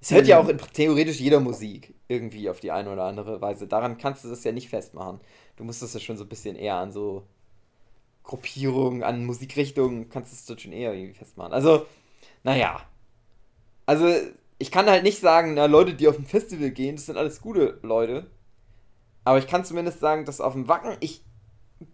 Es 0.01 0.11
hört 0.11 0.27
ja 0.27 0.39
auch 0.39 0.47
in 0.49 0.57
theoretisch 0.59 1.19
jeder 1.19 1.39
Musik 1.39 1.95
irgendwie 2.07 2.49
auf 2.49 2.59
die 2.59 2.71
eine 2.71 2.91
oder 2.91 3.05
andere 3.05 3.41
Weise. 3.41 3.67
Daran 3.67 3.97
kannst 3.97 4.23
du 4.25 4.29
das 4.29 4.43
ja 4.43 4.51
nicht 4.51 4.69
festmachen. 4.69 5.19
Du 5.57 5.63
musst 5.63 5.81
das 5.81 5.93
ja 5.93 5.99
schon 5.99 6.17
so 6.17 6.25
ein 6.25 6.29
bisschen 6.29 6.55
eher 6.55 6.75
an 6.75 6.91
so 6.91 7.23
Gruppierungen, 8.23 9.03
an 9.03 9.25
Musikrichtungen, 9.25 10.09
kannst 10.09 10.31
du 10.31 10.35
es 10.35 10.45
dort 10.45 10.61
schon 10.61 10.73
eher 10.73 10.93
irgendwie 10.93 11.13
festmachen. 11.13 11.53
Also, 11.53 11.85
naja. 12.47 12.81
Also, 13.85 14.07
ich 14.57 14.71
kann 14.71 14.89
halt 14.89 15.03
nicht 15.03 15.19
sagen, 15.19 15.55
na, 15.55 15.65
Leute, 15.65 15.93
die 15.93 16.07
auf 16.07 16.17
ein 16.17 16.25
Festival 16.25 16.71
gehen, 16.71 16.95
das 16.95 17.07
sind 17.07 17.17
alles 17.17 17.41
gute 17.41 17.77
Leute. 17.81 18.31
Aber 19.25 19.37
ich 19.37 19.47
kann 19.47 19.65
zumindest 19.65 19.99
sagen, 19.99 20.23
dass 20.23 20.39
auf 20.39 20.53
dem 20.53 20.69
Wacken 20.69 20.95
ich 21.01 21.25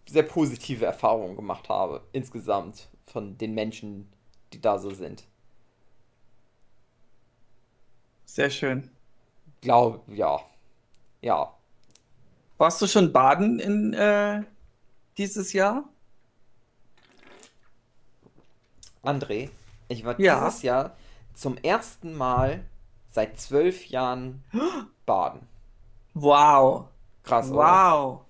sehr 0.08 0.22
positive 0.22 0.86
Erfahrungen 0.86 1.36
gemacht 1.36 1.70
habe, 1.70 2.08
insgesamt, 2.12 2.88
von 3.08 3.36
den 3.40 3.56
Menschen, 3.56 4.14
die 4.54 4.62
da 4.62 4.78
so 4.78 4.92
sind. 4.92 5.24
Sehr 8.26 8.52
schön. 8.52 8.92
Glaube, 9.62 10.02
ja. 10.14 10.40
Ja. 11.24 11.58
Warst 12.60 12.80
du 12.80 12.86
schon 12.86 13.12
baden 13.12 13.60
in 13.60 13.94
äh, 13.94 14.44
dieses 15.18 15.52
Jahr? 15.54 15.90
André, 19.02 19.50
ich 19.94 20.06
war 20.06 20.20
Ja. 20.20 20.46
dieses 20.46 20.62
Jahr 20.62 20.96
zum 21.34 21.58
ersten 21.58 22.14
Mal 22.16 22.64
seit 23.12 23.40
zwölf 23.40 23.86
Jahren 23.88 24.44
baden. 25.06 25.42
Wow. 26.14 26.86
Krass, 27.24 27.50
oder? 27.50 27.58
Wow. 27.60 28.22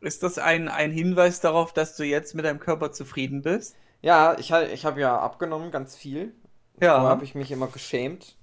Ist 0.00 0.22
das 0.22 0.38
ein, 0.38 0.68
ein 0.68 0.90
Hinweis 0.92 1.40
darauf, 1.40 1.72
dass 1.72 1.96
du 1.96 2.04
jetzt 2.04 2.34
mit 2.34 2.44
deinem 2.44 2.60
Körper 2.60 2.92
zufrieden 2.92 3.42
bist? 3.42 3.76
Ja, 4.02 4.36
ich, 4.38 4.50
ich 4.52 4.84
habe 4.84 5.00
ja 5.00 5.18
abgenommen, 5.18 5.70
ganz 5.70 5.96
viel. 5.96 6.32
Ja. 6.80 6.94
Vorher 6.94 7.10
habe 7.10 7.24
ich 7.24 7.34
mich 7.34 7.50
immer 7.50 7.66
geschämt, 7.68 8.36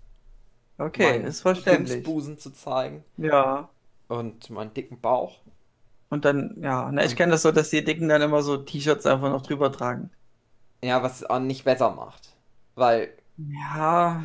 Okay, 0.79 1.21
ist 1.21 1.41
verständlich. 1.41 2.03
Busen 2.03 2.39
zu 2.39 2.49
zeigen 2.51 3.03
Ja. 3.17 3.69
und 4.07 4.49
meinen 4.49 4.73
dicken 4.73 4.99
Bauch. 4.99 5.37
Und 6.09 6.25
dann, 6.25 6.57
ja, 6.61 6.89
na, 6.91 7.05
ich 7.05 7.15
kenne 7.15 7.31
das 7.33 7.43
so, 7.43 7.51
dass 7.51 7.69
die 7.69 7.83
Dicken 7.83 8.09
dann 8.09 8.21
immer 8.23 8.41
so 8.41 8.57
T-Shirts 8.57 9.05
einfach 9.05 9.29
noch 9.29 9.43
drüber 9.43 9.71
tragen. 9.71 10.09
Ja, 10.83 11.01
was 11.01 11.23
auch 11.25 11.39
nicht 11.39 11.63
besser 11.65 11.89
macht. 11.91 12.35
Weil, 12.75 13.17
Ja, 13.37 14.23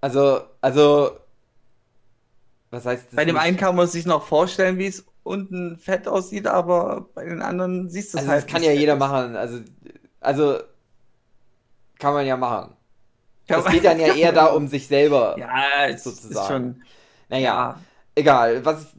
also, 0.00 0.42
also, 0.60 1.20
was 2.70 2.84
heißt 2.86 3.12
das 3.12 3.14
bei 3.14 3.24
dem 3.24 3.36
nicht? 3.36 3.36
einen 3.36 3.56
kann 3.56 3.76
man 3.76 3.86
sich 3.88 4.06
noch 4.06 4.24
vorstellen, 4.26 4.78
wie 4.78 4.86
es 4.86 5.04
unten 5.22 5.76
fett 5.78 6.08
aussieht, 6.08 6.46
aber 6.46 7.08
bei 7.14 7.24
den 7.24 7.42
anderen 7.42 7.88
siehst 7.90 8.14
du 8.14 8.18
es 8.18 8.26
Also, 8.26 8.28
halt 8.28 8.46
das 8.46 8.46
kann 8.46 8.62
ja 8.62 8.72
jeder 8.72 8.96
machen. 8.96 9.36
Also, 9.36 9.60
also, 10.20 10.60
kann 11.98 12.14
man 12.14 12.26
ja 12.26 12.36
machen. 12.36 12.74
Es 13.52 13.68
geht 13.68 13.84
dann 13.86 13.98
ja 14.00 14.08
eher 14.08 14.32
da 14.32 14.46
um 14.46 14.68
sich 14.68 14.88
selber. 14.88 15.44
Ja, 15.44 15.86
es 15.86 16.02
sozusagen. 16.04 16.28
ist 16.28 16.46
schon. 16.46 16.82
Naja, 17.28 17.54
Ja. 17.54 17.84
egal. 18.14 18.64
Was, 18.64 18.94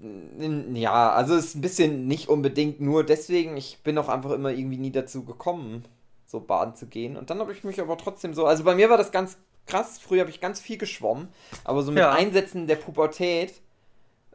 ja, 0.73 1.11
also 1.13 1.35
es 1.35 1.45
ist 1.47 1.55
ein 1.55 1.61
bisschen 1.61 2.07
nicht 2.07 2.29
unbedingt 2.29 2.81
nur 2.81 3.05
deswegen. 3.05 3.57
Ich 3.57 3.83
bin 3.83 3.97
auch 3.97 4.09
einfach 4.09 4.31
immer 4.31 4.51
irgendwie 4.51 4.77
nie 4.77 4.91
dazu 4.91 5.25
gekommen, 5.25 5.85
so 6.31 6.39
baden 6.39 6.75
zu 6.75 6.87
gehen. 6.87 7.17
Und 7.17 7.29
dann 7.29 7.39
habe 7.39 7.51
ich 7.51 7.63
mich 7.63 7.79
aber 7.81 7.97
trotzdem 7.97 8.33
so. 8.33 8.45
Also 8.45 8.63
bei 8.63 8.73
mir 8.75 8.89
war 8.89 8.97
das 8.97 9.11
ganz 9.11 9.37
krass. 9.67 9.99
Früher 9.99 10.21
habe 10.21 10.29
ich 10.31 10.39
ganz 10.41 10.59
viel 10.61 10.77
geschwommen. 10.77 11.27
Aber 11.63 11.83
so 11.83 11.91
mit 11.91 11.99
Ja. 11.99 12.11
Einsätzen 12.11 12.67
der 12.67 12.77
Pubertät 12.77 13.53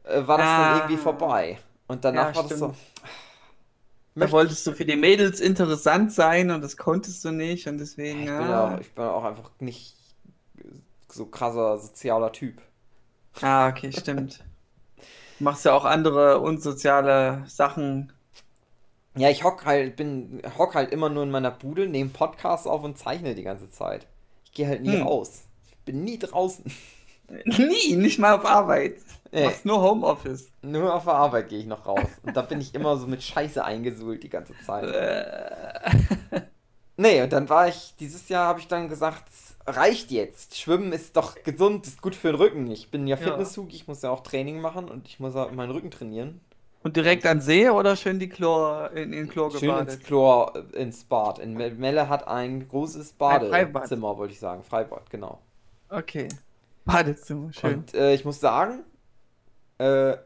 äh, 0.05 0.27
war 0.27 0.39
das 0.39 0.47
Ah. 0.47 0.69
dann 0.71 0.79
irgendwie 0.81 1.03
vorbei. 1.03 1.59
Und 1.89 2.05
danach 2.05 2.31
Ja, 2.31 2.37
war 2.37 2.49
das 2.49 2.59
so. 2.59 2.75
stimmt. 2.75 2.77
Da 4.19 4.31
wolltest 4.31 4.67
du 4.67 4.73
für 4.73 4.87
die 4.87 4.97
Mädels 4.97 5.41
interessant 5.41 6.11
sein 6.11 6.51
und 6.51 6.63
das 6.63 6.77
konntest 6.79 7.23
du 7.25 7.33
nicht 7.33 7.67
und 7.69 7.77
deswegen. 7.79 8.21
Ich 8.21 8.27
bin, 8.27 8.35
ja. 8.49 8.75
auch, 8.75 8.81
ich 8.81 8.93
bin 8.93 9.05
auch 9.05 9.25
einfach 9.25 9.51
nicht 9.61 9.95
so 11.11 11.27
krasser 11.27 11.79
sozialer 11.79 12.33
Typ. 12.33 12.61
Ah, 13.43 13.69
okay, 13.69 13.93
stimmt. 13.93 14.43
Du 15.39 15.45
machst 15.45 15.67
ja 15.67 15.75
auch 15.75 15.85
andere 15.85 16.41
unsoziale 16.41 17.45
Sachen. 17.47 18.11
Ja, 19.17 19.31
ich 19.31 19.45
hock 19.45 19.65
halt, 19.65 19.97
bin, 19.97 20.43
hock 20.59 20.75
halt 20.75 20.93
immer 20.93 21.09
nur 21.09 21.23
in 21.23 21.31
meiner 21.31 21.51
Bude, 21.51 21.89
nehme 21.89 22.11
Podcasts 22.11 22.67
auf 22.67 22.83
und 22.83 22.99
zeichne 22.99 23.35
die 23.35 23.43
ganze 23.43 23.71
Zeit. 23.71 24.07
Ich 24.45 24.53
gehe 24.53 24.67
halt 24.69 24.83
nie 24.83 24.93
Hm. 24.99 25.03
raus. 25.03 25.43
Ich 25.69 25.77
bin 25.85 26.05
nie 26.05 26.19
draußen. 26.19 26.65
Nie, 27.45 27.97
nicht 27.97 28.21
mal 28.21 28.35
auf 28.37 28.45
Arbeit. 28.45 28.99
Du 29.33 29.39
Nee. 29.39 29.45
machst 29.47 29.65
nur 29.67 29.83
Homeoffice. 29.83 30.49
Nur 30.63 30.95
auf 30.95 31.05
der 31.05 31.15
Arbeit 31.15 31.49
gehe 31.49 31.59
ich 31.59 31.67
noch 31.67 31.85
raus. 31.85 32.07
Und 32.23 32.37
da 32.37 32.43
bin 32.43 32.61
ich 32.61 32.73
immer 32.73 32.97
so 32.97 33.09
mit 33.09 33.21
Scheiße 33.23 33.65
eingesuhlt 33.65 34.23
die 34.23 34.29
ganze 34.29 34.55
Zeit. 34.65 34.85
Äh, 34.95 36.41
Nee, 36.99 37.21
und 37.23 37.33
dann 37.33 37.49
war 37.51 37.69
ich, 37.69 37.95
dieses 38.01 38.29
Jahr 38.31 38.47
habe 38.47 38.61
ich 38.61 38.69
dann 38.69 38.89
gesagt, 38.89 39.25
es 39.29 39.55
reicht 39.67 40.11
jetzt. 40.11 40.57
Schwimmen 40.57 40.93
ist 40.93 41.17
doch 41.17 41.35
gesund, 41.43 41.87
ist 41.87 42.01
gut 42.01 42.15
für 42.15 42.29
den 42.29 42.37
Rücken. 42.37 42.71
Ich 42.71 42.91
bin 42.91 43.07
ja 43.07 43.17
Ja. 43.17 43.23
Fitnesssugi, 43.23 43.77
ich 43.77 43.87
muss 43.89 44.01
ja 44.03 44.11
auch 44.11 44.23
Training 44.23 44.61
machen 44.61 44.89
und 44.89 45.07
ich 45.07 45.21
muss 45.21 45.37
auch 45.37 45.51
meinen 45.53 45.73
Rücken 45.73 45.91
trainieren. 45.91 46.41
Und 46.87 46.97
direkt 46.97 47.27
an 47.27 47.41
See 47.41 47.69
oder 47.69 47.97
schön 47.97 48.21
die 48.21 48.29
Chlor, 48.29 48.93
in, 48.93 49.13
in 49.13 49.29
Chlor 49.29 49.51
Schön 49.51 49.63
gebadet? 49.63 49.95
ins 49.95 50.05
Chlor, 50.05 50.55
äh, 50.55 50.83
ins 50.83 51.03
Bad. 51.03 51.41
In 51.41 51.55
Me- 51.55 51.73
Melle 51.73 52.09
hat 52.09 52.29
ein 52.29 52.69
großes. 52.69 53.15
Badezimmer, 53.15 54.17
wollte 54.17 54.35
ich 54.35 54.39
sagen. 54.39 54.63
Freibad, 54.63 55.11
genau. 55.11 55.41
Okay. 55.89 56.29
Badezimmer, 56.85 57.53
schön. 57.53 57.79
Und 57.81 57.95
äh, 57.95 58.15
ich 58.15 58.25
muss 58.25 58.39
sagen, 58.39 58.85
äh, 59.79 60.17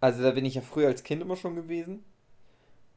also 0.00 0.24
da 0.24 0.32
bin 0.32 0.44
ich 0.44 0.56
ja 0.56 0.60
früher 0.60 0.88
als 0.88 1.04
Kind 1.04 1.22
immer 1.22 1.36
schon 1.36 1.54
gewesen. 1.54 2.02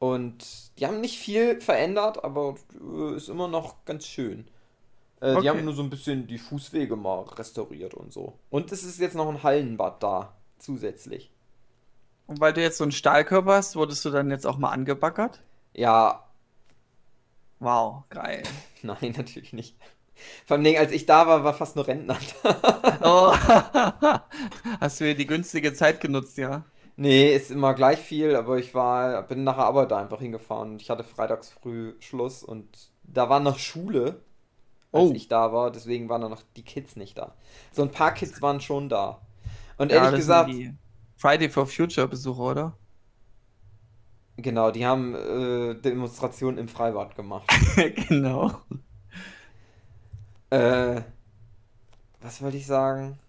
Und 0.00 0.44
die 0.80 0.86
haben 0.88 1.00
nicht 1.00 1.16
viel 1.16 1.60
verändert, 1.60 2.24
aber 2.24 2.56
äh, 2.74 3.14
ist 3.14 3.28
immer 3.28 3.46
noch 3.46 3.84
ganz 3.84 4.04
schön. 4.04 4.48
Äh, 5.20 5.34
Okay. 5.34 5.42
Die 5.42 5.48
haben 5.48 5.64
nur 5.64 5.74
so 5.74 5.84
ein 5.84 5.90
bisschen 5.90 6.26
die 6.26 6.38
Fußwege 6.38 6.96
mal 6.96 7.20
restauriert 7.20 7.94
und 7.94 8.12
so. 8.12 8.32
Und 8.50 8.72
es 8.72 8.82
ist 8.82 8.98
jetzt 8.98 9.14
noch 9.14 9.28
ein 9.28 9.44
Hallenbad 9.44 10.02
da, 10.02 10.34
zusätzlich. 10.58 11.30
Und 12.32 12.40
weil 12.40 12.52
du 12.52 12.60
jetzt 12.62 12.78
so 12.78 12.84
einen 12.84 12.92
Stahlkörper 12.92 13.52
hast, 13.54 13.76
wurdest 13.76 14.04
du 14.04 14.10
dann 14.10 14.30
jetzt 14.30 14.46
auch 14.46 14.58
mal 14.58 14.70
angebackert? 14.70 15.40
Ja, 15.74 16.24
Wow, 17.60 18.04
geil. 18.10 18.42
nein, 18.82 19.14
natürlich 19.16 19.52
nicht. 19.52 19.76
Vor 20.46 20.56
allem, 20.58 20.76
als 20.78 20.92
ich 20.92 21.06
da 21.06 21.26
war, 21.26 21.44
war 21.44 21.54
fast 21.54 21.76
nur 21.76 21.86
Rentner 21.86 22.18
da. 22.42 22.98
Oh. 23.02 23.34
Hast 24.80 25.00
du 25.00 25.04
hier 25.06 25.14
die 25.16 25.26
günstige 25.26 25.72
Zeit 25.74 26.00
genutzt, 26.00 26.36
ja? 26.38 26.64
Nee, 26.96 27.34
ist 27.34 27.50
immer 27.50 27.74
gleich 27.74 27.98
viel, 28.00 28.36
aber 28.36 28.58
ich 28.58 28.74
war, 28.74 29.22
bin 29.22 29.44
nach 29.44 29.56
der 29.56 29.64
Arbeit 29.64 29.90
da 29.90 29.98
einfach 29.98 30.20
hingefahren. 30.20 30.76
Ich 30.78 30.90
hatte 30.90 31.04
freitags 31.04 31.50
früh 31.50 31.94
Schluss 32.00 32.42
und 32.44 32.90
da 33.02 33.28
war 33.30 33.40
noch 33.40 33.58
Schule, 33.58 34.20
als 34.92 35.10
Oh. 35.10 35.12
ich 35.12 35.28
da 35.28 35.52
war, 35.52 35.70
deswegen 35.72 36.08
waren 36.10 36.22
da 36.22 36.28
noch 36.30 36.42
die 36.56 36.64
Kids 36.64 36.96
nicht 36.96 37.18
da. 37.18 37.34
So 37.72 37.82
ein 37.82 37.92
paar 37.92 38.14
Kids 38.14 38.42
waren 38.42 38.60
schon 38.60 38.88
da. 38.90 39.22
Und 39.78 39.92
Ja, 39.92 39.96
ehrlich 39.96 40.10
das 40.10 40.20
gesagt, 40.20 40.48
die 40.48 40.74
Friday 41.22 41.48
for 41.48 41.66
Future 41.68 42.08
Besucher, 42.08 42.40
oder? 42.42 42.76
genau, 44.38 44.72
die 44.72 44.84
haben 44.84 45.14
äh, 45.14 45.74
Demonstrationen 45.76 46.58
im 46.58 46.66
Freibad 46.66 47.14
gemacht. 47.14 47.48
genau. 48.08 48.50
äh, 50.50 51.00
was 52.20 52.42
wollte 52.42 52.56
ich 52.56 52.66
sagen? 52.66 53.20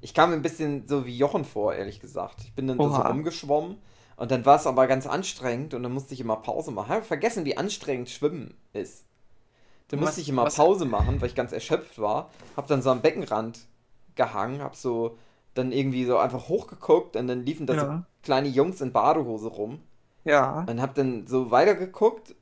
Ich 0.00 0.14
kam 0.14 0.30
mir 0.30 0.36
ein 0.36 0.42
bisschen 0.42 0.88
so 0.88 1.04
wie 1.04 1.18
Jochen 1.18 1.44
vor, 1.44 1.74
ehrlich 1.74 2.00
gesagt. 2.00 2.40
Ich 2.44 2.54
bin 2.54 2.66
dann 2.66 2.78
da 2.78 2.84
so 2.84 2.90
Oha. 2.94 3.08
rumgeschwommen 3.08 3.76
und 4.16 4.30
dann 4.30 4.46
war 4.46 4.56
es 4.56 4.66
aber 4.66 4.86
ganz 4.86 5.06
anstrengend 5.06 5.74
und 5.74 5.82
dann 5.82 5.92
musste 5.92 6.14
ich 6.14 6.20
immer 6.22 6.36
Pause 6.36 6.70
machen. 6.70 6.88
Hab 6.88 7.04
vergessen, 7.04 7.44
wie 7.44 7.58
anstrengend 7.58 8.08
Schwimmen 8.08 8.54
ist. 8.72 9.04
Dann 9.88 10.00
Was- 10.00 10.06
musste 10.06 10.22
ich 10.22 10.30
immer 10.30 10.44
was- 10.46 10.56
Pause 10.56 10.86
machen, 10.86 11.20
weil 11.20 11.28
ich 11.28 11.34
ganz 11.34 11.52
erschöpft 11.52 11.98
war. 11.98 12.30
Hab 12.56 12.68
dann 12.68 12.80
so 12.80 12.90
am 12.90 13.02
Beckenrand 13.02 13.66
gehangen, 14.14 14.62
hab 14.62 14.76
so 14.76 15.18
dann 15.58 15.72
irgendwie 15.72 16.04
so 16.04 16.16
einfach 16.18 16.48
hochgeguckt 16.48 17.16
und 17.16 17.26
dann 17.26 17.44
liefen 17.44 17.66
da 17.66 17.74
so 17.74 17.80
Ja. 17.86 18.04
kleine 18.22 18.48
Jungs 18.48 18.80
in 18.80 18.92
Badehose 18.92 19.48
rum. 19.48 19.80
Ja. 20.24 20.64
Und 20.68 20.80
hab 20.80 20.94
dann 20.94 21.26
so 21.26 21.50
weitergeguckt 21.50 22.34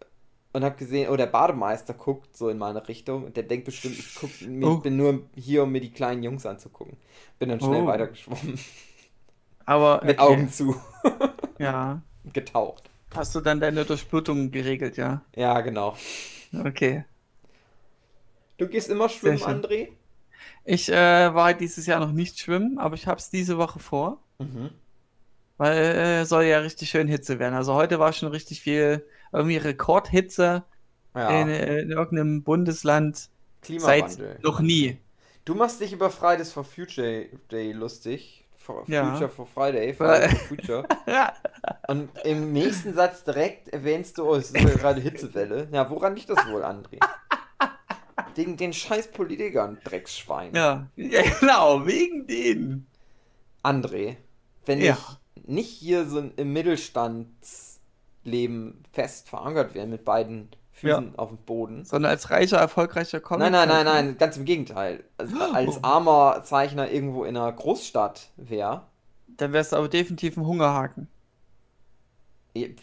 und 0.52 0.64
hab 0.64 0.78
gesehen, 0.78 1.10
oh, 1.10 1.16
der 1.16 1.26
Bademeister 1.26 1.94
guckt 1.94 2.36
so 2.36 2.48
in 2.48 2.58
meine 2.58 2.86
Richtung 2.88 3.24
und 3.24 3.36
der 3.36 3.42
denkt 3.44 3.64
bestimmt, 3.66 3.98
ich 3.98 4.14
guck, 4.14 4.30
Oh. 4.62 4.76
bin 4.78 4.96
nur 4.96 5.20
hier, 5.34 5.64
um 5.64 5.72
mir 5.72 5.80
die 5.80 5.92
kleinen 5.92 6.22
Jungs 6.22 6.46
anzugucken. 6.46 6.96
Bin 7.38 7.48
dann 7.48 7.60
schnell 7.60 7.82
Oh. 7.82 7.86
weitergeschwommen. 7.86 8.58
Aber 9.64 10.00
Mit 10.04 10.18
okay. 10.18 10.32
Augen 10.32 10.48
zu. 10.50 10.76
Ja. 11.58 12.02
Getaucht. 12.32 12.90
Hast 13.14 13.34
du 13.34 13.40
dann 13.40 13.60
deine 13.60 13.84
Durchblutung 13.86 14.50
geregelt, 14.50 14.96
ja? 14.98 15.22
Ja, 15.34 15.60
genau. 15.62 15.96
Okay. 16.64 17.04
Du 18.58 18.66
gehst 18.68 18.90
immer 18.90 19.08
schwimmen. 19.08 19.38
André? 19.38 19.88
Ich 20.66 20.90
äh, 20.90 21.32
war 21.34 21.54
dieses 21.54 21.86
Jahr 21.86 22.00
noch 22.00 22.12
nicht 22.12 22.38
schwimmen, 22.40 22.78
aber 22.78 22.94
ich 22.96 23.06
habe 23.06 23.18
es 23.18 23.30
diese 23.30 23.56
Woche 23.56 23.78
vor, 23.78 24.18
Mhm. 24.38 24.70
weil 25.58 25.76
äh, 25.78 26.24
soll 26.26 26.44
ja 26.44 26.58
richtig 26.58 26.90
schön 26.90 27.08
Hitze 27.08 27.38
werden. 27.38 27.54
Also 27.54 27.74
heute 27.74 27.98
war 27.98 28.12
schon 28.12 28.28
richtig 28.30 28.60
viel, 28.60 29.06
irgendwie 29.32 29.56
Rekordhitze 29.58 30.64
Ja, 31.14 31.40
in, 31.40 31.48
äh, 31.48 31.80
in 31.82 31.90
irgendeinem 31.92 32.42
Bundesland 32.42 33.16
seit 33.16 33.30
Klimawandel. 33.62 34.38
noch 34.42 34.60
nie. 34.60 34.98
Du 35.44 35.54
machst 35.54 35.80
dich 35.80 35.92
über 35.92 36.10
Fridays 36.10 36.52
for 36.52 36.64
Future 36.64 37.26
Day 37.50 37.72
lustig. 37.72 38.42
For, 38.56 38.82
Ja. 38.88 39.12
Future 39.12 39.28
for 39.30 39.46
Friday, 39.46 39.94
Friday 39.94 40.28
for 40.28 40.38
Future. 40.48 40.84
Und 41.88 42.08
im 42.24 42.52
nächsten 42.52 42.94
Satz 42.94 43.22
direkt 43.22 43.68
erwähnst 43.68 44.18
du, 44.18 44.24
oh, 44.28 44.34
es 44.34 44.50
ist 44.50 44.54
gerade 44.80 45.00
Hitzewelle. 45.00 45.68
Ja, 45.70 45.88
woran 45.88 46.16
liegt 46.16 46.28
das 46.28 46.44
wohl, 46.48 46.64
André? 46.64 46.98
Wegen 48.36 48.56
den 48.56 48.72
scheiß 48.72 49.10
Politikern, 49.12 49.78
Drecksschwein. 49.84 50.54
Ja, 50.54 50.86
ja 50.96 51.22
genau, 51.40 51.86
wegen 51.86 52.26
denen. 52.26 52.86
André, 53.62 54.16
wenn 54.66 54.80
Ja. 54.80 54.96
ich 55.34 55.46
nicht 55.48 55.70
hier 55.70 56.06
so 56.06 56.18
im 56.20 56.52
Mittelstandsleben 56.52 58.82
fest 58.92 59.28
verankert 59.28 59.74
wäre 59.74 59.86
mit 59.86 60.04
beiden 60.04 60.50
Füßen 60.72 61.18
auf 61.18 61.28
dem 61.30 61.38
Boden. 61.38 61.84
Sondern 61.86 62.10
als 62.10 62.30
reicher, 62.30 62.58
erfolgreicher 62.58 63.20
Comic. 63.20 63.50
Nein, 63.50 63.52
nein, 63.52 63.68
nein, 63.68 63.84
nein, 63.86 64.18
ganz 64.18 64.36
im 64.36 64.44
Gegenteil. 64.44 65.04
Also, 65.16 65.34
als 65.40 65.82
armer 65.82 66.42
Zeichner 66.44 66.90
irgendwo 66.90 67.24
in 67.24 67.34
einer 67.36 67.50
Großstadt 67.52 68.30
wäre, 68.36 68.82
Dann 69.38 69.52
wärst 69.54 69.72
du 69.72 69.76
aber 69.76 69.88
definitiv 69.88 70.36
ein 70.36 70.44
Hungerhaken. 70.46 71.08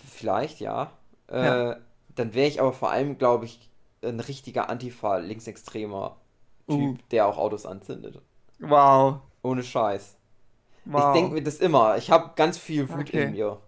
vielleicht 0.07 0.59
ja, 0.59 0.91
äh, 1.31 1.45
Ja. 1.45 1.77
dann 2.15 2.33
wäre 2.33 2.47
ich 2.47 2.61
aber 2.61 2.73
vor 2.73 2.91
allem, 2.91 3.17
glaube 3.17 3.45
ich, 3.45 3.69
ein 4.03 4.19
richtiger 4.19 4.69
Antifa-linksextremer 4.69 6.17
Typ, 6.67 6.77
Uh. 6.79 6.97
der 7.11 7.27
auch 7.27 7.37
Autos 7.37 7.65
anzündet. 7.65 8.21
Wow. 8.59 9.17
Ohne 9.41 9.63
Scheiß. 9.63 10.15
wow. 10.85 11.07
Ich 11.15 11.19
denke 11.21 11.33
mir 11.35 11.43
das 11.43 11.57
immer. 11.57 11.97
Ich 11.97 12.09
habe 12.11 12.31
ganz 12.35 12.57
viel 12.57 12.89
Wut 12.89 13.01
Okay. 13.09 13.23
in 13.23 13.31
mir. 13.31 13.59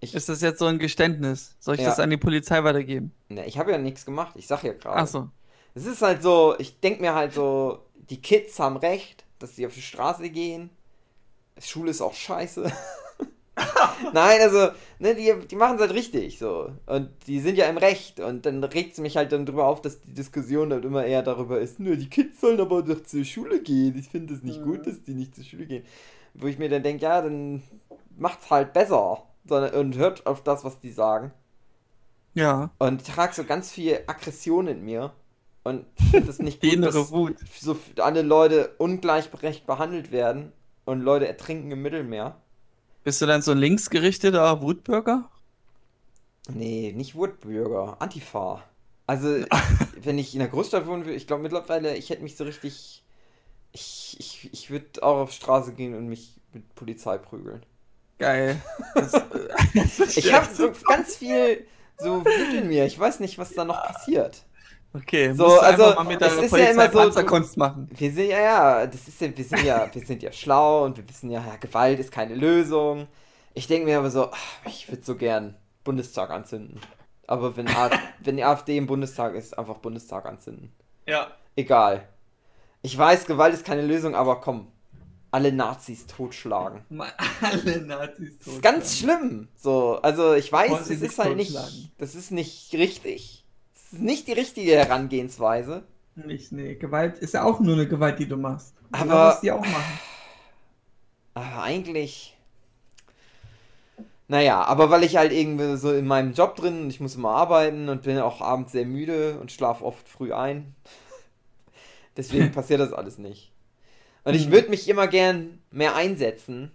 Ich, 0.00 0.14
Ist 0.14 0.28
das 0.28 0.40
jetzt 0.40 0.58
so 0.58 0.66
ein 0.66 0.78
Geständnis? 0.78 1.56
Soll 1.60 1.76
ich 1.76 1.80
Ja. 1.82 1.88
das 1.88 2.00
an 2.00 2.10
die 2.10 2.16
Polizei 2.16 2.62
weitergeben? 2.64 3.12
ne, 3.28 3.44
ich 3.46 3.58
habe 3.58 3.70
ja 3.72 3.78
nichts 3.78 4.04
gemacht. 4.04 4.34
Ich 4.36 4.46
sag 4.46 4.62
ja 4.64 4.72
gerade. 4.72 4.96
Achso. 4.96 5.28
Es 5.74 5.86
ist 5.86 6.02
halt 6.02 6.22
so, 6.22 6.54
ich 6.58 6.80
denke 6.80 7.00
mir 7.00 7.14
halt 7.14 7.32
so, 7.32 7.80
die 8.10 8.20
Kids 8.20 8.58
haben 8.60 8.76
recht, 8.76 9.24
dass 9.38 9.56
sie 9.56 9.66
auf 9.66 9.74
die 9.74 9.82
Straße 9.82 10.28
gehen. 10.30 10.70
Schule 11.60 11.90
ist 11.90 12.00
auch 12.02 12.14
scheiße. 12.14 12.64
Nein, 14.12 14.40
also, 14.40 14.68
ne, 14.98 15.14
die, 15.14 15.34
die 15.46 15.56
machen 15.56 15.76
es 15.76 15.80
halt 15.80 15.94
richtig, 15.94 16.38
so. 16.38 16.70
Und 16.86 17.10
die 17.26 17.40
sind 17.40 17.56
ja 17.56 17.66
im 17.66 17.76
Recht. 17.76 18.20
Und 18.20 18.46
dann 18.46 18.62
regt 18.64 18.92
es 18.92 18.98
mich 19.00 19.16
halt 19.16 19.32
dann 19.32 19.46
drüber 19.46 19.66
auf, 19.66 19.82
dass 19.82 20.00
die 20.00 20.14
Diskussion 20.14 20.72
halt 20.72 20.84
immer 20.84 21.04
eher 21.04 21.22
darüber 21.22 21.60
ist, 21.60 21.80
nur 21.80 21.96
die 21.96 22.08
Kids 22.08 22.40
sollen 22.40 22.60
aber 22.60 22.82
doch 22.82 23.02
zur 23.02 23.24
Schule 23.24 23.60
gehen. 23.62 23.96
Ich 23.98 24.08
finde 24.08 24.34
es 24.34 24.42
nicht 24.42 24.62
gut, 24.62 24.86
dass 24.86 25.02
die 25.02 25.14
nicht 25.14 25.34
zur 25.34 25.44
Schule 25.44 25.66
gehen. 25.66 25.84
Wo 26.34 26.46
ich 26.46 26.58
mir 26.58 26.68
dann 26.68 26.82
denke, 26.82 27.02
ja, 27.02 27.20
dann 27.20 27.62
macht's 28.16 28.50
halt 28.50 28.72
besser. 28.72 29.22
Sondern, 29.46 29.74
und 29.74 29.96
hört 29.96 30.26
auf 30.26 30.42
das, 30.42 30.64
was 30.64 30.78
die 30.80 30.92
sagen. 30.92 31.32
Ja. 32.34 32.70
Und 32.78 33.02
ich 33.02 33.08
trage 33.08 33.34
so 33.34 33.44
ganz 33.44 33.70
viel 33.70 34.00
Aggression 34.06 34.66
in 34.66 34.84
mir. 34.84 35.12
Und 35.64 35.86
finde 36.10 36.30
es 36.30 36.38
nicht 36.38 36.60
gut, 36.62 36.72
innere 36.72 36.92
dass 36.92 37.12
Wut. 37.12 37.36
so 37.60 37.76
alle 37.98 38.22
Leute 38.22 38.74
ungleichberechtigt 38.78 39.66
behandelt 39.66 40.10
werden 40.10 40.52
und 40.84 41.00
Leute 41.00 41.28
ertrinken 41.28 41.70
im 41.70 41.82
Mittelmeer. 41.82 42.41
Bist 43.04 43.20
du 43.20 43.26
dann 43.26 43.42
so 43.42 43.52
ein 43.52 43.58
linksgerichteter 43.58 44.60
Wutbürger? 44.62 45.28
Nee, 46.48 46.92
nicht 46.96 47.14
Wutbürger, 47.14 47.96
Antifa. 48.00 48.62
Also, 49.06 49.44
wenn 50.02 50.18
ich 50.18 50.34
in 50.34 50.40
der 50.40 50.48
Großstadt 50.48 50.86
wohnen 50.86 51.04
würde, 51.04 51.16
ich 51.16 51.26
glaube 51.26 51.42
mittlerweile, 51.42 51.96
ich 51.96 52.10
hätte 52.10 52.22
mich 52.22 52.36
so 52.36 52.44
richtig. 52.44 53.04
Ich, 53.72 54.16
ich, 54.18 54.50
ich 54.52 54.70
würde 54.70 55.02
auch 55.02 55.22
auf 55.22 55.30
die 55.30 55.36
Straße 55.36 55.72
gehen 55.72 55.94
und 55.94 56.06
mich 56.08 56.40
mit 56.52 56.74
Polizei 56.74 57.16
prügeln. 57.18 57.64
Geil. 58.18 58.60
Das, 58.94 59.12
das 59.74 60.16
Ich 60.16 60.32
habe 60.32 60.46
so 60.54 60.72
ganz 60.86 61.16
viel 61.16 61.66
so 61.96 62.24
Wut 62.24 62.54
in 62.54 62.68
mir. 62.68 62.84
Ich 62.84 62.98
weiß 62.98 63.20
nicht, 63.20 63.38
was 63.38 63.54
da 63.54 63.64
noch 63.64 63.82
passiert. 63.82 64.44
Okay, 64.94 65.32
So, 65.32 65.58
also, 65.58 65.94
mal 65.94 66.04
mit 66.04 66.20
es 66.20 66.36
ist 66.36 66.52
ja 66.52 66.66
immer 66.66 66.90
so, 66.90 66.98
Panzerkunst 66.98 67.56
machen. 67.56 67.88
Wir 67.96 68.12
sind 68.12 68.28
ja, 68.28 68.40
ja, 68.40 68.86
das 68.86 69.08
ist 69.08 69.20
ja, 69.20 69.36
wir 69.36 69.44
sind 69.44 69.64
ja, 69.64 69.88
wir 69.90 70.06
sind 70.06 70.22
ja 70.22 70.32
schlau 70.32 70.84
und 70.84 70.98
wir 70.98 71.08
wissen 71.08 71.30
ja, 71.30 71.40
ja 71.40 71.56
Gewalt 71.56 71.98
ist 71.98 72.12
keine 72.12 72.34
Lösung. 72.34 73.08
Ich 73.54 73.66
denke 73.66 73.86
mir 73.86 73.98
aber 73.98 74.10
so, 74.10 74.30
ach, 74.30 74.66
ich 74.66 74.88
würde 74.90 75.02
so 75.02 75.16
gern 75.16 75.56
Bundestag 75.84 76.30
anzünden. 76.30 76.80
Aber 77.26 77.56
wenn, 77.56 77.66
wenn 78.20 78.36
die 78.36 78.44
AfD 78.44 78.76
im 78.76 78.86
Bundestag 78.86 79.34
ist, 79.34 79.58
einfach 79.58 79.78
Bundestag 79.78 80.26
anzünden. 80.26 80.72
Ja. 81.06 81.28
Egal. 81.56 82.08
Ich 82.82 82.96
weiß, 82.96 83.26
Gewalt 83.26 83.54
ist 83.54 83.64
keine 83.64 83.82
Lösung, 83.82 84.14
aber 84.14 84.40
komm. 84.40 84.68
Alle 85.30 85.50
Nazis 85.50 86.06
totschlagen. 86.06 86.84
Alle 87.40 87.80
Nazis 87.80 88.38
Das 88.38 88.54
ist 88.54 88.62
ganz 88.62 88.98
schlimm. 88.98 89.48
So, 89.56 89.98
also 90.02 90.34
ich 90.34 90.52
weiß, 90.52 90.68
das 90.68 90.78
Vorsichtig 90.80 91.08
ist 91.08 91.18
halt 91.18 91.36
nicht, 91.36 91.54
totschlagen. 91.54 91.90
das 91.96 92.14
ist 92.14 92.30
nicht 92.32 92.74
richtig. 92.74 93.41
Das 93.92 93.98
ist 94.00 94.04
nicht 94.06 94.26
die 94.26 94.32
richtige 94.32 94.72
Herangehensweise. 94.74 95.82
Nicht, 96.14 96.50
nee. 96.52 96.76
Gewalt 96.76 97.18
ist 97.18 97.34
ja 97.34 97.44
auch 97.44 97.60
nur 97.60 97.74
eine 97.74 97.86
Gewalt, 97.86 98.18
die 98.18 98.26
du 98.26 98.38
machst. 98.38 98.74
Aber- 98.90 99.04
Du 99.04 99.16
musst 99.28 99.42
die 99.42 99.52
auch 99.52 99.60
machen. 99.60 99.98
Aber 101.34 101.62
eigentlich. 101.62 102.36
Naja, 104.28 104.64
aber 104.64 104.88
weil 104.90 105.04
ich 105.04 105.16
halt 105.16 105.30
irgendwie 105.32 105.76
so 105.76 105.92
in 105.92 106.06
meinem 106.06 106.32
Job 106.32 106.56
drin, 106.56 106.88
ich 106.88 107.00
muss 107.00 107.16
immer 107.16 107.30
arbeiten 107.32 107.90
und 107.90 108.02
bin 108.02 108.18
auch 108.18 108.40
abends 108.40 108.72
sehr 108.72 108.86
müde 108.86 109.38
und 109.38 109.52
schlafe 109.52 109.84
oft 109.84 110.08
früh 110.08 110.32
ein. 110.32 110.74
Deswegen 112.16 112.50
passiert 112.52 112.80
das 112.80 112.92
alles 112.94 113.18
nicht. 113.18 113.52
Und 114.24 114.34
ich 114.34 114.46
Mhm. 114.48 114.52
würde 114.52 114.70
mich 114.70 114.88
immer 114.88 115.06
gern 115.06 115.58
mehr 115.70 115.94
einsetzen. 115.96 116.70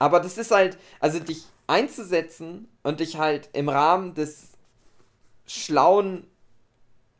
Aber 0.00 0.18
das 0.18 0.38
ist 0.38 0.50
halt, 0.50 0.76
also 0.98 1.20
dich 1.20 1.44
einzusetzen 1.68 2.66
und 2.82 2.98
dich 3.00 3.16
halt 3.16 3.48
im 3.52 3.68
Rahmen 3.68 4.14
des 4.14 4.53
schlauen 5.46 6.26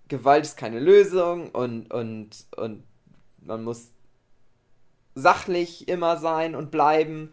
Gewalt 0.08 0.44
ist 0.44 0.56
keine 0.56 0.80
Lösung 0.80 1.50
und, 1.50 1.92
und, 1.92 2.30
und 2.56 2.84
man 3.42 3.64
muss 3.64 3.90
sachlich 5.14 5.88
immer 5.88 6.16
sein 6.18 6.54
und 6.54 6.70
bleiben. 6.70 7.32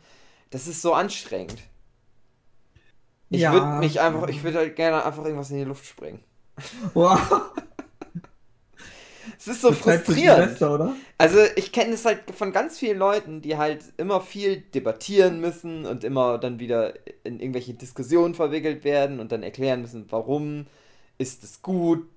Das 0.50 0.68
ist 0.68 0.82
so 0.82 0.94
anstrengend. 0.94 1.62
Ich 3.32 3.50
Ja. 3.50 3.52
würde 3.52 3.68
mich 3.68 4.00
einfach, 4.00 4.28
ich 4.28 4.44
würde 4.44 4.60
halt 4.60 4.76
gerne 4.76 5.04
einfach 5.06 5.24
irgendwas 5.26 5.50
in 5.52 5.58
die 5.58 5.64
Luft 5.64 5.86
springen. 5.86 6.24
Boah, 6.94 7.52
Es 9.38 9.48
ist 9.48 9.62
so 9.62 9.72
das 9.72 9.74
frustrierend. 9.74 10.60
Silvester, 10.64 10.74
oder? 10.74 10.96
Also 11.18 11.40
ich 11.56 11.72
kenne 11.72 11.94
es 11.94 12.06
halt 12.06 12.20
von 12.36 12.52
ganz 12.52 12.80
vielen 12.80 12.98
Leuten, 12.98 13.42
die 13.42 13.58
halt 13.58 13.84
immer 13.98 14.22
viel 14.22 14.58
debattieren 14.62 15.40
müssen 15.42 15.86
und 15.86 16.04
immer 16.04 16.38
dann 16.40 16.60
wieder 16.60 16.94
in 17.24 17.40
irgendwelche 17.40 17.74
Diskussionen 17.76 18.36
verwickelt 18.36 18.84
werden 18.84 19.20
und 19.20 19.32
dann 19.32 19.44
erklären 19.44 19.82
müssen, 19.82 20.08
warum 20.12 20.68
ist 21.18 21.44
es 21.44 21.62
gut, 21.62 22.08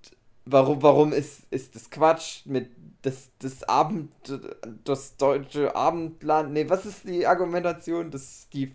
warum, 0.45 0.82
warum 0.82 1.12
ist, 1.12 1.42
ist 1.51 1.74
das 1.74 1.90
Quatsch 1.90 2.47
mit 2.47 2.70
das, 3.03 3.30
das 3.38 3.62
Abend, 3.64 4.12
das 4.84 5.16
deutsche 5.16 5.74
Abendland, 5.76 6.53
nee, 6.53 6.68
was 6.68 6.86
ist 6.86 7.05
die 7.07 7.26
Argumentation, 7.26 8.11
das 8.11 8.49
die 8.53 8.72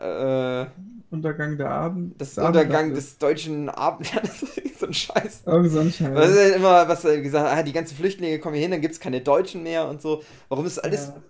äh, 0.00 0.66
Untergang 1.10 1.58
der 1.58 1.70
Abend. 1.70 2.20
das 2.20 2.34
des 2.34 2.44
Untergang 2.44 2.94
des 2.94 3.18
deutschen 3.18 3.68
Abendlandes, 3.68 4.40
so 4.78 4.86
ein 4.86 4.94
Scheiß. 4.94 5.42
Irgend 5.44 5.70
so 5.72 5.80
ein 5.80 5.92
Scheiß. 5.92 6.14
Was 6.14 6.30
ist 6.30 6.56
immer, 6.56 6.88
was 6.88 7.04
er 7.04 7.20
gesagt 7.20 7.50
hat, 7.50 7.58
ah, 7.58 7.62
die 7.62 7.72
ganzen 7.72 7.96
Flüchtlinge 7.96 8.38
kommen 8.38 8.54
hier 8.54 8.62
hin, 8.62 8.70
dann 8.70 8.80
gibt 8.80 8.94
es 8.94 9.00
keine 9.00 9.20
Deutschen 9.20 9.62
mehr 9.62 9.88
und 9.88 10.00
so. 10.00 10.22
Warum 10.48 10.64
das 10.64 10.78
alles 10.78 11.08
Ja. 11.08 11.22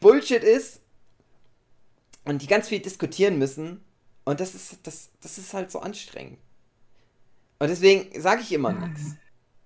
Bullshit 0.00 0.42
ist 0.42 0.80
und 2.24 2.42
die 2.42 2.46
ganz 2.46 2.68
viel 2.68 2.80
diskutieren 2.80 3.38
müssen. 3.38 3.80
Und 4.24 4.40
das 4.40 4.54
ist, 4.54 4.78
das, 4.82 5.10
das 5.20 5.38
ist 5.38 5.54
halt 5.54 5.70
so 5.70 5.80
anstrengend. 5.80 6.38
Und 7.58 7.68
deswegen 7.68 8.20
sage 8.20 8.42
ich 8.42 8.52
immer 8.52 8.72
nichts. 8.72 9.16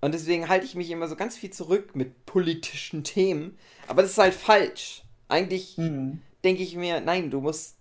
Und 0.00 0.14
deswegen 0.14 0.48
halte 0.48 0.64
ich 0.64 0.74
mich 0.74 0.90
immer 0.90 1.08
so 1.08 1.16
ganz 1.16 1.36
viel 1.36 1.50
zurück 1.50 1.94
mit 1.94 2.24
politischen 2.26 3.04
Themen. 3.04 3.58
Aber 3.86 4.02
das 4.02 4.12
ist 4.12 4.18
halt 4.18 4.34
falsch. 4.34 5.02
Eigentlich 5.28 5.76
Hm. 5.76 6.20
denke 6.44 6.62
ich 6.62 6.76
mir, 6.76 7.00
nein, 7.00 7.30
du 7.30 7.40
musst 7.40 7.76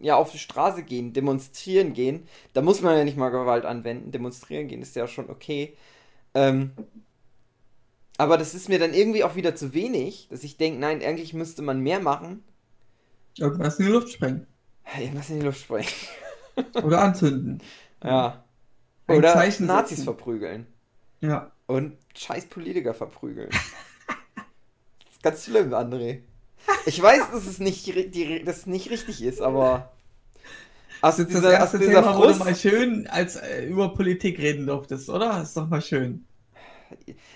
ja 0.00 0.16
auf 0.16 0.32
die 0.32 0.38
Straße 0.38 0.82
gehen, 0.82 1.12
demonstrieren 1.12 1.92
gehen. 1.92 2.26
Da 2.54 2.62
muss 2.62 2.80
man 2.80 2.96
ja 2.96 3.04
nicht 3.04 3.16
mal 3.16 3.30
Gewalt 3.30 3.64
anwenden. 3.64 4.12
Demonstrieren 4.12 4.68
gehen 4.68 4.82
ist 4.82 4.96
ja 4.96 5.06
schon 5.06 5.30
okay. 5.30 5.76
Ähm, 6.34 6.72
aber 8.18 8.36
das 8.38 8.54
ist 8.54 8.68
mir 8.68 8.78
dann 8.78 8.94
irgendwie 8.94 9.24
auch 9.24 9.34
wieder 9.34 9.54
zu 9.56 9.72
wenig, 9.74 10.28
dass 10.30 10.44
ich 10.44 10.56
denke, 10.56 10.78
nein, 10.78 11.02
eigentlich 11.02 11.32
müsste 11.34 11.62
man 11.62 11.80
mehr 11.80 12.00
machen. 12.00 12.44
Irgendwas 13.38 13.78
in 13.80 13.86
die 13.86 13.92
Luft 13.92 14.12
sprengen. 14.12 14.46
Irgendwas 14.98 15.30
in 15.30 15.40
die 15.40 15.46
Luft 15.46 15.60
sprengen. 15.60 15.88
Oder 16.82 17.02
anzünden. 17.02 17.62
Ja. 18.02 18.44
Ein 19.10 19.18
Oder 19.18 19.32
Zeichen 19.32 19.66
Nazis 19.66 19.98
setzen. 19.98 20.04
verprügeln. 20.04 20.66
Ja. 21.20 21.50
Und 21.66 21.96
scheiß 22.14 22.46
Politiker 22.46 22.94
verprügeln. 22.94 23.50
das 25.04 25.12
ist 25.12 25.22
ganz 25.22 25.44
schlimm, 25.44 25.72
André. 25.74 26.20
Ich 26.86 27.00
weiß, 27.00 27.30
dass 27.32 27.46
es 27.46 27.58
nicht, 27.58 27.86
die, 27.86 28.44
dass 28.44 28.58
es 28.58 28.66
nicht 28.66 28.90
richtig 28.90 29.22
ist, 29.22 29.40
aber 29.40 29.92
aus 31.00 31.16
Das 31.16 31.18
ist 31.26 31.34
das 31.34 31.40
dieser, 31.40 31.48
aus 31.48 31.60
erste 31.60 31.78
dieser 31.78 32.02
Thema, 32.02 32.16
wo 32.16 32.22
du 32.22 32.28
Frust, 32.28 32.40
mal 32.40 32.56
schön 32.56 33.06
als, 33.06 33.36
äh, 33.36 33.66
über 33.66 33.94
Politik 33.94 34.38
reden 34.38 34.66
durftest, 34.66 35.08
oder? 35.08 35.42
Ist 35.42 35.56
doch 35.56 35.68
mal 35.68 35.80
schön. 35.80 36.26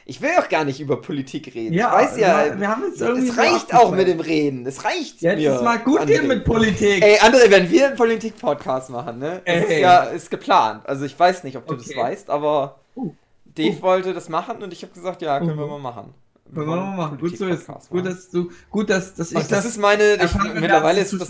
Ich 0.07 0.20
will 0.20 0.30
auch 0.38 0.48
gar 0.48 0.64
nicht 0.64 0.80
über 0.80 1.00
Politik 1.00 1.55
reden. 1.55 1.72
Ja, 1.74 2.00
ich 2.00 2.09
weiß 2.09 2.18
ja, 2.18 2.44
wir- 2.46 2.61
wir 2.61 2.68
haben 2.68 2.82
jetzt 2.88 3.00
irgendwie 3.00 3.28
es 3.28 3.34
so 3.34 3.40
reicht 3.40 3.74
auch 3.74 3.90
mit 3.92 4.07
dem 4.09 4.20
Reden. 4.20 4.66
Es 4.66 4.84
reicht 4.84 5.20
Jetzt 5.22 5.38
mir. 5.38 5.55
ist 5.55 5.62
mal 5.62 5.78
gut 5.78 6.00
André. 6.00 6.07
hier 6.09 6.22
mit 6.24 6.44
Politik. 6.44 7.02
Ey, 7.02 7.18
André, 7.20 7.50
wenn 7.50 7.70
wir 7.70 7.86
einen 7.88 7.96
Politik-Podcast 7.96 8.90
machen, 8.90 9.18
ne? 9.18 9.42
Das 9.44 9.64
ist 9.64 9.70
ja 9.78 10.02
ist 10.05 10.30
geplant. 10.30 10.86
Also 10.86 11.05
ich 11.05 11.18
weiß 11.18 11.44
nicht, 11.44 11.57
ob 11.57 11.66
du 11.66 11.74
das 11.74 11.86
Okay. 11.90 11.98
weißt, 12.00 12.30
aber 12.30 12.78
Uh. 12.96 13.12
Dave 13.55 13.76
Uh. 13.78 13.82
wollte 13.82 14.12
das 14.14 14.28
machen 14.28 14.62
und 14.62 14.72
ich 14.72 14.82
habe 14.82 14.92
gesagt, 14.92 15.22
ja, 15.22 15.38
können 15.38 15.57
wir 15.57 15.64
Uh. 15.66 15.70
mal 15.70 15.78
machen. 15.78 16.14
Wollen 16.50 16.68
wir 16.68 16.76
mal 16.76 16.96
machen. 16.96 17.18
Gut 17.18 17.32
wissen. 17.32 17.38
Politik-Podcast 17.48 17.90
Gut, 17.90 18.07
dass 18.07 18.30
du, 18.30 18.50
gut, 18.70 18.90
dass, 18.90 19.14
dass 19.14 19.30
ich 19.32 19.36
Und 19.38 19.50
das 19.50 19.64
ist 19.64 19.78
meine, 19.78 20.14
ich, 20.14 20.34
mittlerweile 20.55 21.00
ist 21.00 21.12
das, 21.18 21.28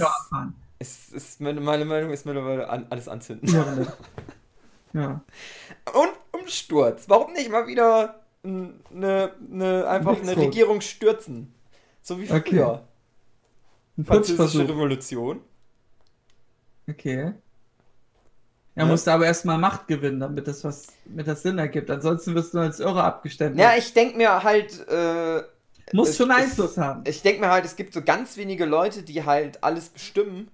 ist, 0.79 1.12
ist 1.14 1.41
meine, 1.41 1.61
meine 1.61 1.85
Meinung 1.85 2.11
ist 2.11 2.27
mittlerweile 2.27 2.68
an, 2.68 2.87
alles 2.91 3.09
anzünden. 3.09 3.49
Ja. 3.55 3.64
ja. 4.95 5.20
Und 5.92 6.11
Umsturz. 6.40 7.05
Warum 7.09 7.32
nicht 7.34 7.51
mal 7.51 7.66
wieder 7.66 8.20
eine, 8.42 9.32
eine, 9.51 9.86
einfach 9.88 10.20
eine. 10.20 10.36
Regierung 10.36 10.80
stürzen? 10.80 11.53
So 12.03 12.18
wie 12.20 12.30
Okay. 12.30 12.42
früher. 12.57 12.82
Ein 13.99 14.05
Französische. 14.07 14.68
Revolution. 14.68 15.40
Okay. 16.88 17.32
Er 18.76 18.84
Ja. 18.84 18.86
musste 18.86 19.12
aber 19.12 19.26
erstmal 19.26 19.57
Macht 19.59 19.86
gewinnen, 19.86 20.20
damit 20.20 20.49
das 20.49 20.64
was 20.64 20.88
mit 21.05 21.26
das 21.28 21.42
Sinn 21.42 21.59
ergibt. 21.59 21.90
Ansonsten 21.90 22.34
wirst 22.34 22.55
du 22.55 22.59
als 22.59 22.80
Irre 22.80 23.05
abgestempelt. 23.05 23.61
Ja, 23.61 23.76
ich 23.76 23.92
denke 23.95 24.16
mir 24.16 24.42
halt, 24.42 24.86
äh, 24.88 25.42
Muss 25.92 26.11
es- 26.11 26.16
schon 26.16 26.30
es- 26.30 26.36
Einfluss 26.36 26.76
haben. 26.76 27.05
ich 27.07 27.22
denke 27.22 27.40
mir 27.40 27.51
halt, 27.51 27.64
es 27.64 27.76
gibt 27.76 27.95
so 27.95 28.03
ganz 28.03 28.36
wenige 28.36 28.64
Leute, 28.64 29.03
die 29.05 29.24
halt 29.24 29.62
alles 29.62 29.88
bestimmen. 29.90 30.51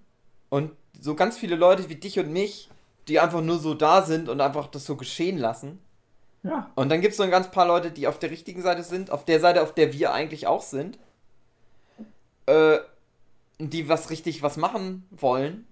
Und 0.50 0.72
so 1.00 1.14
ganz 1.14 1.38
viele 1.38 1.56
Leute 1.56 1.88
wie 1.88 1.94
dich 1.94 2.18
und 2.18 2.30
mich, 2.30 2.68
die 3.08 3.20
einfach 3.20 3.40
nur 3.42 3.58
so 3.58 3.74
da 3.74 4.02
sind 4.02 4.28
und 4.28 4.40
einfach 4.40 4.66
das 4.68 4.84
so 4.86 4.96
geschehen 4.96 5.38
lassen. 5.38 5.78
Ja. 6.42 6.70
Und 6.74 6.88
dann 6.88 7.00
gibt 7.00 7.12
es 7.12 7.16
so 7.18 7.22
ein 7.22 7.30
ganz 7.30 7.50
paar 7.50 7.66
Leute, 7.66 7.90
die 7.90 8.06
auf 8.06 8.18
der 8.18 8.30
richtigen 8.30 8.62
Seite 8.62 8.82
sind, 8.82 9.10
auf 9.10 9.24
der 9.24 9.40
Seite, 9.40 9.62
auf 9.62 9.74
der 9.74 9.92
wir 9.92 10.12
eigentlich 10.12 10.46
auch 10.46 10.62
sind. 10.62 10.98
Äh, 12.46 12.78
die 13.58 13.88
was 13.88 14.08
richtig 14.10 14.42
was 14.42 14.56
machen 14.56 15.06
wollen. 15.10 15.66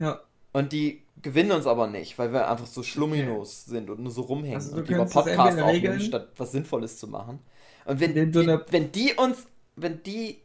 Ja. 0.00 0.20
Und 0.52 0.72
die 0.72 1.02
gewinnen 1.22 1.52
uns 1.52 1.66
aber 1.66 1.86
nicht, 1.86 2.18
weil 2.18 2.32
wir 2.32 2.50
einfach 2.50 2.66
so 2.66 2.82
schlumminos 2.82 3.66
sind 3.66 3.88
und 3.88 4.00
nur 4.00 4.10
so 4.10 4.22
rumhängen 4.22 4.56
Also 4.56 4.76
und 4.76 4.88
lieber 4.88 5.04
könntest 5.04 5.16
es 5.16 5.24
Podcast 5.24 5.58
entweder 5.58 5.66
aufnehmen, 5.66 6.00
statt 6.00 6.28
was 6.36 6.50
Sinnvolles 6.52 6.98
zu 6.98 7.06
machen. 7.06 7.38
Und 7.84 8.00
wenn, 8.00 8.14
die, 8.32 8.38
eine- 8.40 8.64
wenn 8.70 8.90
die 8.90 9.12
uns, 9.14 9.46
wenn 9.76 10.02
die 10.02 10.40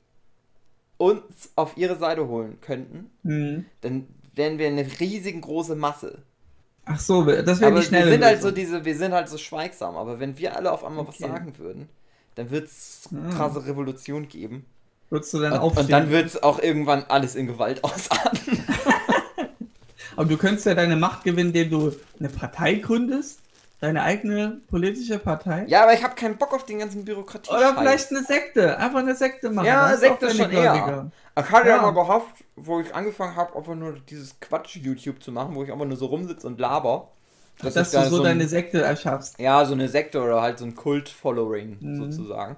uns 0.98 1.52
auf 1.56 1.76
ihre 1.78 1.96
Seite 1.98 2.28
holen 2.28 2.60
könnten, 2.62 3.10
Hm. 3.24 3.66
dann 3.82 4.08
wären 4.36 4.58
wir 4.58 4.68
eine 4.68 4.86
riesengroße 5.00 5.76
Masse. 5.76 6.20
Ach 6.86 7.00
so, 7.00 7.24
das 7.24 7.60
wäre 7.62 7.74
die 7.74 7.82
schnelle 7.82 8.06
wir 8.06 8.12
sind 8.14 8.26
halt 8.26 8.42
so 8.42 8.52
diese, 8.52 8.86
wir 8.86 8.96
sind 8.96 9.14
halt 9.14 9.28
so 9.28 9.38
schweigsam. 9.38 9.96
Aber 9.96 10.20
wenn 10.20 10.38
wir 10.38 10.56
alle 10.56 10.72
auf 10.72 10.84
einmal 10.84 11.08
was 11.08 11.16
Okay. 11.16 11.28
sagen 11.28 11.54
würden, 11.58 11.90
dann 12.36 12.52
wird 12.52 12.68
es 12.68 13.10
Ah. 13.14 13.30
krasse 13.36 13.66
Revolution 13.66 14.28
geben. 14.28 14.66
Würdest 15.10 15.34
du 15.34 15.40
dann 15.40 15.54
Und, 15.54 15.60
aufstehen? 15.60 15.86
und 15.86 15.92
dann 15.92 16.10
wird 16.12 16.26
es 16.28 16.42
auch 16.44 16.60
irgendwann 16.60 17.04
alles 17.08 17.36
in 17.36 17.48
Gewalt 17.48 17.84
ausarten. 17.84 18.64
Aber 20.16 20.26
du 20.26 20.38
könntest 20.38 20.66
ja 20.66 20.76
deine 20.76 20.96
Macht 20.96 21.24
gewinnen, 21.24 21.50
indem 21.54 21.70
du 21.70 21.92
eine 22.20 22.30
Partei 22.30 22.76
gründest. 22.76 23.40
Deine 23.82 24.04
eigene 24.04 24.62
politische 24.68 25.20
Partei. 25.20 25.66
ja, 25.68 25.84
aber 25.84 25.94
ich 25.94 26.02
habe 26.04 26.16
keinen 26.16 26.38
Bock 26.38 26.54
auf 26.54 26.64
den 26.66 26.80
ganzen 26.80 27.04
Bürokratie. 27.04 27.52
Oder 27.52 27.76
vielleicht 27.78 28.10
eine 28.10 28.24
Sekte. 28.24 28.78
Einfach 28.78 29.00
eine 29.00 29.16
Sekte 29.16 29.50
machen. 29.50 29.66
Ja, 29.68 29.92
du 29.92 29.98
Sekte 29.98 30.34
schon 30.34 30.50
eher. 30.50 31.12
Ich 31.38 31.52
hatte 31.52 31.68
ja 31.68 31.82
mal 31.82 31.92
gehofft, 31.94 32.36
wo 32.56 32.80
ich 32.80 32.96
angefangen 32.96 33.36
habe, 33.36 33.54
einfach 33.56 33.76
nur 33.76 34.00
dieses 34.10 34.40
Quatsch-YouTube 34.40 35.22
zu 35.22 35.34
machen, 35.34 35.54
wo 35.56 35.64
ich 35.64 35.72
einfach 35.74 35.86
nur 35.86 35.98
so 35.98 36.06
rumsitze 36.06 36.48
und 36.48 36.58
laber. 36.60 37.10
Dass, 37.60 37.76
ich 37.76 37.90
du 37.92 37.98
da 37.98 38.06
so 38.10 38.18
ein- 38.18 38.24
deine 38.24 38.48
Sekte 38.48 38.82
erschaffst. 38.82 39.38
Ja, 39.40 39.64
so 39.66 39.74
eine 39.74 39.88
Sekte 39.90 40.22
oder 40.22 40.42
halt 40.42 40.58
so 40.60 40.66
ein 40.66 40.76
Kult-Following 40.76 41.78
Mhm. 41.80 41.96
sozusagen. 41.98 42.56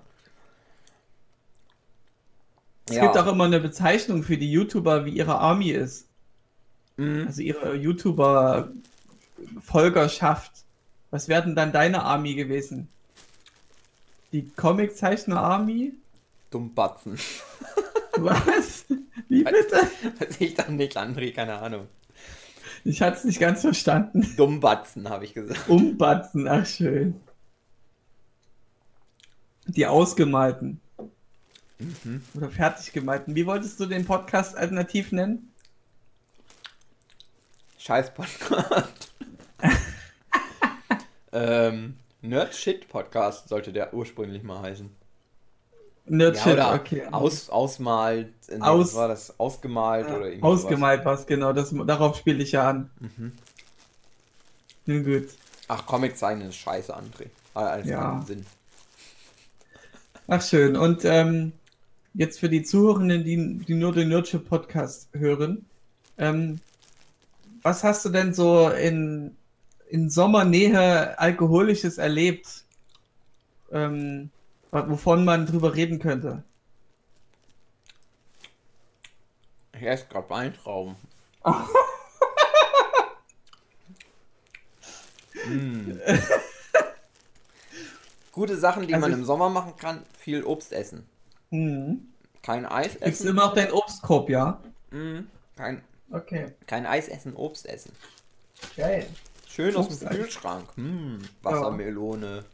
Es 2.89 2.95
Ja. 2.95 3.01
gibt 3.03 3.17
auch 3.17 3.27
immer 3.27 3.43
eine 3.45 3.59
Bezeichnung 3.59 4.23
für 4.23 4.37
die 4.37 4.49
YouTuber, 4.51 5.03
wie 5.05 5.09
ihre 5.11 5.37
Army 5.39 5.71
ist. 5.71 6.07
Mhm. 6.95 7.25
Also 7.27 7.41
ihre 7.41 7.75
YouTuber-Folgerschaft. 7.75 10.51
Was 11.17 11.27
wäre 11.27 11.41
denn 11.41 11.55
dann 11.55 11.71
deine 11.71 12.03
Army 12.03 12.35
gewesen? 12.35 12.89
Die 14.31 14.47
Comiczeichner-Army? 14.49 15.93
Dummbatzen. 16.51 17.17
Was? 18.17 18.85
Wie 19.27 19.43
bitte? 19.43 19.77
Weiß 20.19 20.39
ich 20.39 20.53
dann 20.53 20.75
nicht, 20.75 20.95
André, 20.95 21.33
keine 21.33 21.57
Ahnung. 21.57 21.87
Ich 22.83 23.01
hatte 23.01 23.17
es 23.17 23.23
nicht 23.23 23.39
ganz 23.39 23.61
verstanden. 23.61 24.31
Dummbatzen, 24.37 25.09
habe 25.09 25.25
ich 25.25 25.33
gesagt. 25.33 25.67
Umbatzen, 25.67 26.47
ach 26.47 26.67
schön. 26.67 27.19
Die 29.65 29.87
Ausgemalten. 29.87 30.79
Mhm. 31.79 32.21
Oder 32.35 32.51
fertig 32.51 32.93
gemalten. 32.93 33.33
Wie 33.33 33.47
wolltest 33.47 33.79
du 33.79 33.87
den 33.87 34.05
Podcast 34.05 34.55
alternativ 34.55 35.11
nennen? 35.11 35.51
Scheiß 37.79 38.13
Podcast. 38.13 39.11
ähm, 41.39 41.97
Nerd 42.21 42.55
Shit 42.55 42.87
Podcast 42.89 43.47
sollte 43.49 43.71
der 43.71 43.93
ursprünglich 43.93 44.43
mal 44.43 44.61
heißen. 44.61 44.89
Nerd 46.09 46.37
Ja, 46.37 46.43
Shit, 46.43 46.53
oder 46.53 46.73
okay. 46.73 47.05
aus, 47.11 47.49
ausmalt. 47.49 48.33
Nee, 48.49 48.59
Aus- 48.61 48.87
was 48.87 48.95
war 48.95 49.07
das? 49.09 49.39
Ausgemalt 49.39 50.07
Ja, 50.07 50.15
oder 50.15 50.25
irgendwie 50.27 50.43
Ausgemalt 50.43 51.05
was, 51.05 51.27
genau. 51.27 51.53
Das, 51.53 51.73
darauf 51.85 52.17
spiele 52.17 52.41
ich 52.43 52.53
ja 52.53 52.69
an. 52.69 52.89
Mhm. 52.99 53.31
Nun 54.85 55.03
gut. 55.03 55.27
Ach, 55.67 55.85
Comic 55.85 56.17
zeichnen 56.17 56.49
ist 56.49 56.55
scheiße, 56.55 56.95
André. 56.95 57.23
Äh, 57.55 57.59
Alles 57.59 57.87
Ja. 57.87 58.23
Sinn. 58.25 58.45
Ach 60.27 60.41
schön. 60.41 60.75
Und 60.77 61.03
ähm, 61.05 61.51
jetzt 62.13 62.39
für 62.39 62.49
die 62.49 62.63
Zuhörenden, 62.63 63.23
die, 63.23 63.65
die 63.65 63.73
nur 63.73 63.93
den 63.93 64.09
Nerdship 64.09 64.47
Podcast 64.47 65.09
hören, 65.13 65.65
ähm, 66.17 66.59
was 67.63 67.83
hast 67.83 68.05
du 68.05 68.09
denn 68.09 68.33
so 68.33 68.69
in, 68.69 69.35
in 69.89 70.09
Sommernähe 70.09 71.17
Alkoholisches 71.19 71.97
erlebt, 71.97 72.63
ähm, 73.71 74.29
wovon 74.71 75.25
man 75.25 75.45
drüber 75.45 75.75
reden 75.75 75.99
könnte? 75.99 76.43
Ich 79.73 79.83
esse 79.83 80.07
gerade 80.07 80.29
Weintrauben. 80.29 80.95
mm. 85.47 85.99
Gute 88.31 88.57
Sachen, 88.57 88.87
die 88.87 88.93
Also 88.93 89.07
man 89.07 89.17
im 89.19 89.25
Sommer 89.25 89.49
machen 89.49 89.73
kann. 89.77 90.03
Viel 90.19 90.43
Obst 90.43 90.71
essen. 90.73 91.07
Mhm. 91.49 92.07
Kein 92.43 92.65
Eis 92.65 92.91
Gibst 92.93 93.03
essen. 93.03 93.23
du 93.25 93.29
immer 93.31 93.45
noch 93.47 93.53
deinen 93.55 93.71
Obstkorb, 93.71 94.29
ja? 94.29 94.61
Mm. 94.91 95.21
Kein, 95.55 95.81
Okay. 96.11 96.53
kein 96.67 96.85
Eis 96.85 97.07
essen, 97.07 97.35
Obst 97.35 97.65
essen. 97.65 97.91
Geil. 98.75 99.07
Schön 99.57 99.75
aus 99.75 99.97
dem. 99.97 100.09
Kühlschrank. 100.09 100.69
Mm. 100.75 101.17
Wassermelone. 101.41 102.45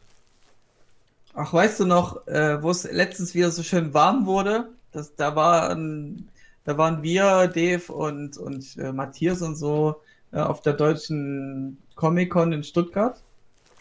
Ach, 1.34 1.52
weißt 1.52 1.80
du 1.80 1.84
noch, 1.84 2.26
äh, 2.26 2.62
wo 2.62 2.70
es 2.70 2.84
letztens 2.84 3.34
wieder 3.34 3.50
so 3.50 3.62
schön 3.62 3.92
warm 3.92 4.24
wurde? 4.24 4.70
Das, 4.90 5.14
da 5.14 5.36
waren, 5.36 6.30
da 6.64 6.78
waren 6.78 7.02
wir, 7.02 7.48
Dave 7.48 7.92
und, 7.92 8.38
und 8.38 8.78
äh, 8.78 8.90
Matthias 8.90 9.42
und 9.42 9.56
so 9.56 10.00
äh, 10.32 10.38
auf 10.38 10.62
der 10.62 10.72
deutschen 10.72 11.76
Comic-Con 11.94 12.54
in 12.54 12.64
Stuttgart. 12.64 13.22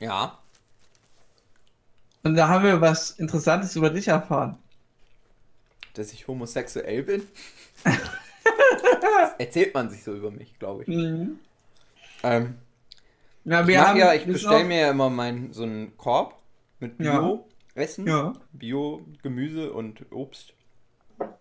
Ja. 0.01 0.37
Und 2.23 2.35
da 2.35 2.49
haben 2.49 2.65
wir 2.65 2.81
was 2.81 3.11
Interessantes 3.11 3.73
über 3.77 3.89
dich 3.89 4.09
erfahren. 4.09 4.57
Dass 5.93 6.11
ich 6.11 6.27
homosexuell 6.27 7.03
bin. 7.03 7.25
erzählt 9.37 9.73
man 9.73 9.89
sich 9.89 10.03
so 10.03 10.13
über 10.13 10.29
mich, 10.29 10.59
glaube 10.59 10.83
ich. 10.83 10.89
Mhm. 10.89 11.39
Ähm, 12.23 12.55
Ja, 13.45 13.61
ich 13.61 13.67
wir 13.67 13.79
mach 13.79 13.87
haben, 13.87 13.99
ja, 13.99 14.13
ich 14.13 14.25
bestelle 14.25 14.63
mir 14.63 14.79
ja 14.79 14.91
immer 14.91 15.09
meinen 15.09 15.53
so 15.53 15.63
einen 15.63 15.97
Korb 15.97 16.41
mit. 16.79 16.97
Bio-Essen. 16.97 18.07
Ja. 18.07 18.33
Bio-Gemüse 18.53 19.73
und 19.73 20.11
Obst. 20.11 20.53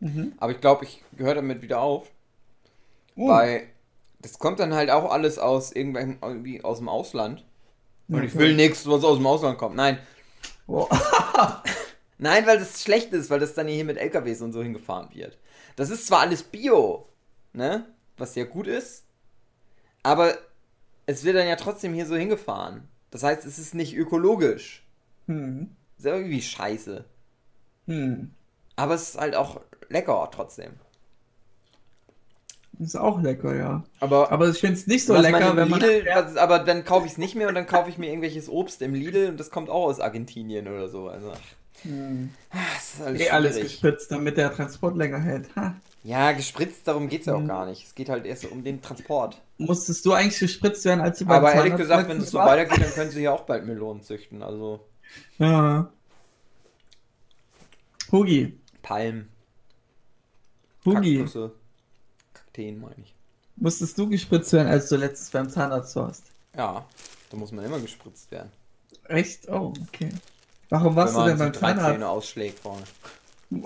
Mhm. 0.00 0.32
Aber 0.38 0.52
ich 0.52 0.60
glaube, 0.60 0.84
ich 0.84 1.02
gehöre 1.16 1.36
damit 1.36 1.62
wieder 1.62 1.80
auf. 1.80 2.10
Oh. 3.16 3.28
Weil 3.28 3.68
das 4.20 4.38
kommt 4.38 4.60
dann 4.60 4.74
halt 4.74 4.90
auch 4.90 5.10
alles 5.10 5.38
aus 5.38 5.72
irgendwelchen, 5.72 6.18
irgendwie 6.22 6.62
aus 6.62 6.78
dem 6.78 6.88
Ausland. 6.88 7.44
Und 8.08 8.16
Ja, 8.18 8.22
ich 8.24 8.34
will 8.36 8.54
nichts, 8.54 8.86
was 8.86 9.04
aus 9.04 9.18
dem 9.18 9.26
Ausland 9.26 9.58
kommt. 9.58 9.76
Nein. 9.76 9.98
Oh. 10.66 10.88
Nein, 12.18 12.46
weil 12.46 12.58
das 12.58 12.82
schlecht 12.82 13.12
ist, 13.12 13.30
weil 13.30 13.40
das 13.40 13.54
dann 13.54 13.66
hier 13.66 13.84
mit 13.84 13.98
LKWs 13.98 14.42
und 14.42 14.52
so 14.52 14.62
hingefahren 14.62 15.08
wird. 15.12 15.38
Das 15.76 15.90
ist 15.90 16.06
zwar 16.06 16.20
alles 16.20 16.42
Bio, 16.42 17.08
ne? 17.52 17.86
Was 18.16 18.34
ja 18.36 18.44
gut 18.44 18.68
ist. 18.68 19.06
Aber 20.02 20.36
es 21.06 21.24
wird 21.24 21.36
dann 21.36 21.48
ja 21.48 21.56
trotzdem 21.56 21.94
hier 21.94 22.06
so 22.06 22.16
hingefahren. 22.16 22.88
Das 23.10 23.22
heißt, 23.22 23.44
es 23.44 23.58
ist 23.58 23.74
nicht 23.74 23.94
ökologisch. 23.94 24.84
Hm. 25.26 25.70
Ist 25.98 26.06
ja 26.06 26.14
irgendwie 26.14 26.42
scheiße. 26.42 27.04
Hm. 27.86 28.30
Aber 28.76 28.94
es 28.94 29.10
ist 29.10 29.20
halt 29.20 29.34
auch 29.34 29.60
lecker 29.88 30.28
trotzdem. 30.32 30.72
Ist 32.78 32.96
auch 32.96 33.20
lecker, 33.20 33.54
ja. 33.54 33.84
Aber, 34.00 34.32
Aber 34.32 34.48
ich 34.48 34.58
finde 34.58 34.76
es 34.76 34.86
nicht 34.86 35.04
so 35.04 35.14
lecker, 35.14 35.40
man 35.40 35.56
wenn 35.56 35.68
man. 35.68 35.80
Lidl, 35.80 36.06
was, 36.14 36.36
aber 36.36 36.58
dann 36.58 36.84
kaufe 36.84 37.06
ich 37.06 37.12
es 37.12 37.18
nicht 37.18 37.34
mehr 37.34 37.48
und 37.48 37.54
dann 37.54 37.66
kaufe 37.66 37.90
ich 37.90 37.98
mir 37.98 38.06
irgendwelches 38.06 38.48
Obst 38.48 38.82
im 38.82 38.94
Lidl 38.94 39.28
und 39.28 39.38
das 39.38 39.50
kommt 39.50 39.68
auch 39.68 39.84
aus 39.84 40.00
Argentinien 40.00 40.66
oder 40.66 40.88
so. 40.88 41.08
Also, 41.08 41.32
Hm. 41.82 42.30
das 42.52 42.94
ist 42.94 43.00
alles, 43.02 43.20
Eh 43.20 43.30
alles 43.30 43.56
gespritzt, 43.60 44.10
damit 44.10 44.36
der 44.36 44.54
Transport 44.54 44.96
länger 44.96 45.18
hält. 45.18 45.54
Ha. 45.56 45.74
Ja, 46.04 46.32
gespritzt, 46.32 46.86
darum 46.88 47.08
geht 47.08 47.20
es 47.20 47.26
ja 47.26 47.34
auch 47.34 47.40
Mhm. 47.40 47.48
gar 47.48 47.66
nicht. 47.66 47.84
Es 47.86 47.94
geht 47.94 48.08
halt 48.08 48.26
erst 48.26 48.44
um 48.50 48.64
den 48.64 48.82
Transport. 48.82 49.40
Musstest 49.58 50.04
du 50.04 50.12
eigentlich 50.12 50.38
gespritzt 50.38 50.84
werden, 50.84 51.00
als 51.00 51.18
du 51.20 51.26
beim 51.26 51.36
Aber 51.36 51.52
ehrlich 51.54 51.76
gesagt, 51.76 52.08
wenn 52.08 52.20
es 52.20 52.30
so 52.30 52.38
weitergeht, 52.38 52.80
dann 52.84 52.92
können 52.92 53.10
sie 53.10 53.20
hier 53.20 53.32
auch 53.32 53.42
bald 53.44 53.66
Melonen 53.66 54.02
züchten. 54.02 54.42
Also 54.42 54.80
Ja. 55.38 55.90
Hugi, 58.10 58.58
Palmen, 58.82 59.28
Hugi, 60.84 61.18
Kaktusse, 61.18 61.52
Kakteen 62.34 62.80
meine 62.80 62.96
ich. 63.02 63.14
musstest 63.56 63.96
du 63.96 64.08
gespritzt 64.08 64.52
werden, 64.52 64.68
als 64.68 64.88
du 64.88 64.96
letztens 64.96 65.30
beim 65.30 65.48
Zahnarzt 65.48 65.96
warst? 65.96 66.24
Ja, 66.56 66.84
da 67.30 67.36
muss 67.36 67.52
man 67.52 67.64
immer 67.64 67.78
gespritzt 67.80 68.30
werden. 68.30 68.50
Echt? 69.08 69.48
Oh, 69.48 69.72
okay. 69.88 70.10
Warum 70.72 70.96
warst 70.96 71.14
du 71.14 71.22
denn 71.26 71.36
beim 71.36 71.52
so 71.52 71.60
drei 71.60 71.72
Zähne 71.74 71.82
Zahnarzt? 71.82 72.04
ausschlägt 72.04 72.58
vorne. 72.60 72.82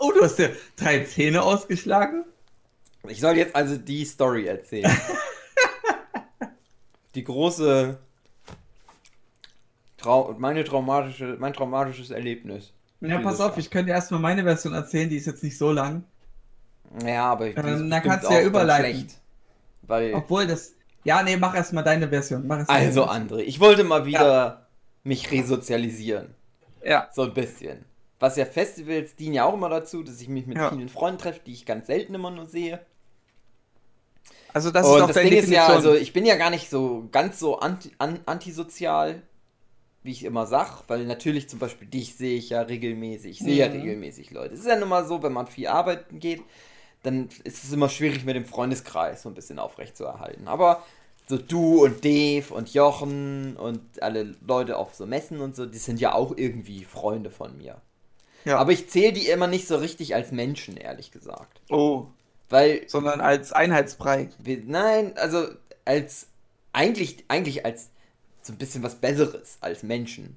Oh, 0.00 0.10
du 0.12 0.24
hast 0.24 0.36
dir 0.36 0.50
drei 0.74 1.04
Zähne 1.04 1.40
ausgeschlagen? 1.40 2.24
Ich 3.06 3.20
soll 3.20 3.36
jetzt 3.36 3.54
also 3.54 3.76
die 3.76 4.04
Story 4.04 4.46
erzählen. 4.46 4.90
die 7.14 7.22
große 7.22 7.96
Trau 9.96 10.34
meine 10.36 10.64
traumatische, 10.64 11.36
mein 11.38 11.52
traumatisches 11.52 12.10
Erlebnis. 12.10 12.72
Ja, 13.00 13.20
pass 13.20 13.38
auf, 13.38 13.50
Jahr. 13.50 13.58
ich 13.58 13.70
könnte 13.70 13.92
dir 13.92 13.94
erstmal 13.94 14.18
meine 14.18 14.42
Version 14.42 14.74
erzählen, 14.74 15.08
die 15.08 15.18
ist 15.18 15.26
jetzt 15.26 15.44
nicht 15.44 15.56
so 15.56 15.70
lang. 15.70 16.02
Ja, 17.06 17.26
aber 17.26 17.46
ich 17.46 17.56
Ähm, 17.56 17.88
dann 17.88 18.02
kannst 18.02 18.28
du 18.28 18.32
ja 18.32 18.42
überleiten. 18.42 18.90
schlecht. 18.90 19.20
Weil 19.82 20.14
Obwohl 20.14 20.48
das. 20.48 20.72
Ja, 21.04 21.22
nee, 21.22 21.36
mach 21.36 21.54
erstmal 21.54 21.84
deine 21.84 22.08
Version. 22.08 22.44
Mach 22.48 22.58
erst 22.58 22.70
also 22.70 23.06
deine 23.06 23.28
André, 23.28 23.38
ich 23.42 23.60
wollte 23.60 23.84
mal 23.84 24.04
wieder 24.04 24.63
mich 25.04 25.30
resozialisieren. 25.30 26.34
Ja. 26.84 27.08
So 27.12 27.22
ein 27.22 27.34
bisschen. 27.34 27.84
Was 28.20 28.36
ja 28.36 28.46
Festivals 28.46 29.16
dienen 29.16 29.34
ja 29.34 29.44
auch 29.44 29.54
immer 29.54 29.68
dazu, 29.68 30.02
dass 30.02 30.20
ich 30.20 30.28
mich 30.28 30.46
mit 30.46 30.56
Ja. 30.58 30.70
vielen 30.70 30.88
Freunden 30.88 31.18
treffe, 31.18 31.40
die 31.46 31.52
ich 31.52 31.66
ganz 31.66 31.86
selten 31.86 32.14
immer 32.14 32.30
nur 32.30 32.46
sehe. 32.46 32.80
Also, 34.52 34.70
das 34.70 34.86
und 34.86 34.96
ist 34.96 35.02
auch 35.02 35.06
das 35.08 35.16
Ding 35.16 35.24
ist 35.36 35.50
ja, 35.50 35.68
Definition. 35.68 35.74
also 35.76 35.94
ich 35.94 36.12
bin 36.12 36.24
ja 36.24 36.36
gar 36.36 36.50
nicht 36.50 36.70
so 36.70 37.08
ganz 37.10 37.38
so 37.40 37.58
anti, 37.58 37.90
an, 37.98 38.20
antisozial, 38.26 39.22
wie 40.02 40.12
ich 40.12 40.24
immer 40.24 40.46
sag, 40.46 40.82
weil 40.88 41.06
natürlich 41.06 41.48
zum 41.48 41.58
Beispiel 41.58 41.88
dich 41.88 42.14
sehe 42.16 42.36
ich 42.38 42.50
ja 42.50 42.62
regelmäßig. 42.62 43.32
Ich 43.32 43.38
sehe 43.40 43.56
ja 43.56 43.68
Mhm. 43.68 43.80
regelmäßig 43.80 44.30
Leute. 44.30 44.54
Es 44.54 44.60
ist 44.60 44.66
ja 44.68 44.76
nun 44.76 44.88
mal 44.88 45.06
so, 45.06 45.22
wenn 45.22 45.32
man 45.32 45.46
viel 45.48 45.66
arbeiten 45.68 46.20
geht, 46.20 46.42
dann 47.02 47.28
ist 47.44 47.64
es 47.64 47.72
immer 47.72 47.88
schwierig 47.88 48.24
mit 48.24 48.36
dem 48.36 48.46
Freundeskreis 48.46 49.22
so 49.22 49.28
ein 49.28 49.34
bisschen 49.34 49.58
aufrechtzuerhalten. 49.58 50.46
Aber 50.48 50.84
so 51.26 51.38
du 51.38 51.84
und 51.84 52.04
Dave 52.04 52.52
und 52.52 52.74
Jochen 52.74 53.56
und 53.56 53.80
alle 54.02 54.34
Leute 54.46 54.76
auf 54.76 54.94
so 54.94 55.06
Messen 55.06 55.40
und 55.40 55.56
so, 55.56 55.64
die 55.66 55.78
sind 55.78 55.98
ja 56.00 56.14
auch 56.14 56.36
irgendwie 56.36 56.84
Freunde 56.84 57.30
von 57.30 57.56
mir. 57.56 57.80
ja. 58.44 58.58
Aber 58.58 58.72
ich 58.72 58.88
zähle 58.90 59.12
die 59.14 59.28
immer 59.28 59.46
nicht 59.46 59.66
so 59.66 59.76
richtig 59.76 60.14
als 60.14 60.32
Menschen, 60.32 60.76
ehrlich 60.76 61.10
gesagt. 61.10 61.60
oh, 61.70 62.06
Weil 62.50 62.82
sondern 62.88 63.20
als 63.22 63.52
Einheitsbrei. 63.52 64.28
wir, 64.38 64.62
nein, 64.66 65.16
also 65.16 65.46
als 65.86 66.26
eigentlich, 66.72 67.24
eigentlich 67.28 67.64
als 67.64 67.88
so 68.42 68.52
ein 68.52 68.58
bisschen 68.58 68.82
was 68.82 68.96
Besseres 68.96 69.56
als 69.62 69.82
Menschen. 69.82 70.36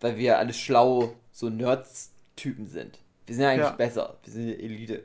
Weil 0.00 0.18
wir 0.18 0.38
alle 0.38 0.52
schlau 0.52 1.14
so 1.32 1.48
Nerds-Typen 1.48 2.66
sind. 2.68 2.98
Wir 3.24 3.34
sind 3.34 3.44
ja 3.44 3.50
eigentlich 3.50 3.64
Ja. 3.66 3.70
besser. 3.72 4.18
Wir 4.24 4.32
sind 4.34 4.48
Elite. 4.60 5.02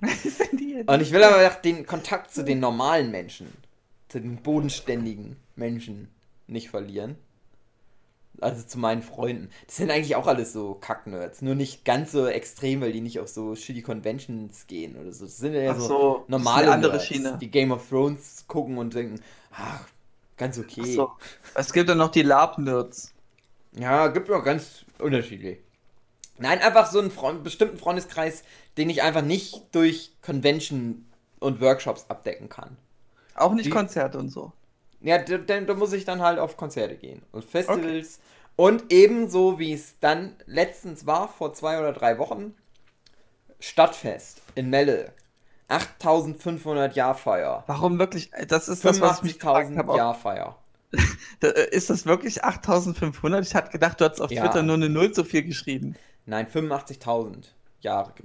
Sind 0.22 0.60
die 0.60 0.74
jetzt- 0.74 0.88
Und 0.88 1.00
ich 1.02 1.10
will 1.12 1.24
aber 1.24 1.48
den 1.64 1.84
Kontakt 1.84 2.30
zu 2.32 2.44
den 2.44 2.60
normalen 2.60 3.10
Menschen, 3.10 3.52
den 4.14 4.36
bodenständigen 4.42 5.36
Menschen 5.56 6.08
nicht 6.46 6.70
verlieren. 6.70 7.16
Also 8.40 8.64
zu 8.64 8.78
meinen 8.78 9.02
Freunden. 9.02 9.50
Das 9.66 9.76
sind 9.76 9.90
eigentlich 9.90 10.14
auch 10.14 10.28
alles 10.28 10.52
so 10.52 10.74
Kacknerds. 10.74 11.42
Nur 11.42 11.56
nicht 11.56 11.84
ganz 11.84 12.12
so 12.12 12.26
extrem, 12.28 12.80
weil 12.80 12.92
die 12.92 13.00
nicht 13.00 13.18
auf 13.18 13.28
so 13.28 13.56
shitty 13.56 13.82
Conventions 13.82 14.68
gehen 14.68 14.96
oder 14.96 15.10
so. 15.12 15.24
Das 15.24 15.38
sind 15.38 15.54
ja 15.54 15.74
so, 15.74 15.88
so, 15.88 16.24
normale 16.28 16.70
andere 16.70 16.92
Nerds, 16.92 17.06
Schiene. 17.06 17.38
die 17.40 17.50
Game 17.50 17.72
of 17.72 17.88
Thrones 17.88 18.44
gucken 18.46 18.78
und 18.78 18.94
denken, 18.94 19.20
ach, 19.50 19.88
ganz 20.36 20.56
okay. 20.56 20.84
So. 20.84 21.10
Es 21.54 21.72
gibt 21.72 21.88
dann 21.88 21.98
noch 21.98 22.12
die 22.12 22.22
Lab-Nerds. 22.22 23.12
Ja, 23.72 24.06
gibt 24.06 24.30
auch 24.30 24.44
ganz 24.44 24.84
unterschiedlich. 24.98 25.58
Nein, 26.38 26.60
einfach 26.60 26.90
so 26.90 27.00
einen 27.00 27.10
Freund, 27.10 27.42
bestimmten 27.42 27.76
Freundeskreis, 27.76 28.44
den 28.76 28.88
ich 28.88 29.02
einfach 29.02 29.22
nicht 29.22 29.74
durch 29.74 30.12
Convention 30.22 31.06
und 31.40 31.60
Workshops 31.60 32.06
abdecken 32.08 32.48
kann. 32.48 32.76
Auch 33.40 33.52
nicht 33.54 33.66
Die- 33.66 33.70
Konzerte 33.70 34.18
und 34.18 34.28
so. 34.30 34.52
Ja, 35.00 35.18
denn 35.18 35.66
da 35.66 35.74
muss 35.74 35.92
ich 35.92 36.04
dann 36.04 36.20
halt 36.22 36.38
auf 36.40 36.56
Konzerte 36.56 36.96
gehen 36.96 37.22
und 37.32 37.44
Festivals. 37.44 38.18
Und 38.56 38.92
ebenso 38.92 39.58
wie 39.60 39.72
es 39.72 39.94
dann 40.00 40.34
letztens 40.46 41.06
war, 41.06 41.28
vor 41.28 41.54
zwei 41.54 41.78
oder 41.78 41.92
drei 41.92 42.18
Wochen, 42.18 42.54
Stadtfest 43.60 44.42
in 44.56 44.70
Melle. 44.70 45.12
8500 45.68 46.96
Jahrfeier. 46.96 47.62
Warum 47.66 47.98
wirklich? 47.98 48.30
Das 48.48 48.68
ist 48.68 48.84
das, 48.84 49.00
was 49.00 49.18
ich 49.18 49.22
mich 49.22 49.38
gefragt 49.38 49.70
85.000 49.70 49.76
habe. 49.78 49.96
Jahrfeier. 49.96 50.58
Äh, 51.42 51.68
Ist 51.70 51.90
das 51.90 52.04
wirklich 52.06 52.42
8500? 52.42 53.46
Ich 53.46 53.54
hatte 53.54 53.70
gedacht, 53.70 54.00
du 54.00 54.08
hast 54.08 54.20
auf 54.20 54.30
Ja. 54.32 54.42
Twitter 54.42 54.62
nur 54.62 54.74
eine 54.76 54.88
Null 54.88 55.14
so 55.14 55.22
viel 55.22 55.42
geschrieben. 55.44 55.94
Nein, 56.26 56.48
85.000 56.48 57.44
Jahre. 57.82 58.12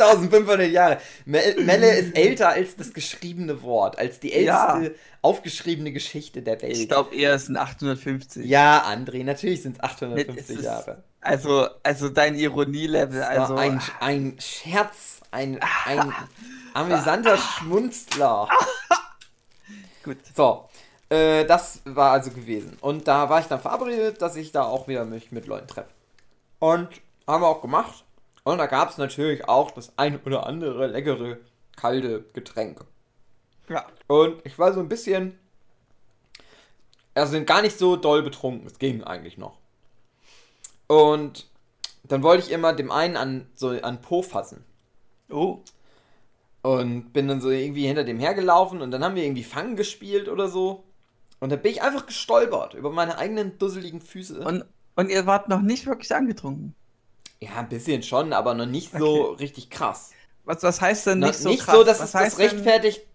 8500 0.00 0.70
Jahre. 0.70 0.98
Me- 1.24 1.54
Melle 1.58 1.94
ist 1.96 2.16
älter 2.16 2.50
als 2.50 2.76
das 2.76 2.92
geschriebene 2.92 3.62
Wort, 3.62 3.98
als 3.98 4.20
die 4.20 4.32
älteste 4.32 4.84
Ja. 4.84 4.90
aufgeschriebene 5.22 5.92
Geschichte 5.92 6.42
der 6.42 6.60
Welt. 6.62 6.76
Ich 6.76 6.88
glaube 6.88 7.14
eher, 7.14 7.34
es 7.34 7.46
sind 7.46 7.56
850. 7.56 8.46
ja, 8.46 8.84
André, 8.86 9.24
natürlich 9.24 9.62
sind 9.62 9.72
es 9.78 9.78
Es 9.78 9.90
850 9.90 10.56
ist- 10.58 10.64
Jahre. 10.64 11.02
Also, 11.20 11.66
also 11.82 12.08
dein 12.10 12.36
Ironielevel, 12.36 13.22
also. 13.22 13.56
ein, 13.56 13.80
ein 14.00 14.36
Scherz, 14.40 15.20
ein, 15.32 15.58
ein 15.86 16.12
amüsanter 16.74 17.36
Schmunzler. 17.36 18.48
Gut. 20.04 20.18
So, 20.34 20.68
äh, 21.10 21.44
das 21.44 21.80
war 21.84 22.12
also 22.12 22.30
gewesen. 22.30 22.76
Und 22.80 23.08
da 23.08 23.28
war 23.28 23.40
ich 23.40 23.46
dann 23.46 23.60
verabredet, 23.60 24.22
dass 24.22 24.36
ich 24.36 24.52
da 24.52 24.62
auch 24.62 24.86
wieder 24.88 25.04
mich 25.04 25.32
mit 25.32 25.46
Leuten 25.46 25.66
treffe. 25.66 25.90
Und 26.60 26.88
haben 27.26 27.42
wir 27.42 27.48
auch 27.48 27.60
gemacht. 27.62 28.04
Und 28.48 28.56
da 28.56 28.66
gab 28.66 28.88
es 28.88 28.96
natürlich 28.96 29.46
auch 29.46 29.72
das 29.72 29.92
ein 29.98 30.18
oder 30.24 30.46
andere 30.46 30.86
leckere, 30.86 31.36
kalte 31.76 32.24
Getränk. 32.32 32.80
Ja. 33.68 33.84
Und 34.06 34.40
ich 34.46 34.58
war 34.58 34.72
so 34.72 34.80
ein 34.80 34.88
bisschen. 34.88 35.38
Also 37.12 37.32
sind 37.32 37.46
gar 37.46 37.60
nicht 37.60 37.76
so 37.76 37.96
doll 37.96 38.22
betrunken. 38.22 38.66
Es 38.66 38.78
ging 38.78 39.04
eigentlich 39.04 39.36
noch. 39.36 39.58
Und 40.86 41.46
dann 42.04 42.22
wollte 42.22 42.46
ich 42.46 42.50
immer 42.50 42.72
dem 42.72 42.90
einen 42.90 43.18
an 43.18 43.46
so 43.54 43.68
an 43.68 44.00
Po 44.00 44.22
fassen. 44.22 44.64
Oh. 45.28 45.58
Und 46.62 47.12
bin 47.12 47.28
dann 47.28 47.42
so 47.42 47.50
irgendwie 47.50 47.86
hinter 47.86 48.04
dem 48.04 48.18
hergelaufen 48.18 48.80
und 48.80 48.92
dann 48.92 49.04
haben 49.04 49.14
wir 49.14 49.24
irgendwie 49.24 49.44
Fangen 49.44 49.76
gespielt 49.76 50.26
oder 50.26 50.48
so. 50.48 50.84
Und 51.38 51.52
dann 51.52 51.60
bin 51.60 51.72
ich 51.72 51.82
einfach 51.82 52.06
gestolpert 52.06 52.72
über 52.72 52.90
meine 52.90 53.18
eigenen 53.18 53.58
dusseligen 53.58 54.00
Füße. 54.00 54.40
Und, 54.40 54.64
und 54.96 55.10
ihr 55.10 55.26
wart 55.26 55.50
noch 55.50 55.60
nicht 55.60 55.84
wirklich 55.84 56.14
angetrunken. 56.14 56.74
Ja, 57.40 57.50
ein 57.56 57.68
bisschen 57.68 58.02
schon, 58.02 58.32
aber 58.32 58.54
noch 58.54 58.66
nicht 58.66 58.92
so 58.92 59.32
richtig 59.32 59.70
krass. 59.70 60.10
Was, 60.44 60.62
was 60.62 60.80
heißt 60.80 61.06
denn 61.06 61.18
nicht 61.20 61.44
nicht 61.44 61.62
so 61.62 61.78
so, 61.78 61.84
krass? 61.84 61.84
dass 61.86 62.00
was 62.00 62.06
es 62.06 62.12
das 62.12 62.36
denn- 62.36 62.48
rechtfertigt, 62.50 63.06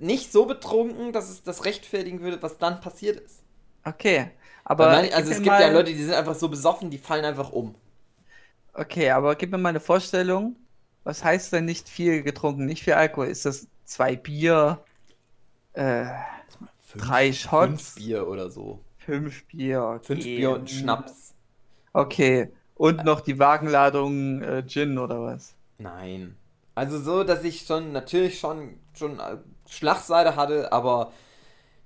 nicht 0.00 0.30
so 0.32 0.46
betrunken, 0.46 1.12
dass 1.12 1.28
es 1.28 1.42
das 1.42 1.64
rechtfertigen 1.64 2.20
würde, 2.20 2.40
was 2.42 2.58
dann 2.58 2.80
passiert 2.80 3.20
ist. 3.20 3.42
Okay. 3.84 4.30
Aber 4.64 4.86
man, 4.86 5.08
also 5.12 5.30
es 5.30 5.36
gibt 5.38 5.46
mal, 5.46 5.60
ja 5.60 5.68
Leute, 5.72 5.92
die 5.92 6.02
sind 6.04 6.14
einfach 6.14 6.34
so 6.34 6.48
besoffen, 6.48 6.90
die 6.90 6.98
fallen 6.98 7.24
einfach 7.24 7.50
um. 7.50 7.74
Okay, 8.74 9.10
aber 9.10 9.34
gib 9.34 9.50
mir 9.50 9.58
mal 9.58 9.70
eine 9.70 9.80
Vorstellung. 9.80 10.56
Was 11.04 11.24
heißt 11.24 11.52
denn 11.52 11.64
nicht 11.64 11.88
viel 11.88 12.22
getrunken, 12.22 12.66
nicht 12.66 12.84
viel 12.84 12.92
Alkohol? 12.92 13.26
Ist 13.28 13.44
das 13.46 13.66
zwei 13.84 14.14
Bier, 14.14 14.84
äh, 15.72 16.04
Fünf, 16.82 17.04
drei 17.06 17.32
Shots, 17.32 17.66
Fünf 17.66 17.94
Bier 17.96 18.28
oder 18.28 18.50
so. 18.50 18.84
fünf 18.98 19.44
Bier, 19.46 19.82
okay. 19.82 20.06
Fünf 20.06 20.24
Bier 20.24 20.50
und 20.50 20.70
Schnaps. 20.70 21.34
Okay. 21.92 22.52
Und 22.78 23.04
noch 23.04 23.20
die 23.20 23.38
Wagenladung 23.38 24.42
äh, 24.42 24.66
Gin 24.66 24.98
oder 24.98 25.20
was? 25.20 25.54
Nein. 25.78 26.36
Also 26.74 27.00
so, 27.00 27.24
dass 27.24 27.44
ich 27.44 27.66
schon, 27.66 27.92
natürlich 27.92 28.38
schon, 28.38 28.78
schon 28.94 29.18
äh, 29.20 29.38
Schlagseite 29.68 30.36
hatte, 30.36 30.72
aber 30.72 31.12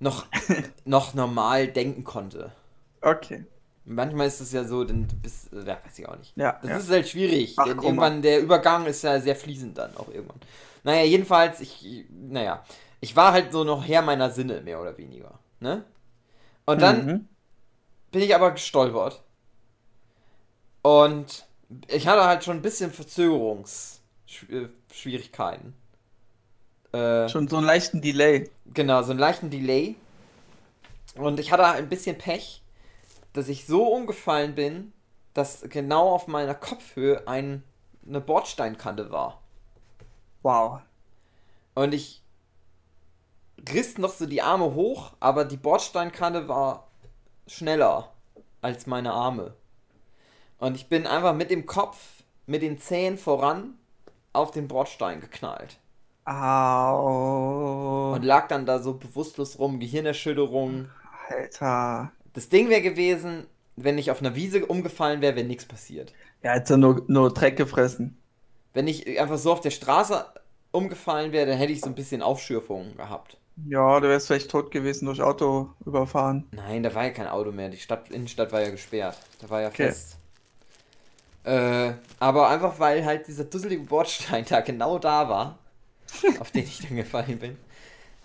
noch, 0.01 0.27
noch 0.85 1.15
normal 1.15 1.69
denken 1.69 2.05
konnte. 2.05 2.53
Okay. 3.03 3.47
Manchmal 3.85 4.29
ist 4.29 4.41
es 4.41 4.53
ja 4.53 4.65
so, 4.65 4.85
denn 4.85 5.09
du 5.09 5.17
bist, 5.17 5.53
äh, 5.53 5.59
ja, 5.67 5.79
weiß 5.85 5.99
ich 5.99 6.09
auch 6.09 6.17
nicht. 6.19 6.37
Ja. 6.37 6.59
Das 6.63 6.71
ja. 6.71 6.77
ist 6.79 6.91
halt 6.91 7.09
schwierig. 7.09 7.55
Ach, 7.59 7.65
denn 7.65 7.81
irgendwann, 7.81 8.23
der 8.23 8.41
Übergang 8.41 8.87
ist 8.87 9.03
ja 9.03 9.21
sehr 9.21 9.37
fließend 9.37 9.79
dann 9.79 9.97
auch 9.97 10.09
irgendwann. 10.09 10.41
Naja, 10.85 11.05
jedenfalls, 11.05 11.61
ich, 11.61 12.07
naja, 12.11 12.65
ich 13.01 13.17
war 13.17 13.33
halt 13.33 13.53
so 13.53 13.65
noch 13.65 13.87
Herr 13.87 14.03
meiner 14.03 14.31
Sinne, 14.31 14.61
mehr 14.63 14.81
oder 14.81 14.97
weniger. 14.99 15.39
Ne? 15.61 15.85
Und 16.67 16.83
dann 16.83 17.07
Mhm. 17.07 17.29
bin 18.13 18.23
ich 18.23 18.35
aber 18.35 18.53
gestolpert. 18.53 19.23
Und 20.83 21.47
ich 21.89 22.07
hatte 22.09 22.25
halt 22.25 22.45
schon 22.45 22.59
ein 22.59 22.63
bisschen 22.63 22.93
Verzögerungsschwierigkeiten. 22.93 25.75
Äh, 26.93 27.29
Schon 27.29 27.49
so 27.49 27.57
einen 27.57 27.67
leichten 27.67 28.03
Delay. 28.03 28.51
Genau, 28.67 29.03
so 29.03 29.13
einen 29.13 29.21
leichten 29.21 29.51
Delay. 29.51 29.97
Und 31.15 31.41
ich 31.41 31.53
hatte 31.53 31.67
ein 31.67 31.89
bisschen 31.89 32.19
Pech, 32.19 32.63
dass 33.33 33.49
ich 33.49 33.67
so 33.67 33.87
umgefallen 33.87 34.55
bin, 34.55 34.93
dass 35.35 35.63
genau 35.69 36.11
auf 36.11 36.27
meiner 36.27 36.55
Kopfhöhe 36.55 37.27
ein, 37.27 37.63
eine 38.07 38.21
Bordsteinkante 38.21 39.11
war. 39.11 39.41
Wow. 40.43 40.81
Und 41.75 41.95
ich 41.95 42.23
riss 43.73 43.99
noch 43.99 44.13
so 44.13 44.27
die 44.27 44.43
Arme 44.43 44.75
hoch, 44.75 45.13
aber 45.21 45.45
die 45.45 45.57
Bordsteinkante 45.57 46.49
war 46.49 46.89
schneller 47.47 48.13
als 48.61 48.87
meine 48.87 49.13
Arme. 49.13 49.55
Und 50.63 50.77
ich 50.77 50.89
bin 50.89 51.07
einfach 51.07 51.35
mit 51.35 51.51
dem 51.51 51.67
Kopf, 51.67 51.99
mit 52.47 52.63
den 52.63 52.79
Zähnen 52.79 53.19
voran 53.19 53.75
auf 54.33 54.51
den 54.53 54.69
Bordstein 54.69 55.21
geknallt. 55.21 55.79
Au. 56.27 58.13
Und 58.15 58.23
lag 58.23 58.47
dann 58.47 58.65
da 58.65 58.79
so 58.79 58.95
bewusstlos 58.95 59.59
rum, 59.59 59.81
Gehirnerschütterung. 59.81 60.89
Alter. 61.29 62.13
Das 62.35 62.49
Ding 62.51 62.69
wäre 62.69 62.83
gewesen, 62.83 63.47
wenn 63.77 63.97
ich 63.99 64.11
auf 64.11 64.21
einer 64.21 64.35
Wiese 64.35 64.67
umgefallen 64.67 65.21
wäre, 65.23 65.37
wäre 65.37 65.47
nichts 65.47 65.65
passiert. 65.67 66.15
Er 66.41 66.55
hat 66.57 66.71
ja 66.71 66.77
nur, 66.77 67.05
nur 67.09 67.33
Dreck 67.35 67.57
gefressen. 67.57 68.17
Wenn 68.75 68.87
ich 68.87 69.19
einfach 69.19 69.39
so 69.39 69.51
auf 69.53 69.61
der 69.63 69.71
Straße 69.71 70.27
umgefallen 70.73 71.33
wäre, 71.33 71.47
dann 71.47 71.57
hätte 71.59 71.73
ich 71.73 71.81
so 71.81 71.89
ein 71.89 71.95
bisschen 71.95 72.21
Aufschürfungen 72.23 72.97
gehabt. 72.99 73.39
Ja, 73.67 73.99
du 74.01 74.09
wärst 74.09 74.27
vielleicht 74.27 74.51
tot 74.51 74.71
gewesen 74.71 75.07
durch 75.07 75.23
Auto 75.23 75.75
überfahren. 75.87 76.51
Nein, 76.53 76.83
da 76.83 76.95
war 76.95 77.05
ja 77.05 77.11
kein 77.11 77.27
Auto 77.27 77.51
mehr. 77.53 77.69
Die 77.69 77.79
Stadt, 77.79 78.11
Innenstadt 78.11 78.53
war 78.53 78.61
ja 78.63 78.71
gesperrt. 78.71 79.19
Da 79.41 79.51
war 79.51 79.61
ja 79.63 79.71
Okay. 79.71 79.73
fest. 79.73 80.22
Äh, 81.45 81.95
aber 82.21 82.49
einfach 82.49 82.79
weil 82.79 83.05
halt 83.05 83.27
dieser 83.29 83.45
dusselige 83.45 83.83
Bordstein 83.85 84.45
da 84.49 84.61
genau 84.61 84.99
da 84.99 85.29
war, 85.29 85.59
auf 86.39 86.51
den 86.53 86.65
ich 86.65 86.81
dann 86.81 86.97
gefallen 86.97 87.39
bin, 87.39 87.59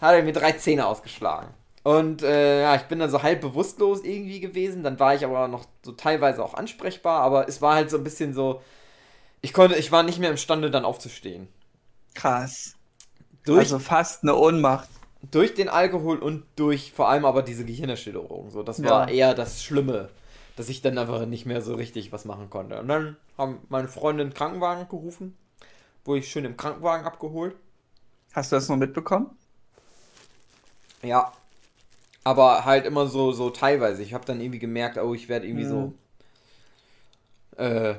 hat 0.01 0.15
er 0.15 0.23
mir 0.23 0.33
drei 0.33 0.53
Zähne 0.53 0.87
ausgeschlagen. 0.87 1.49
Und 1.83 2.21
äh, 2.23 2.61
ja, 2.63 2.75
ich 2.75 2.83
bin 2.83 2.99
dann 2.99 3.09
so 3.09 3.23
halb 3.23 3.41
bewusstlos 3.41 4.03
irgendwie 4.03 4.39
gewesen. 4.41 4.83
Dann 4.83 4.99
war 4.99 5.15
ich 5.15 5.25
aber 5.25 5.47
noch 5.47 5.65
so 5.83 5.93
teilweise 5.93 6.43
auch 6.43 6.53
ansprechbar, 6.55 7.21
aber 7.21 7.47
es 7.47 7.61
war 7.61 7.75
halt 7.75 7.89
so 7.89 7.97
ein 7.97 8.03
bisschen 8.03 8.33
so. 8.33 8.61
Ich 9.41 9.53
konnte, 9.53 9.77
ich 9.77 9.91
war 9.91 10.03
nicht 10.03 10.19
mehr 10.19 10.31
imstande, 10.31 10.71
dann 10.71 10.85
aufzustehen. 10.85 11.49
Krass. 12.15 12.75
Durch, 13.45 13.69
Also 13.69 13.79
fast 13.79 14.23
eine 14.23 14.35
Ohnmacht. 14.35 14.89
durch 15.31 15.53
den 15.53 15.69
Alkohol 15.69 16.19
und 16.19 16.43
durch 16.55 16.91
vor 16.93 17.09
allem 17.09 17.25
aber 17.25 17.43
diese 17.43 17.65
Gehirnerschütterung. 17.65 18.49
So, 18.51 18.63
das 18.63 18.83
Ja. 18.83 18.89
war 18.89 19.09
eher 19.09 19.33
das 19.33 19.63
Schlimme, 19.63 20.09
dass 20.57 20.69
ich 20.69 20.81
dann 20.81 20.97
einfach 20.97 21.25
nicht 21.25 21.45
mehr 21.45 21.61
so 21.61 21.75
richtig 21.75 22.11
was 22.11 22.25
machen 22.25 22.49
konnte. 22.49 22.79
Und 22.79 22.87
dann 22.87 23.15
haben 23.37 23.59
meine 23.69 23.87
Freunde 23.87 24.23
einen 24.23 24.33
Krankenwagen 24.33 24.89
gerufen, 24.89 25.37
wurde 26.03 26.19
ich 26.19 26.29
schön 26.29 26.45
im 26.45 26.57
Krankenwagen 26.57 27.05
abgeholt. 27.05 27.55
Hast 28.33 28.51
du 28.51 28.55
das 28.55 28.67
noch 28.67 28.75
mitbekommen? 28.75 29.29
Ja. 31.03 31.31
Aber 32.23 32.65
halt 32.65 32.85
immer 32.85 33.05
so, 33.07 33.31
so 33.31 33.51
teilweise. 33.51 34.01
Ich 34.01 34.13
habe 34.13 34.25
dann 34.25 34.41
irgendwie 34.41 34.59
gemerkt, 34.59 34.97
oh, 34.97 35.13
ich 35.13 35.29
werde 35.29 35.47
irgendwie 35.47 35.65
so 35.65 35.93
äh, 37.55 37.95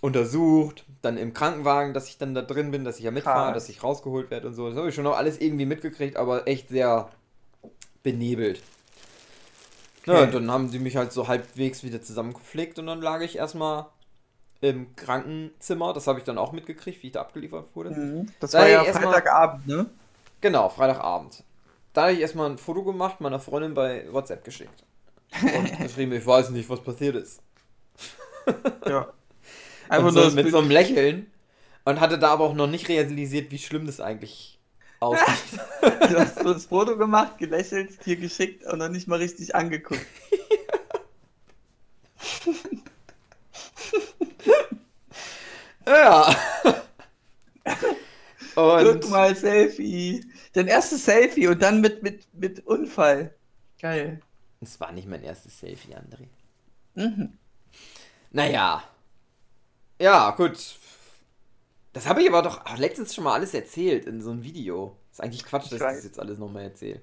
untersucht. 0.00 0.84
Dann 1.02 1.18
im 1.18 1.34
Krankenwagen, 1.34 1.94
dass 1.94 2.08
ich 2.08 2.16
dann 2.16 2.34
da 2.34 2.42
drin 2.42 2.70
bin, 2.70 2.84
dass 2.84 2.98
ich 2.98 3.04
ja 3.04 3.10
mitfahre, 3.10 3.52
Krass. 3.52 3.64
dass 3.64 3.68
ich 3.68 3.82
rausgeholt 3.82 4.30
werde 4.30 4.46
und 4.46 4.54
so. 4.54 4.68
Das 4.68 4.78
habe 4.78 4.88
ich 4.88 4.94
schon 4.94 5.04
noch 5.04 5.16
alles 5.16 5.40
irgendwie 5.40 5.66
mitgekriegt, 5.66 6.16
aber 6.16 6.46
echt 6.46 6.68
sehr 6.68 7.10
benebelt. 8.04 8.62
Ja, 10.14 10.22
und 10.24 10.34
dann 10.34 10.50
haben 10.50 10.68
sie 10.68 10.78
mich 10.78 10.96
halt 10.96 11.12
so 11.12 11.28
halbwegs 11.28 11.82
wieder 11.84 12.02
zusammengepflegt 12.02 12.78
und 12.78 12.86
dann 12.86 13.00
lag 13.00 13.20
ich 13.20 13.36
erstmal 13.36 13.86
im 14.60 14.94
Krankenzimmer. 14.96 15.92
Das 15.92 16.06
habe 16.06 16.18
ich 16.18 16.24
dann 16.24 16.38
auch 16.38 16.52
mitgekriegt, 16.52 17.02
wie 17.02 17.08
ich 17.08 17.12
da 17.12 17.20
abgeliefert 17.20 17.66
wurde. 17.74 17.90
Mhm. 17.90 18.26
Das 18.40 18.52
Da 18.52 18.60
war 18.60 18.68
ja 18.68 18.82
erst 18.82 19.00
mal- 19.00 19.12
Freitagabend, 19.12 19.66
ne? 19.66 19.86
Genau, 20.40 20.68
Freitagabend. 20.68 21.42
Da 21.92 22.02
habe 22.02 22.12
ich 22.12 22.20
erstmal 22.20 22.50
ein 22.50 22.58
Foto 22.58 22.82
gemacht, 22.84 23.20
meiner 23.20 23.40
Freundin 23.40 23.74
bei 23.74 24.06
WhatsApp 24.12 24.44
geschickt. 24.44 24.84
Und 25.42 25.78
geschrieben, 25.82 26.12
ich 26.12 26.26
weiß 26.26 26.50
nicht, 26.50 26.68
was 26.68 26.80
passiert 26.80 27.16
ist. 27.16 27.40
Ja. 28.86 29.08
Einfach 29.88 30.10
so, 30.12 30.30
mit 30.30 30.50
so 30.50 30.58
einem 30.58 30.70
Lächeln. 30.70 31.30
Und 31.84 32.00
hatte 32.00 32.18
da 32.18 32.28
aber 32.32 32.44
auch 32.44 32.54
noch 32.54 32.66
nicht 32.66 32.88
realisiert, 32.88 33.50
wie 33.50 33.58
schlimm 33.58 33.86
das 33.86 34.00
eigentlich 34.00 34.57
aussieht. 35.00 35.60
Du 36.08 36.18
hast 36.18 36.38
so 36.38 36.52
das 36.52 36.66
Foto 36.66 36.96
gemacht, 36.96 37.38
gelächelt, 37.38 37.98
hier 38.04 38.16
geschickt 38.16 38.64
und 38.66 38.78
dann 38.80 38.92
nicht 38.92 39.08
mal 39.08 39.18
richtig 39.18 39.54
angeguckt. 39.54 40.04
ja. 45.86 46.34
Und 48.54 49.00
Guck 49.00 49.10
mal, 49.10 49.36
Selfie. 49.36 50.24
Dein 50.52 50.66
erstes 50.66 51.04
Selfie 51.04 51.46
und 51.46 51.62
dann 51.62 51.80
mit, 51.80 52.02
mit, 52.02 52.26
mit 52.32 52.66
Unfall. 52.66 53.34
Geil. 53.80 54.20
es 54.60 54.80
war 54.80 54.90
nicht 54.92 55.06
mein 55.06 55.22
erstes 55.22 55.60
Selfie, 55.60 55.94
André. 55.94 56.26
Mhm. 56.94 57.38
Naja. 58.32 58.82
Ja, 60.00 60.30
gut. 60.32 60.78
Das 61.92 62.06
habe 62.06 62.22
ich 62.22 62.28
aber 62.28 62.42
doch 62.42 62.60
letztens 62.78 63.14
schon 63.14 63.24
mal 63.24 63.34
alles 63.34 63.54
erzählt 63.54 64.06
in 64.06 64.20
so 64.20 64.30
einem 64.30 64.42
Video. 64.44 64.96
Ist 65.10 65.22
eigentlich 65.22 65.44
Quatsch, 65.44 65.64
dass 65.64 65.72
Ich 65.72 65.78
das 65.78 66.04
jetzt 66.04 66.20
alles 66.20 66.38
nochmal 66.38 66.64
erzähle. 66.64 67.00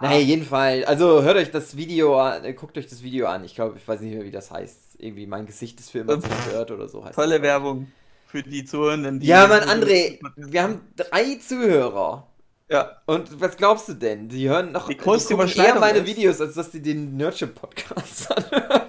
Naja, 0.00 0.20
jedenfalls, 0.20 0.86
also 0.86 1.22
hört 1.22 1.36
euch 1.36 1.50
das 1.50 1.76
Video 1.76 2.18
an, 2.18 2.44
äh, 2.44 2.52
guckt 2.54 2.78
euch 2.78 2.86
das 2.86 3.02
Video 3.02 3.26
an. 3.26 3.44
Ich 3.44 3.54
glaube, 3.54 3.76
ich 3.76 3.86
weiß 3.86 4.00
nicht 4.00 4.14
mehr, 4.14 4.24
wie 4.24 4.30
das 4.30 4.50
heißt. 4.50 4.78
Irgendwie 4.98 5.26
mein 5.26 5.44
Gesicht 5.46 5.78
ist 5.80 5.90
für 5.90 5.98
immer 5.98 6.20
zerstört 6.20 6.70
oder 6.70 6.88
so 6.88 7.04
heißt 7.04 7.14
Tolle 7.14 7.34
das. 7.34 7.42
Werbung 7.42 7.90
für 8.26 8.42
die 8.42 8.64
Zuhörenden. 8.64 9.20
Die 9.20 9.26
Ja, 9.26 9.46
Mann, 9.46 9.62
André, 9.62 10.18
wir 10.36 10.62
haben 10.62 10.80
drei 10.96 11.36
Zuhörer. 11.36 12.26
Ja, 12.70 12.98
Und 13.06 13.40
was 13.40 13.56
glaubst 13.56 13.88
du 13.88 13.94
denn? 13.94 14.28
Die 14.28 14.48
hören 14.48 14.72
noch 14.72 14.88
die 14.88 14.94
gucken 14.96 15.48
eher 15.48 15.74
meine 15.80 15.98
ist. 16.00 16.06
Videos, 16.06 16.40
als 16.40 16.54
dass 16.54 16.70
die 16.70 16.82
den 16.82 17.16
Nerdship-Podcast 17.16 18.36
anhören. 18.36 18.82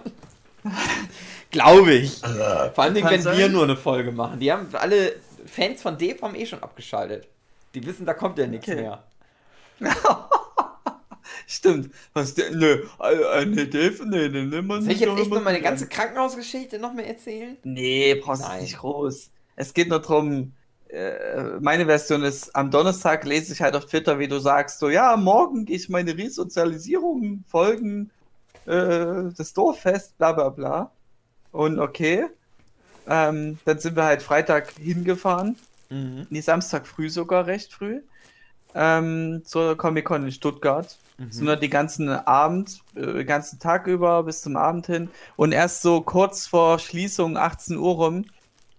Glaube 1.52 1.93
ich. 1.93 2.20
Vor 2.20 2.84
allem, 2.84 2.95
wenn 2.95 3.22
sein. 3.22 3.38
wir 3.38 3.50
nur 3.50 3.64
eine 3.64 3.78
Folge 3.78 4.12
machen. 4.12 4.39
Die 4.39 4.52
haben 4.52 4.68
alle 4.74 5.14
Fans 5.50 5.82
von 5.82 5.97
Dave 5.97 6.22
haben 6.22 6.36
eh 6.36 6.45
schon 6.45 6.64
abgeschaltet. 6.64 7.28
Die 7.74 7.86
wissen, 7.86 8.06
da 8.06 8.14
kommt 8.14 8.38
ja 8.38 8.47
nichts 8.47 8.68
Okay. 8.68 8.82
mehr. 8.82 9.04
stimmt. 11.47 11.93
Was 12.14 12.36
der, 12.36 12.52
äh, 12.52 13.45
nee, 13.45 13.66
Dave, 13.66 14.06
nee, 14.06 14.30
nee, 14.30 14.43
nee, 14.43 14.62
man 14.62 14.84
Soll 14.84 14.93
ich 14.93 15.00
jetzt 15.00 15.20
echt 15.20 15.30
mal 15.30 15.41
meine 15.41 15.62
ganze 15.62 15.88
Krankenhausgeschichte 15.88 16.80
noch 16.80 16.93
mehr 16.93 17.08
erzählen? 17.08 17.58
Nee, 17.64 18.16
brauchst 18.16 18.43
du 18.47 18.62
nicht 18.62 18.78
groß. 18.78 19.32
Es 19.56 19.74
geht 19.74 19.89
nur 19.89 20.00
darum, 20.00 20.54
äh, 20.89 21.60
meine 21.60 21.86
Version 21.86 22.24
ist, 22.24 22.56
am 22.56 22.72
Donnerstag 22.72 23.26
lese 23.26 23.54
ich 23.54 23.62
halt 23.62 23.76
auf 23.76 23.86
Twitter, 23.86 24.20
wie 24.20 24.28
du 24.28 24.39
sagst, 24.39 24.80
so, 24.80 24.89
ja, 24.89 25.18
morgen 25.18 25.66
gehe 25.66 25.76
ich 25.76 25.89
meine 25.89 26.18
Resozialisierung 26.18 27.43
folgen, 27.47 28.12
äh, 28.66 29.32
das 29.36 29.54
Dorffest, 29.54 30.18
bla 30.18 30.32
bla 30.32 30.50
bla. 30.50 30.91
Und 31.52 31.80
okay. 31.80 32.28
Ähm, 33.10 33.57
dann 33.66 33.80
sind 33.80 33.95
wir 33.95 34.05
halt 34.05 34.22
Freitag 34.22 34.72
hingefahren. 34.80 35.57
Mhm. 35.89 36.28
Nee, 36.30 36.41
Samstag 36.41 36.88
früh 36.88 37.10
sogar, 37.10 37.47
recht 37.47 37.74
früh. 37.74 38.01
Ähm, 38.76 39.41
zur 39.45 39.76
Comic-Con 39.76 40.26
in 40.26 40.32
Stuttgart. 40.32 40.97
Sind 41.32 41.47
wir 41.47 41.57
die 41.57 41.70
ganzen 41.70 42.07
Abend, 42.07 42.80
äh, 42.95 43.01
den 43.01 43.28
ganzen 43.28 43.60
Tag 43.60 43.88
über 43.88 44.24
bis 44.24 44.41
zum 44.41 44.55
Abend 44.55 44.86
hin. 44.86 45.10
Und 45.36 45.51
erst 45.51 45.82
so 45.82 45.99
kurz 45.99 46.47
vor 46.47 46.80
Schließung, 46.80 47.36
18 47.36 47.78
Uhr 47.78 47.95
rum, 47.95 48.26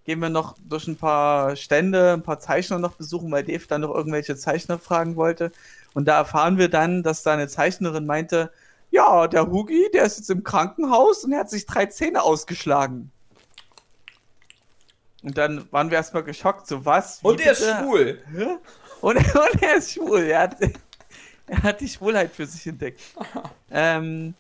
gehen 0.07 0.21
wir 0.21 0.31
noch 0.31 0.57
durch 0.67 0.89
ein 0.89 0.97
paar 0.97 1.55
Stände, 1.57 2.15
ein 2.15 2.23
paar 2.23 2.41
Zeichner 2.41 2.79
noch 2.79 2.95
besuchen, 2.95 3.31
weil 3.31 3.45
Dave 3.45 3.67
dann 3.69 3.83
noch 3.83 3.95
irgendwelche 3.95 4.37
Zeichner 4.37 4.79
fragen 4.79 5.17
wollte. 5.17 5.53
Und 5.93 6.09
da 6.09 6.17
erfahren 6.17 6.57
wir 6.57 6.71
dann, 6.71 7.03
dass 7.03 7.23
da 7.23 7.35
eine 7.35 7.49
Zeichnerin 7.49 8.07
meinte, 8.07 8.51
ja, 8.91 9.29
der 9.29 9.51
Hugi, 9.51 9.91
der 9.93 10.05
ist 10.05 10.17
jetzt 10.17 10.31
im 10.31 10.43
Krankenhaus 10.43 11.25
und 11.25 11.33
er 11.33 11.41
hat 11.41 11.51
sich 11.51 11.67
drei 11.67 11.87
Zähne 11.87 12.23
ausgeschlagen. 12.23 13.13
Und 15.23 15.37
dann 15.37 15.71
waren 15.71 15.91
wir 15.91 15.99
erstmal 15.99 16.25
geschockt, 16.25 16.67
so 16.67 16.85
was? 16.85 17.21
Und 17.23 17.41
er 17.41 17.53
ist 17.53 17.61
bitte? 17.61 17.79
schwul. 17.79 18.19
Hä? 18.35 18.47
Und, 19.01 19.17
und 19.35 19.63
er 19.63 19.77
ist 19.77 19.93
schwul. 19.93 20.23
Er 20.23 20.41
hat, 20.41 20.57
er 21.47 21.63
hat 21.63 21.81
die 21.81 21.89
Schwulheit 21.89 22.33
für 22.33 22.47
sich 22.47 22.67
entdeckt. 22.67 23.01
ähm, 23.71 24.35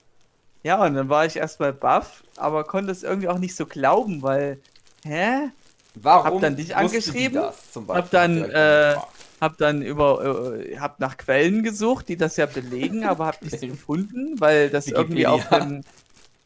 ja, 0.62 0.82
und 0.84 0.94
dann 0.94 1.08
war 1.08 1.26
ich 1.26 1.36
erstmal 1.36 1.72
baff, 1.72 2.22
aber 2.36 2.64
konnte 2.64 2.92
es 2.92 3.02
irgendwie 3.02 3.28
auch 3.28 3.38
nicht 3.38 3.56
so 3.56 3.66
glauben, 3.66 4.22
weil, 4.22 4.58
hä? 5.04 5.50
Warum 5.94 6.34
Hab 6.34 6.40
dann 6.40 6.56
dich 6.56 6.76
angeschrieben, 6.76 7.42
Das, 7.42 7.72
zum 7.72 7.88
hab 7.88 8.10
dann, 8.10 8.44
euch 8.44 8.50
äh. 8.50 8.96
Hab 9.40 9.56
dann 9.56 9.80
über, 9.80 10.58
äh, 10.58 10.78
hab 10.78 11.00
nach 11.00 11.16
Quellen 11.16 11.62
gesucht, 11.62 12.08
die 12.10 12.18
das 12.18 12.36
ja 12.36 12.44
belegen, 12.44 13.04
aber 13.06 13.26
hab 13.26 13.40
nichts 13.40 13.62
gefunden, 13.62 14.38
weil 14.38 14.68
das 14.68 14.86
irgendwie 14.86 15.22
Wikipedia. 15.22 15.30
auf 15.30 15.52
einen, 15.52 15.84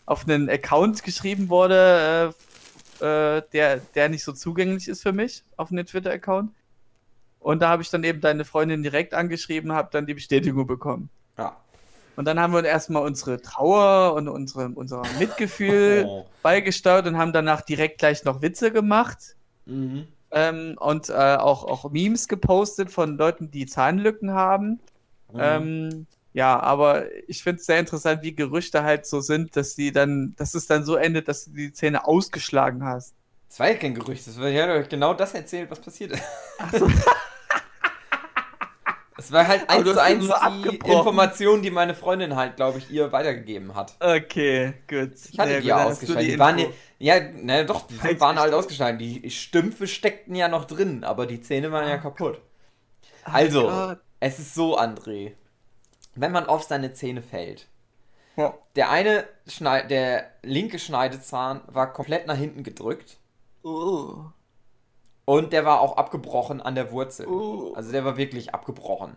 auf 0.06 0.28
einen 0.28 0.48
Account 0.48 1.02
geschrieben 1.02 1.48
wurde, 1.48 2.32
äh, 2.32 2.53
äh, 3.00 3.42
der, 3.52 3.78
der 3.94 4.08
nicht 4.08 4.24
so 4.24 4.32
zugänglich 4.32 4.88
ist 4.88 5.02
für 5.02 5.12
mich, 5.12 5.44
auf 5.56 5.70
einen 5.70 5.84
Twitter-Account. 5.86 6.50
Und 7.40 7.60
da 7.60 7.68
habe 7.68 7.82
ich 7.82 7.90
dann 7.90 8.04
eben 8.04 8.20
deine 8.20 8.44
Freundin 8.44 8.82
direkt 8.82 9.12
angeschrieben, 9.14 9.72
habe 9.72 9.88
dann 9.92 10.06
die 10.06 10.14
Bestätigung 10.14 10.66
bekommen. 10.66 11.10
ja. 11.38 11.56
Und 12.16 12.26
dann 12.26 12.38
haben 12.38 12.52
wir 12.52 12.62
erstmal 12.64 13.02
unsere 13.02 13.42
Trauer 13.42 14.14
und 14.14 14.28
unsere, 14.28 14.68
unser 14.68 15.02
Mitgefühl 15.18 16.04
Oh. 16.08 16.24
beigesteuert 16.44 17.08
und 17.08 17.18
haben 17.18 17.32
danach 17.32 17.60
direkt 17.62 17.98
gleich 17.98 18.22
noch 18.24 18.40
Witze 18.40 18.70
gemacht 18.70 19.34
Mhm. 19.66 20.06
ähm, 20.30 20.76
und 20.78 21.08
äh, 21.08 21.12
auch, 21.12 21.64
auch 21.64 21.90
Memes 21.90 22.28
gepostet 22.28 22.92
von 22.92 23.16
Leuten, 23.16 23.50
die 23.50 23.66
Zahnlücken 23.66 24.30
haben. 24.30 24.78
Mhm. 25.32 25.38
Ähm, 25.40 26.06
ja, 26.34 26.60
aber 26.60 27.06
ich 27.28 27.42
finde 27.42 27.60
es 27.60 27.66
sehr 27.66 27.80
interessant, 27.80 28.22
wie 28.22 28.34
Gerüchte 28.36 28.84
halt 28.84 29.06
so 29.06 29.20
sind, 29.22 29.56
dass 29.56 29.74
die 29.76 29.92
dann, 29.92 30.34
dass 30.36 30.54
es 30.54 30.66
dann 30.66 30.84
so 30.84 30.96
endet, 30.96 31.28
dass 31.28 31.46
du 31.46 31.52
die 31.52 31.72
Zähne 31.72 32.06
ausgeschlagen 32.06 32.84
hast. 32.84 33.16
Das 33.48 33.60
war 33.60 33.68
ja 33.70 33.76
kein 33.76 33.94
Gerücht. 33.94 34.26
Das 34.26 34.38
war, 34.38 34.48
ich 34.48 34.60
habe 34.60 34.72
euch 34.72 34.88
genau 34.88 35.14
das 35.14 35.34
erzählt, 35.34 35.70
was 35.70 35.80
passiert 35.80 36.12
ist. 36.12 36.22
Es 39.16 39.32
war 39.32 39.46
halt 39.48 39.68
eins 39.70 39.92
zu 39.92 40.00
eins 40.02 40.26
so 40.26 40.34
die. 40.34 40.76
Information, 40.84 41.62
die 41.62 41.70
meine 41.72 41.94
Freundin 41.94 42.36
halt, 42.36 42.56
glaube 42.56 42.78
ich, 42.78 42.90
ihr 42.90 43.10
weitergegeben 43.12 43.74
hat. 43.74 43.98
okay, 44.00 44.74
gut. 44.88 45.14
Ich 45.24 45.38
hatte 45.38 45.56
Ja, 45.56 45.60
die 45.60 45.66
ja 45.66 45.84
ausgeschaltet. 45.84 46.32
Die, 46.32 46.32
die 46.32 46.38
waren 46.38 46.58
ja, 46.58 46.66
ja, 46.98 47.20
naja, 47.20 47.64
doch, 47.64 47.86
die 47.86 48.00
Heißt 48.02 48.20
waren 48.20 48.38
halt 48.38 48.52
nicht. 48.52 48.54
ausgeschaltet. 48.54 49.00
Die 49.00 49.30
Stümpfe 49.30 49.86
steckten 49.86 50.34
ja 50.34 50.48
noch 50.48 50.64
drin, 50.64 51.04
aber 51.04 51.26
die 51.26 51.40
Zähne 51.40 51.72
waren 51.72 51.88
ja 51.88 51.98
kaputt. 51.98 52.40
Oh 53.26 53.30
Also, 53.32 53.62
Gott. 53.62 54.00
es 54.20 54.38
ist 54.38 54.54
so, 54.54 54.78
André. 54.78 55.32
Wenn 56.14 56.32
man 56.32 56.46
auf 56.46 56.62
seine 56.64 56.92
Zähne 56.92 57.22
fällt, 57.22 57.66
Ja. 58.36 58.54
der 58.76 58.90
eine, 58.90 59.24
Schneid 59.46 59.90
der 59.90 60.26
linke 60.42 60.78
Schneidezahn 60.78 61.60
war 61.66 61.92
komplett 61.92 62.26
nach 62.26 62.36
hinten 62.36 62.62
gedrückt 62.62 63.18
Oh. 63.62 64.16
und 65.24 65.52
der 65.52 65.64
war 65.64 65.80
auch 65.80 65.96
abgebrochen 65.96 66.60
an 66.60 66.74
der 66.74 66.90
Wurzel. 66.92 67.26
Oh. 67.26 67.72
Also 67.74 67.92
der 67.92 68.04
war 68.04 68.16
wirklich 68.16 68.54
abgebrochen. 68.54 69.16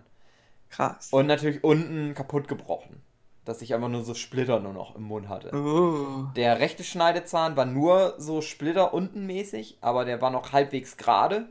Krass. 0.69 1.09
Und 1.11 1.27
natürlich 1.27 1.63
unten 1.63 2.13
kaputt 2.13 2.47
gebrochen. 2.47 3.01
Dass 3.45 3.61
ich 3.61 3.73
einfach 3.73 3.87
nur 3.87 4.03
so 4.03 4.13
Splitter 4.13 4.59
nur 4.59 4.73
noch 4.73 4.95
im 4.95 5.03
Mund 5.03 5.29
hatte. 5.29 5.51
Oh. 5.55 6.25
Der 6.35 6.59
rechte 6.59 6.83
Schneidezahn 6.83 7.55
war 7.55 7.65
nur 7.65 8.15
so 8.17 8.41
Splitter 8.41 8.93
unten 8.93 9.25
mäßig, 9.25 9.77
aber 9.79 10.03
der 10.03 10.21
war 10.21 10.31
noch 10.31 10.51
halbwegs 10.51 10.97
gerade. 10.97 11.47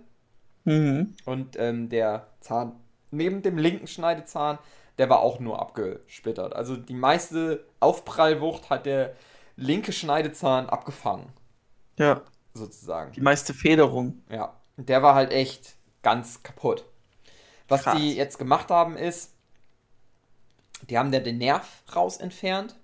Mhm. 0.65 1.15
Und 1.25 1.59
ähm, 1.59 1.89
der 1.89 2.27
Zahn 2.41 2.73
neben 3.11 3.41
dem 3.41 3.57
linken 3.57 3.87
Schneidezahn, 3.87 4.59
der 4.99 5.09
war 5.11 5.21
auch 5.21 5.41
nur 5.41 5.61
abgesplittert. 5.61 6.55
Also 6.55 6.77
die 6.77 6.95
meiste 6.95 7.65
Aufprallwucht 7.81 8.71
hat 8.71 8.87
der 8.87 9.15
linke 9.57 9.93
Schneidezahn 9.93 10.69
abgefangen, 10.69 11.33
Ja, 11.99 12.23
sozusagen. 12.55 13.13
die 13.13 13.21
meiste 13.21 13.55
Federung. 13.55 14.23
Ja, 14.31 14.55
der 14.77 15.03
war 15.03 15.15
halt 15.15 15.33
echt 15.33 15.77
ganz 16.03 16.43
kaputt. 16.43 16.85
Was 17.69 17.83
Krass. 17.83 17.97
die 17.97 18.15
jetzt 18.15 18.39
gemacht 18.39 18.71
haben 18.71 18.97
ist, 18.97 19.33
die 20.89 20.99
haben 20.99 21.11
da 21.11 21.19
den 21.19 21.39
Nerv 21.39 21.83
raus 21.95 22.19
entfernt 22.19 22.77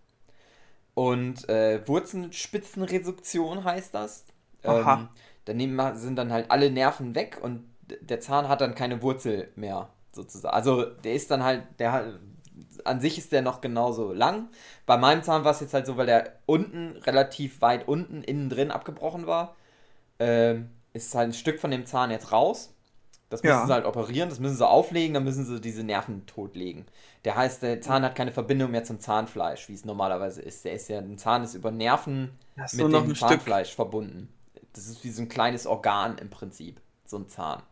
und 0.95 1.49
äh, 1.49 1.87
Wurzelspitzenreduktion 1.87 3.65
heißt 3.65 3.95
das. 3.95 4.25
Aha. 4.65 4.95
Ähm, 4.95 5.09
daneben 5.45 5.97
sind 5.97 6.17
dann 6.17 6.33
halt 6.33 6.51
alle 6.51 6.71
Nerven 6.71 7.15
weg 7.15 7.39
und 7.41 7.65
der 8.01 8.21
Zahn 8.21 8.49
hat 8.49 8.61
dann 8.61 8.75
keine 8.75 9.03
Wurzel 9.03 9.51
mehr 9.57 9.89
sozusagen. 10.13 10.55
Also 10.55 10.85
der 10.85 11.15
ist 11.15 11.31
dann 11.31 11.43
halt, 11.45 11.65
der 11.79 11.93
hat, 11.93 12.05
an 12.85 13.01
sich 13.01 13.19
ist 13.19 13.33
der 13.33 13.43
noch 13.43 13.61
genauso 13.61 14.13
lang. 14.13 14.49
Bei 14.87 14.97
meinem 14.97 15.23
Zahn 15.23 15.45
war 15.45 15.53
es 15.53 15.61
jetzt 15.61 15.75
halt 15.75 15.87
so, 15.87 15.97
weil 15.97 16.07
der 16.07 16.35
unten 16.47 16.97
relativ 16.99 17.61
weit 17.61 17.89
unten 17.89 18.23
innen 18.23 18.49
drin 18.51 18.71
abgebrochen 18.71 19.27
war 19.27 19.57
ähm, 20.19 20.71
ist 20.93 21.15
halt 21.15 21.31
ein 21.31 21.35
Stück 21.35 21.61
von 21.61 21.71
dem 21.71 21.87
Zahn 21.87 22.11
jetzt 22.11 22.33
raus. 22.33 22.75
Das 23.31 23.45
müssen 23.45 23.65
Ja. 23.65 23.67
sie 23.67 23.73
halt 23.73 23.87
operieren, 23.87 24.29
das 24.29 24.41
müssen 24.41 24.57
sie 24.57 24.69
auflegen, 24.69 25.15
dann 25.15 25.25
müssen 25.25 25.47
sie 25.47 25.61
diese 25.61 25.85
Nerven 25.85 26.27
totlegen. 26.27 26.87
Der 27.25 27.37
heißt, 27.37 27.63
der 27.63 27.81
Zahn 27.81 28.05
hat 28.05 28.15
keine 28.15 28.33
Verbindung 28.33 28.71
mehr 28.71 28.85
zum 28.85 29.01
Zahnfleisch, 29.01 29.69
wie 29.69 29.75
es 29.75 29.85
normalerweise 29.87 30.43
ist. 30.43 30.65
Der 30.65 30.75
ist 30.75 30.89
ja, 30.89 30.99
ein 30.99 31.19
Zahn 31.19 31.45
ist 31.45 31.55
über 31.55 31.71
Nerven 31.71 32.39
mit 32.73 32.93
dem 32.93 33.11
ein 33.11 33.17
Stück? 33.17 33.41
Zahnfleisch 33.41 33.75
verbunden. 33.75 34.29
Das 34.75 34.87
ist 34.89 35.05
wie 35.05 35.11
so 35.11 35.23
ein 35.23 35.29
kleines 35.29 35.67
Organ 35.67 36.19
im 36.19 36.31
Prinzip, 36.31 36.81
so 37.07 37.17
ein 37.19 37.29
Zahn. 37.29 37.63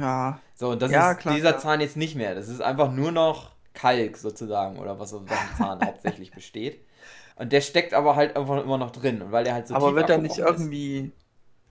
Ja. 0.00 0.40
So, 0.54 0.70
und 0.70 0.82
das 0.82 0.90
Ja, 0.90 1.12
ist 1.12 1.18
klar, 1.18 1.34
dieser 1.34 1.50
klar. 1.50 1.60
Zahn 1.62 1.80
jetzt 1.80 1.96
nicht 1.96 2.14
mehr. 2.16 2.34
Das 2.34 2.48
ist 2.48 2.60
einfach 2.60 2.90
nur 2.92 3.12
noch 3.12 3.50
Kalk 3.74 4.16
sozusagen 4.16 4.78
oder 4.78 4.98
was 4.98 5.12
aus 5.14 5.24
dem 5.24 5.36
Zahn 5.56 5.80
hauptsächlich 5.84 6.32
besteht. 6.32 6.84
Und 7.36 7.52
der 7.52 7.60
steckt 7.60 7.94
aber 7.94 8.16
halt 8.16 8.36
einfach 8.36 8.62
immer 8.62 8.78
noch 8.78 8.90
drin. 8.90 9.22
Und 9.22 9.32
weil 9.32 9.44
der 9.44 9.54
halt 9.54 9.68
so 9.68 9.74
aber 9.74 9.94
wird 9.94 10.10
er 10.10 10.18
nicht 10.18 10.32
ist- 10.32 10.38
irgendwie 10.38 11.12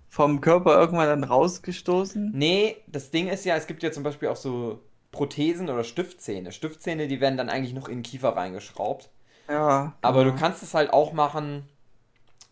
vom 0.07 0.41
Körper 0.41 0.79
irgendwann 0.79 1.07
dann 1.07 1.23
rausgestoßen? 1.23 2.31
Nee, 2.33 2.77
das 2.87 3.11
Ding 3.11 3.27
ist 3.27 3.45
ja, 3.45 3.55
es 3.55 3.67
gibt 3.67 3.83
ja 3.83 3.91
zum 3.91 4.03
Beispiel 4.03 4.29
auch 4.29 4.35
so 4.35 4.81
Prothesen 5.11 5.69
oder 5.69 5.83
Stiftzähne. 5.83 6.51
Stiftzähne, 6.51 7.07
die 7.07 7.21
werden 7.21 7.37
dann 7.37 7.49
eigentlich 7.49 7.73
noch 7.75 7.87
in 7.89 7.97
den 7.99 8.03
Kiefer 8.03 8.29
reingeschraubt. 8.35 9.09
Ja. 9.47 9.93
Aber 10.01 10.23
ja. 10.25 10.31
du 10.31 10.35
kannst 10.35 10.63
es 10.63 10.73
halt 10.73 10.91
auch 10.93 11.13
machen, 11.13 11.67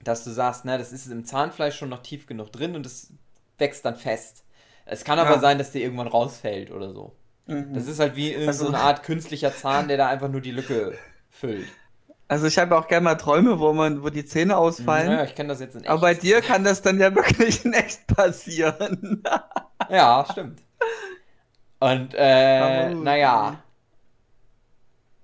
dass 0.03 0.23
du 0.23 0.29
sagst, 0.31 0.65
na, 0.65 0.77
das 0.77 0.91
ist 0.91 1.07
im 1.07 1.25
Zahnfleisch 1.25 1.75
schon 1.77 1.89
noch 1.89 2.03
tief 2.03 2.27
genug 2.27 2.51
drin 2.51 2.75
und 2.75 2.85
es 2.85 3.11
wächst 3.57 3.85
dann 3.85 3.95
fest. 3.95 4.43
Es 4.89 5.03
kann 5.03 5.19
aber 5.19 5.31
Ja. 5.35 5.39
sein, 5.39 5.57
dass 5.57 5.71
der 5.71 5.81
irgendwann 5.81 6.07
rausfällt 6.07 6.71
oder 6.71 6.93
so. 6.93 7.15
Mhm. 7.45 7.73
Das 7.73 7.87
ist 7.87 7.99
halt 7.99 8.15
wie 8.15 8.35
Also- 8.35 8.65
so 8.65 8.67
eine 8.69 8.79
Art 8.83 9.03
künstlicher 9.03 9.53
Zahn, 9.55 9.87
der 9.87 9.97
da 9.97 10.07
einfach 10.07 10.29
nur 10.29 10.41
die 10.41 10.51
Lücke 10.51 10.97
füllt. 11.29 11.67
Also 12.29 12.45
ich 12.47 12.57
habe 12.57 12.77
auch 12.77 12.87
gerne 12.89 13.05
mal 13.05 13.15
Träume, 13.15 13.59
wo 13.59 13.71
man, 13.71 14.03
wo 14.03 14.09
die 14.09 14.25
Zähne 14.25 14.57
ausfallen. 14.57 15.11
Ja, 15.11 15.23
ich 15.23 15.33
kenne 15.35 15.49
das 15.49 15.61
jetzt 15.61 15.75
in 15.75 15.81
echt. 15.81 15.89
Aber 15.89 16.01
bei 16.01 16.13
dir 16.13 16.41
kann 16.41 16.63
das 16.65 16.81
dann 16.81 16.99
ja 16.99 17.13
wirklich 17.15 17.63
in 17.63 17.73
echt 17.73 18.07
passieren. 18.07 19.23
Ja, 19.89 20.25
stimmt. 20.29 20.61
Und, 21.79 22.13
äh, 22.15 22.89
Oh, 22.91 22.95
naja. 22.95 23.63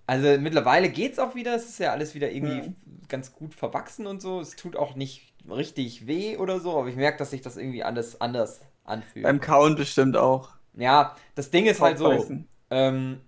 Also 0.05 0.39
mittlerweile 0.39 0.89
geht's 0.89 1.19
auch 1.19 1.35
wieder. 1.35 1.55
Es 1.55 1.67
ist 1.67 1.79
ja 1.79 1.91
alles 1.91 2.13
wieder 2.15 2.31
irgendwie 2.31 2.69
Mhm. 2.69 2.75
ganz 3.09 3.33
gut 3.33 3.53
verwachsen 3.55 4.05
und 4.07 4.21
so. 4.21 4.39
Es 4.39 4.55
tut 4.55 4.75
auch 4.77 4.95
nicht 4.95 5.33
richtig 5.49 6.07
weh 6.07 6.37
oder 6.37 6.59
so, 6.59 6.77
aber 6.77 6.87
ich 6.87 6.95
merke, 6.95 7.17
dass 7.17 7.31
sich 7.31 7.41
das 7.41 7.57
irgendwie 7.57 7.83
alles 7.83 8.21
anders 8.21 8.61
anfühlt. 8.83 9.23
Beim 9.23 9.39
Kauen 9.39 9.75
bestimmt 9.75 10.17
auch. 10.17 10.49
ja, 10.73 11.15
das 11.35 11.51
Ding 11.51 11.65
ist 11.65 11.81
halt 11.81 11.97
so. 11.97 12.25
Ähm, 12.69 13.21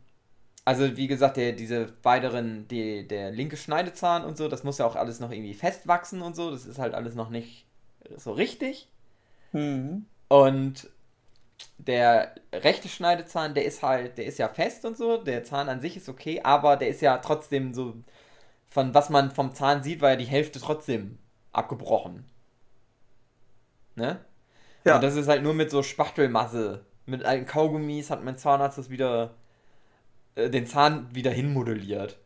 also 0.66 0.98
wie 0.98 1.08
gesagt, 1.08 1.38
der, 1.38 1.52
diese 1.52 1.94
weiteren, 2.02 2.68
die, 2.68 3.08
der 3.08 3.32
linke 3.32 3.56
Schneidezahn 3.56 4.26
und 4.26 4.38
so, 4.38 4.48
das 4.48 4.64
muss 4.64 4.80
ja 4.80 4.86
auch 4.86 4.96
alles 4.96 5.20
noch 5.20 5.32
irgendwie 5.32 5.54
festwachsen 5.54 6.22
und 6.22 6.36
so. 6.36 6.50
Das 6.50 6.66
ist 6.66 6.80
halt 6.80 6.96
alles 6.96 7.14
noch 7.14 7.30
nicht 7.30 7.68
so 8.18 8.32
richtig. 8.32 8.90
Mhm. 9.52 10.06
Und 10.28 10.90
der 11.78 12.34
rechte 12.52 12.90
Schneidezahn, 12.90 13.54
der 13.54 13.66
ist 13.66 13.84
halt, 13.84 14.18
der 14.18 14.26
ist 14.26 14.40
ja 14.40 14.50
fest 14.50 14.86
und 14.86 14.98
so. 14.98 15.18
Der 15.18 15.44
Zahn 15.44 15.70
an 15.70 15.82
sich 15.82 15.98
ist 15.98 16.10
okay, 16.10 16.42
aber 16.44 16.78
der 16.78 16.90
ist 16.90 17.02
ja 17.02 17.18
trotzdem 17.20 17.74
so, 17.74 17.96
von 18.68 18.94
was 18.94 19.10
man 19.10 19.32
vom 19.32 19.54
Zahn 19.54 19.84
sieht, 19.84 20.02
war 20.02 20.12
ja 20.12 20.16
die 20.16 20.26
Hälfte 20.26 20.60
trotzdem 20.60 21.20
abgebrochen. 21.52 22.26
Ne? 23.96 24.20
Ja. 24.86 24.96
Und 24.96 25.02
das 25.02 25.16
ist 25.16 25.28
halt 25.28 25.44
nur 25.44 25.54
mit 25.54 25.72
so 25.72 25.84
Spachtelmasse. 25.84 26.86
Mit 27.06 27.24
alten 27.26 27.46
Kaugummis 27.46 28.10
hat 28.10 28.24
mein 28.24 28.38
Zahnarzt 28.38 28.78
das 28.78 28.90
wieder, 28.90 29.36
äh, 30.36 30.50
den 30.50 30.66
Zahn 30.68 31.14
wieder 31.14 31.32
hinmodelliert. 31.32 32.18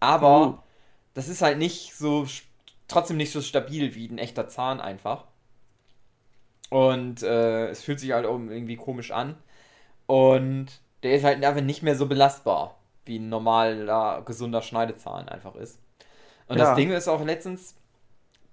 Aber 0.00 0.54
Uh. 0.54 0.58
das 1.14 1.28
ist 1.28 1.42
halt 1.42 1.58
nicht 1.58 1.94
so, 1.96 2.26
trotzdem 2.88 3.16
nicht 3.18 3.32
so 3.32 3.42
stabil 3.42 3.94
wie 3.96 4.08
ein 4.08 4.18
echter 4.18 4.48
Zahn 4.48 4.80
einfach. 4.80 5.26
Und 6.70 7.22
äh, 7.22 7.68
es 7.68 7.82
fühlt 7.82 8.00
sich 8.00 8.12
halt 8.12 8.26
auch 8.26 8.38
irgendwie 8.38 8.76
komisch 8.76 9.12
an. 9.12 9.36
Und 10.06 10.68
der 11.02 11.14
ist 11.16 11.24
halt 11.24 11.44
einfach 11.44 11.62
nicht 11.62 11.82
mehr 11.82 11.96
so 11.96 12.06
belastbar, 12.06 12.76
wie 13.06 13.18
ein 13.18 13.28
normaler, 13.30 14.22
gesunder 14.26 14.62
Schneidezahn 14.62 15.28
einfach 15.28 15.56
ist. 15.56 15.80
Und 16.48 16.58
Ja. 16.58 16.58
das 16.58 16.74
Ding 16.74 16.92
ist 16.92 17.08
auch 17.08 17.24
letztens, 17.24 17.76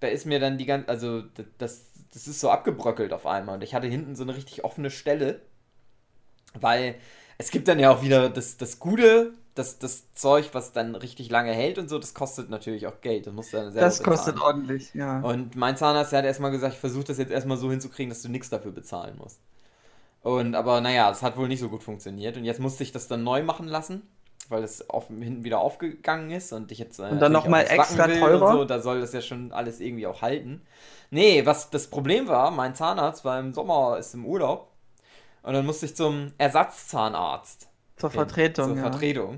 da 0.02 0.08
ist 0.08 0.26
mir 0.28 0.40
dann 0.40 0.58
die 0.60 0.66
ganze, 0.68 0.90
also 0.90 1.24
das, 1.60 1.86
das 2.14 2.28
ist 2.28 2.40
so 2.40 2.50
abgebröckelt 2.52 3.14
auf 3.14 3.26
einmal. 3.26 3.56
Und 3.56 3.64
ich 3.64 3.74
hatte 3.76 3.88
hinten 3.88 4.16
so 4.16 4.24
eine 4.24 4.36
richtig 4.36 4.64
offene 4.64 4.92
Stelle, 4.92 5.42
weil 6.60 6.96
es 7.38 7.52
gibt 7.52 7.68
dann 7.68 7.80
ja 7.80 7.92
auch 7.92 8.02
wieder 8.04 8.30
das, 8.30 8.58
das 8.58 8.80
Gute, 8.80 9.34
das, 9.56 9.80
das 9.80 10.14
Zeug, 10.14 10.50
was 10.54 10.72
dann 10.72 10.96
richtig 10.96 11.30
lange 11.30 11.52
hält 11.54 11.78
und 11.78 11.90
so, 11.90 12.00
das 12.00 12.14
kostet 12.14 12.50
natürlich 12.50 12.88
auch 12.88 13.02
Geld. 13.02 13.28
Das 13.28 13.34
musst 13.34 13.54
du 13.54 13.58
dann 13.58 13.72
selber 13.72 13.90
Das 13.90 14.04
kostet 14.04 14.36
bezahlen. 14.36 14.42
ordentlich, 14.42 14.94
ja. 14.94 15.22
Und 15.22 15.56
mein 15.56 15.78
Zahnarzt 15.78 16.12
der 16.12 16.20
hat 16.20 16.26
erstmal 16.26 16.52
gesagt, 16.52 16.74
ich 16.76 16.80
versuche 16.80 17.06
das 17.06 17.18
jetzt 17.18 17.32
erstmal 17.32 17.58
so 17.58 17.70
hinzukriegen, 17.72 18.10
dass 18.10 18.22
du 18.22 18.30
nichts 18.30 18.50
dafür 18.50 18.72
bezahlen 18.72 19.18
musst. 19.18 19.40
Und 20.22 20.56
aber 20.56 20.82
naja, 20.82 21.12
es 21.12 21.22
hat 21.22 21.38
wohl 21.38 21.48
nicht 21.48 21.60
so 21.60 21.70
gut 21.70 21.84
funktioniert. 21.84 22.38
Und 22.38 22.46
jetzt 22.46 22.60
musste 22.60 22.84
ich 22.84 22.92
das 22.92 23.08
dann 23.08 23.24
neu 23.24 23.44
machen 23.44 23.68
lassen, 23.68 24.04
weil 24.50 24.64
es 24.64 24.90
auf, 24.90 25.08
hinten 25.08 25.44
wieder 25.44 25.60
aufgegangen 25.60 26.32
ist 26.32 26.54
und 26.54 26.72
ich 26.72 26.80
jetzt. 26.80 27.00
äh, 27.00 27.04
Und 27.10 27.20
dann 27.20 27.32
natürlich 27.32 27.44
noch 27.44 27.48
mal 27.48 27.66
auch 27.66 27.66
was 27.66 27.76
backen 27.76 27.98
extra 27.98 28.08
teurer? 28.08 28.52
So, 28.52 28.66
da 28.66 28.80
soll 28.82 29.02
das 29.02 29.14
ja 29.14 29.22
schon 29.22 29.52
alles 29.52 29.80
irgendwie 29.80 30.08
auch 30.08 30.22
halten. 30.22 30.62
Nee, 31.14 31.46
was 31.46 31.70
das 31.70 31.92
Problem 31.92 32.28
war, 32.28 32.50
mein 32.50 32.74
Zahnarzt 32.74 33.24
war 33.24 33.40
im 33.40 33.54
Sommer, 33.54 34.00
ist 34.00 34.16
im 34.16 34.26
Urlaub. 34.26 34.72
Und 35.44 35.54
dann 35.54 35.64
musste 35.64 35.86
ich 35.86 35.96
zum 35.96 36.34
Ersatzzahnarzt. 36.40 37.70
Zur 37.98 38.10
hin, 38.10 38.18
Vertretung, 38.18 38.66
Zur 38.70 38.76
ja. 38.78 38.82
Vertretung. 38.82 39.34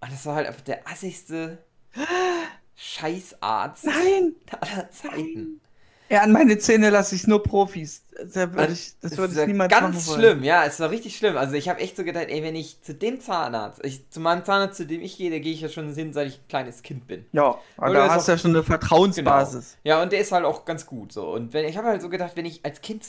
Und 0.00 0.12
das 0.12 0.24
war 0.24 0.36
halt 0.36 0.46
einfach 0.46 0.60
der 0.60 0.86
assigste 0.86 1.58
Scheißarzt 2.76 3.86
Nein! 3.86 4.36
aller 4.60 4.88
Zeiten. 4.92 5.60
Ja, 6.10 6.22
an 6.22 6.32
meine 6.32 6.58
Zähne 6.58 6.90
lasse 6.90 7.14
ich 7.14 7.26
nur 7.28 7.42
Profis. 7.42 8.02
Da 8.34 8.52
würde 8.52 8.72
ich, 8.72 8.94
das 9.00 9.12
Es 9.12 9.18
würde 9.18 9.40
ich 9.40 9.46
niemals 9.46 9.70
ganz 9.70 9.94
machen 9.94 10.06
wollen. 10.08 10.20
schlimm, 10.20 10.42
ja, 10.42 10.64
es 10.64 10.80
war 10.80 10.90
richtig 10.90 11.16
schlimm. 11.16 11.36
Also 11.36 11.54
ich 11.54 11.68
habe 11.68 11.80
echt 11.80 11.96
so 11.96 12.02
gedacht, 12.04 12.26
ey, 12.28 12.42
wenn 12.42 12.56
ich 12.56 12.82
zu 12.82 12.94
dem 12.94 13.20
Zahnarzt, 13.20 13.84
ich, 13.84 14.10
zu 14.10 14.18
meinem 14.18 14.44
Zahnarzt, 14.44 14.76
zu 14.76 14.86
dem 14.86 15.02
ich 15.02 15.16
gehe, 15.16 15.30
da 15.30 15.38
gehe 15.38 15.52
ich 15.52 15.60
ja 15.60 15.68
schon 15.68 15.94
hin, 15.94 16.12
seit 16.12 16.26
ich 16.28 16.38
ein 16.38 16.48
kleines 16.48 16.82
Kind 16.82 17.06
bin. 17.06 17.24
Ja, 17.32 17.56
aber 17.76 17.94
da 17.94 18.06
ist 18.06 18.12
hast 18.12 18.28
du 18.28 18.32
ja 18.32 18.38
schon 18.38 18.50
eine 18.50 18.64
Vertrauensbasis. 18.64 19.78
Ja, 19.84 20.02
und 20.02 20.10
der 20.12 20.20
ist 20.20 20.32
halt 20.32 20.44
auch 20.44 20.64
ganz 20.64 20.84
gut 20.84 21.12
so. 21.12 21.30
Und 21.30 21.52
wenn 21.52 21.64
ich 21.64 21.76
habe 21.76 21.86
halt 21.88 22.02
so 22.02 22.08
gedacht, 22.08 22.32
wenn 22.34 22.44
ich 22.44 22.64
als 22.64 22.80
Kind 22.80 23.04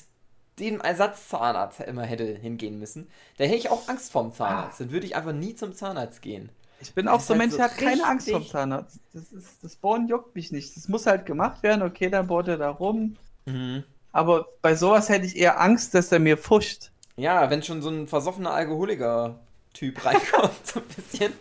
dem 0.60 0.80
Ersatzzahnarzt 0.80 1.80
immer 1.82 2.04
hätte 2.04 2.26
hingehen 2.26 2.78
müssen, 2.78 3.08
da 3.38 3.46
hätte 3.46 3.56
ich 3.56 3.72
auch 3.72 3.88
Angst 3.90 4.12
vorm 4.12 4.32
Zahnarzt. 4.32 4.80
Dann 4.80 4.92
würde 4.92 5.08
ich 5.08 5.16
einfach 5.16 5.34
nie 5.34 5.56
zum 5.56 5.74
Zahnarzt 5.74 6.22
gehen. 6.22 6.50
Ich 6.82 6.94
bin 6.94 7.08
auch 7.08 7.20
so 7.20 7.34
ein 7.34 7.40
halt 7.40 7.50
Mensch, 7.50 7.52
so 7.52 7.58
der 7.58 7.66
hat 7.72 7.78
keine 7.78 8.06
Angst 8.06 8.30
vor 8.30 8.40
richtig- 8.40 8.52
Zahnarzt. 8.54 9.00
Das, 9.14 9.32
ist, 9.32 9.64
das 9.64 9.76
Bohren 9.76 10.08
juckt 10.08 10.36
mich 10.36 10.52
nicht. 10.52 10.76
Das 10.76 10.88
muss 10.90 11.06
halt 11.06 11.26
gemacht 11.26 11.62
werden. 11.64 11.82
Okay, 11.84 12.10
dann 12.10 12.28
bohrt 12.28 12.48
er 12.48 12.58
da 12.58 12.70
rum. 12.70 13.18
Mhm. 13.46 13.84
Aber 14.12 14.48
bei 14.62 14.76
sowas 14.76 15.08
hätte 15.10 15.26
ich 15.26 15.38
eher 15.38 15.60
Angst, 15.62 15.94
dass 15.94 16.12
er 16.12 16.20
mir 16.20 16.38
fuscht. 16.38 16.92
Ja, 17.16 17.50
wenn 17.50 17.62
schon 17.64 17.82
so 17.82 17.90
ein 17.90 18.08
versoffener 18.08 18.52
Alkoholiker-Typ 18.54 20.06
reinkommt, 20.06 20.68
so 20.68 20.80
ein 20.80 20.86
bisschen. 20.88 21.34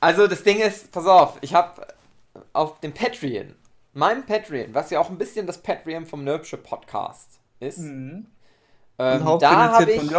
Also 0.00 0.26
das 0.26 0.42
Ding 0.42 0.58
ist, 0.60 0.92
pass 0.92 1.06
auf, 1.06 1.38
ich 1.40 1.54
habe 1.54 1.86
auf 2.52 2.80
dem 2.80 2.94
Patreon, 2.94 3.54
meinem 3.94 4.24
Patreon, 4.24 4.72
was 4.74 4.90
ja 4.90 5.00
auch 5.00 5.10
ein 5.10 5.18
bisschen 5.18 5.46
das 5.46 5.58
Patreon 5.58 6.06
vom 6.06 6.22
Nerdische 6.24 6.56
Podcast 6.56 7.40
ist, 7.60 7.78
Mhm. 7.78 8.26
ähm, 8.98 9.38
da 9.40 9.72
habe 9.72 9.90
ich, 9.90 10.10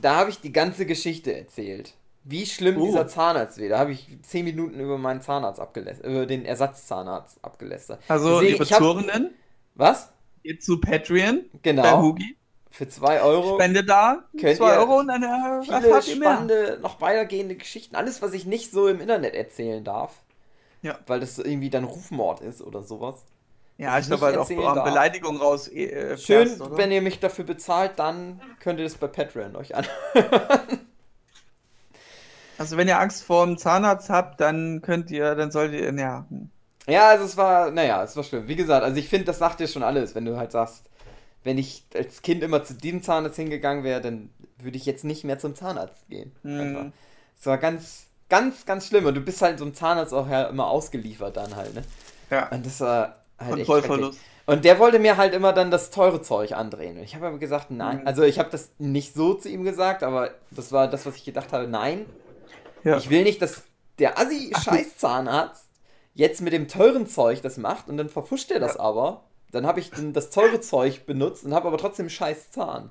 da 0.00 0.16
hab 0.16 0.28
ich 0.28 0.40
die 0.40 0.52
ganze 0.52 0.84
Geschichte 0.84 1.34
erzählt. 1.34 1.94
Wie 2.24 2.46
schlimm 2.46 2.80
Oh. 2.80 2.86
dieser 2.86 3.08
Zahnarzt 3.08 3.58
wäre. 3.58 3.70
Da 3.70 3.78
habe 3.78 3.92
ich 3.92 4.06
zehn 4.22 4.44
Minuten 4.44 4.78
über 4.78 4.96
meinen 4.98 5.20
Zahnarzt 5.22 5.60
abgelästert, 5.60 6.06
über 6.06 6.26
den 6.26 6.44
Ersatzzahnarzt 6.44 7.38
abgelästert. 7.42 8.00
Also, 8.08 8.40
Deswegen, 8.40 8.52
liebe 8.52 8.66
Zuhörenden, 8.66 9.34
Was? 9.74 10.12
geht 10.44 10.62
zu 10.62 10.80
Patreon 10.80 11.44
bei 11.52 11.58
Genau. 11.62 12.02
Hugi. 12.02 12.36
Für 12.70 12.88
zwei 12.88 13.20
Euro. 13.20 13.56
Spende 13.56 13.84
da 13.84 14.24
Könnt 14.40 14.56
2 14.56 14.64
ihr 14.74 14.78
Euro 14.80 15.00
und 15.00 15.08
dann 15.08 15.22
viele 15.62 15.76
erfahrt 15.76 16.08
ihr 16.08 16.16
mehr. 16.16 16.30
spannende, 16.30 16.78
noch 16.80 17.00
weitergehende 17.02 17.54
Geschichten. 17.54 17.96
Alles, 17.96 18.22
was 18.22 18.32
ich 18.32 18.46
nicht 18.46 18.70
so 18.70 18.88
im 18.88 19.00
Internet 19.02 19.34
erzählen 19.34 19.84
darf. 19.84 20.22
Ja. 20.80 20.98
Weil 21.06 21.20
das 21.20 21.38
irgendwie 21.38 21.68
dann 21.70 21.84
Rufmord 21.84 22.40
ist 22.40 22.62
oder 22.62 22.82
sowas. 22.82 23.24
Ja, 23.76 23.98
ich 23.98 24.06
glaube 24.06 24.24
halt 24.24 24.36
auch 24.38 24.48
darf. 24.48 24.84
Beleidigung 24.84 25.36
raus. 25.36 25.68
Äh, 25.68 26.16
Schön, 26.16 26.46
fährst, 26.48 26.76
wenn 26.76 26.90
ihr 26.92 27.02
mich 27.02 27.20
dafür 27.20 27.44
bezahlt, 27.44 27.92
dann 27.98 28.40
könnt 28.60 28.78
ihr 28.78 28.84
das 28.84 28.94
bei 28.94 29.06
Patreon 29.08 29.54
euch 29.56 29.74
an. 29.76 29.84
Also 32.62 32.76
wenn 32.76 32.86
ihr 32.86 33.00
Angst 33.00 33.24
vor 33.24 33.44
dem 33.44 33.58
Zahnarzt 33.58 34.08
habt, 34.08 34.40
dann 34.40 34.82
könnt 34.82 35.10
ihr, 35.10 35.34
dann 35.34 35.50
solltet 35.50 35.80
ihr, 35.80 35.92
ja. 36.00 36.26
Ja, 36.86 37.08
also 37.08 37.24
es 37.24 37.36
war, 37.36 37.72
naja, 37.72 38.04
es 38.04 38.16
war 38.16 38.22
schlimm. 38.22 38.46
Wie 38.46 38.54
gesagt, 38.54 38.84
also 38.84 38.96
ich 38.96 39.08
finde, 39.08 39.24
das 39.24 39.38
sagt 39.40 39.58
dir 39.58 39.66
schon 39.66 39.82
alles, 39.82 40.14
wenn 40.14 40.24
du 40.24 40.36
halt 40.36 40.52
sagst, 40.52 40.88
wenn 41.42 41.58
ich 41.58 41.84
als 41.92 42.22
Kind 42.22 42.40
immer 42.44 42.62
zu 42.62 42.74
diesem 42.74 43.02
Zahnarzt 43.02 43.34
hingegangen 43.34 43.82
wäre, 43.82 44.00
dann 44.00 44.30
würde 44.58 44.76
ich 44.76 44.86
jetzt 44.86 45.02
nicht 45.02 45.24
mehr 45.24 45.40
zum 45.40 45.56
Zahnarzt 45.56 46.08
gehen. 46.08 46.30
Mhm. 46.44 46.92
Es 47.36 47.46
war 47.46 47.58
ganz, 47.58 48.06
ganz, 48.28 48.64
ganz 48.64 48.86
schlimm. 48.86 49.06
Und 49.06 49.14
du 49.16 49.20
bist 49.20 49.42
halt 49.42 49.58
so 49.58 49.64
einem 49.64 49.74
Zahnarzt 49.74 50.14
auch 50.14 50.28
ja 50.28 50.44
immer 50.44 50.68
ausgeliefert 50.68 51.36
dann 51.36 51.56
halt, 51.56 51.74
ne? 51.74 51.82
Ja, 52.30 52.46
Und 52.48 52.64
das 52.64 52.80
war 52.80 53.24
halt 53.40 53.58
echt 53.58 53.66
Kontrollverlust. 53.66 54.20
Und 54.46 54.64
der 54.64 54.78
wollte 54.78 55.00
mir 55.00 55.16
halt 55.16 55.34
immer 55.34 55.52
dann 55.52 55.72
das 55.72 55.90
teure 55.90 56.22
Zeug 56.22 56.52
andrehen. 56.52 56.96
Und 56.96 57.02
ich 57.02 57.16
habe 57.16 57.26
aber 57.26 57.38
gesagt, 57.38 57.72
nein. 57.72 58.02
Mhm. 58.02 58.06
Also 58.06 58.22
ich 58.22 58.38
habe 58.38 58.50
das 58.50 58.70
nicht 58.78 59.14
so 59.14 59.34
zu 59.34 59.48
ihm 59.48 59.64
gesagt, 59.64 60.04
aber 60.04 60.30
das 60.52 60.70
war 60.70 60.88
das, 60.88 61.06
was 61.06 61.16
ich 61.16 61.24
gedacht 61.24 61.52
habe, 61.52 61.66
nein. 61.66 62.06
Ja. 62.84 62.96
Ich 62.96 63.10
will 63.10 63.22
nicht, 63.22 63.40
dass 63.42 63.62
der 63.98 64.18
Assi-Scheiß-Zahnarzt 64.18 65.66
jetzt 66.14 66.40
mit 66.40 66.52
dem 66.52 66.68
teuren 66.68 67.06
Zeug 67.06 67.42
das 67.42 67.56
macht 67.56 67.88
und 67.88 67.96
dann 67.96 68.08
verfuscht 68.08 68.50
er 68.50 68.60
das 68.60 68.76
aber. 68.76 69.24
Dann 69.50 69.66
habe 69.66 69.80
ich 69.80 69.90
dann 69.90 70.12
das 70.12 70.30
teure 70.30 70.60
Zeug 70.60 71.04
benutzt 71.06 71.44
und 71.44 71.54
habe 71.54 71.68
aber 71.68 71.78
trotzdem 71.78 72.08
scheiß 72.08 72.50
Zahn. 72.52 72.90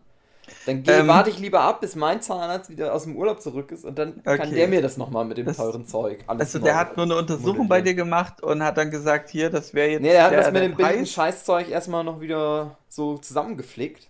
Dann 0.66 0.84
geh, 0.84 0.92
Ähm. 0.92 1.08
warte 1.08 1.30
ich 1.30 1.39
lieber 1.39 1.62
ab, 1.62 1.82
bis 1.82 1.96
mein 1.96 2.22
Zahnarzt 2.22 2.70
wieder 2.70 2.94
aus 2.94 3.04
dem 3.04 3.16
Urlaub 3.16 3.42
zurück 3.42 3.72
ist 3.72 3.86
und 3.86 3.98
dann 3.98 4.22
kann 4.24 4.39
Okay. 4.42 4.56
der 4.56 4.68
mir 4.68 4.82
das 4.82 4.98
nochmal 4.98 5.24
mit 5.26 5.38
dem 5.38 5.46
Das- 5.46 5.58
teuren 5.58 5.86
Zeug 5.86 6.24
alles 6.28 6.42
Also 6.56 6.60
der 6.60 6.76
hat 6.76 6.98
nur 6.98 7.06
eine 7.06 7.16
Untersuchung 7.16 7.68
bei 7.68 7.82
dir 7.82 7.94
gemacht 7.94 8.42
und 8.44 8.62
hat 8.64 8.78
dann 8.78 8.92
gesagt, 8.92 9.30
hier, 9.30 9.50
das 9.50 9.74
wäre 9.74 9.89
jetzt 9.92 10.02
Nee, 10.02 10.10
der 10.10 10.24
hat 10.26 10.34
das 10.34 10.48
mit 10.48 10.56
der 10.56 10.70
dem 10.70 10.76
billigen. 10.76 11.06
Scheißzeug 11.06 11.70
erstmal 11.70 12.04
noch 12.04 12.20
wieder 12.22 12.78
so 12.89 13.18
zusammengeflickt. 13.18 14.08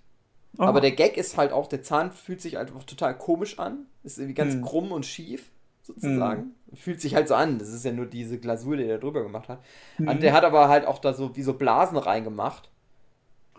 Oh. 0.57 0.63
Aber 0.63 0.81
der 0.81 0.91
Gag 0.91 1.15
ist 1.17 1.37
halt 1.37 1.51
auch, 1.53 1.67
der 1.67 1.83
Zahn 1.83 2.11
fühlt 2.11 2.41
sich 2.41 2.57
einfach 2.57 2.83
total 2.83 3.17
komisch 3.17 3.59
an. 3.59 3.85
Ist 4.03 4.17
irgendwie 4.17 4.33
ganz 4.33 4.53
Hm. 4.53 4.61
krumm 4.63 4.91
und 4.91 5.05
schief, 5.05 5.49
sozusagen. 5.95 6.51
Fühlt 6.73 7.01
sich 7.01 7.15
halt 7.15 7.27
so 7.27 7.35
an. 7.35 7.59
Das 7.59 7.69
ist 7.69 7.83
ja 7.83 7.91
nur 7.91 8.05
diese 8.05 8.39
Glasur, 8.39 8.77
die 8.77 8.85
er 8.85 8.97
drüber 8.97 9.23
gemacht 9.23 9.49
hat. 9.49 9.61
Mhm. 9.97 10.07
Und 10.07 10.23
der 10.23 10.33
hat 10.33 10.43
aber 10.43 10.69
halt 10.69 10.85
auch 10.85 10.99
da 10.99 11.13
so 11.13 11.35
wie 11.35 11.43
so 11.43 11.53
Blasen 11.53 11.97
reingemacht. 11.97 12.69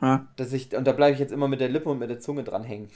Ja. 0.01 0.27
Dass 0.37 0.53
ich, 0.53 0.75
und 0.75 0.87
da 0.87 0.93
bleibe 0.93 1.15
ich 1.15 1.21
jetzt 1.21 1.33
immer 1.33 1.49
mit 1.49 1.61
der 1.61 1.69
Lippe 1.69 1.89
und 1.89 1.99
mit 1.99 2.11
der 2.11 2.21
Zunge 2.21 2.43
dran 2.43 2.65
hängen. 2.65 2.89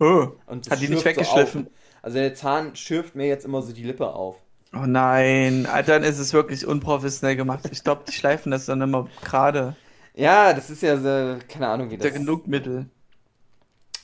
Oh. 0.00 0.28
Hat 0.48 0.80
die 0.80 0.88
nicht 0.88 1.00
so 1.00 1.04
weggeschliffen? 1.04 1.66
auf. 1.66 1.72
Also 2.02 2.18
der 2.18 2.34
Zahn 2.34 2.74
schürft 2.74 3.14
mir 3.14 3.26
jetzt 3.26 3.44
immer 3.44 3.62
so 3.62 3.72
die 3.72 3.84
Lippe 3.84 4.08
auf. 4.14 4.36
oh 4.72 4.86
nein, 4.86 5.66
Alter, 5.66 5.92
dann 6.00 6.02
ist 6.04 6.18
es 6.18 6.32
wirklich 6.32 6.66
unprofessionell 6.66 7.36
gemacht. 7.36 7.68
Ich 7.70 7.84
glaube, 7.84 8.04
die 8.08 8.12
schleifen 8.12 8.50
das 8.50 8.66
dann 8.66 8.80
immer 8.80 9.08
gerade. 9.22 9.76
Ja, 10.14 10.52
das 10.52 10.70
ist 10.70 10.82
ja 10.82 10.96
so, 10.96 11.38
keine 11.48 11.68
Ahnung, 11.68 11.90
wie 11.90 11.98
Der 11.98 12.10
das 12.10 12.18
genug 12.18 12.46
Mittel. 12.46 12.86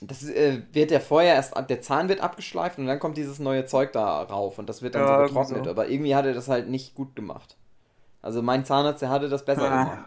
Das 0.03 0.23
äh, 0.29 0.63
wird 0.73 0.91
ja 0.91 1.01
vorher 1.01 1.35
erst, 1.35 1.57
ab- 1.57 1.69
der 1.69 1.81
Zahn 1.81 2.09
wird 2.09 2.21
abgeschleift 2.21 2.79
und 2.79 2.87
dann 2.87 2.99
kommt 2.99 3.17
dieses 3.17 3.39
neue 3.39 3.65
Zeug 3.65 3.93
da 3.93 4.23
rauf 4.23 4.59
und 4.59 4.69
das 4.69 4.83
wird 4.83 4.95
dann 4.95 5.03
Ja, 5.07 5.19
so 5.21 5.25
getrocknet. 5.35 5.65
so. 5.65 5.71
Aber 5.71 5.89
irgendwie 5.89 6.15
hat 6.15 6.27
er 6.27 6.35
das 6.35 6.49
halt 6.49 6.69
nicht 6.69 6.95
gut 6.95 7.17
gemacht. 7.17 7.57
Also 8.23 8.43
mein 8.43 8.65
Zahnarzt, 8.65 9.01
der 9.03 9.09
hatte 9.11 9.29
das 9.29 9.45
besser 9.45 9.71
Ah. 9.71 9.85
gemacht. 9.85 10.05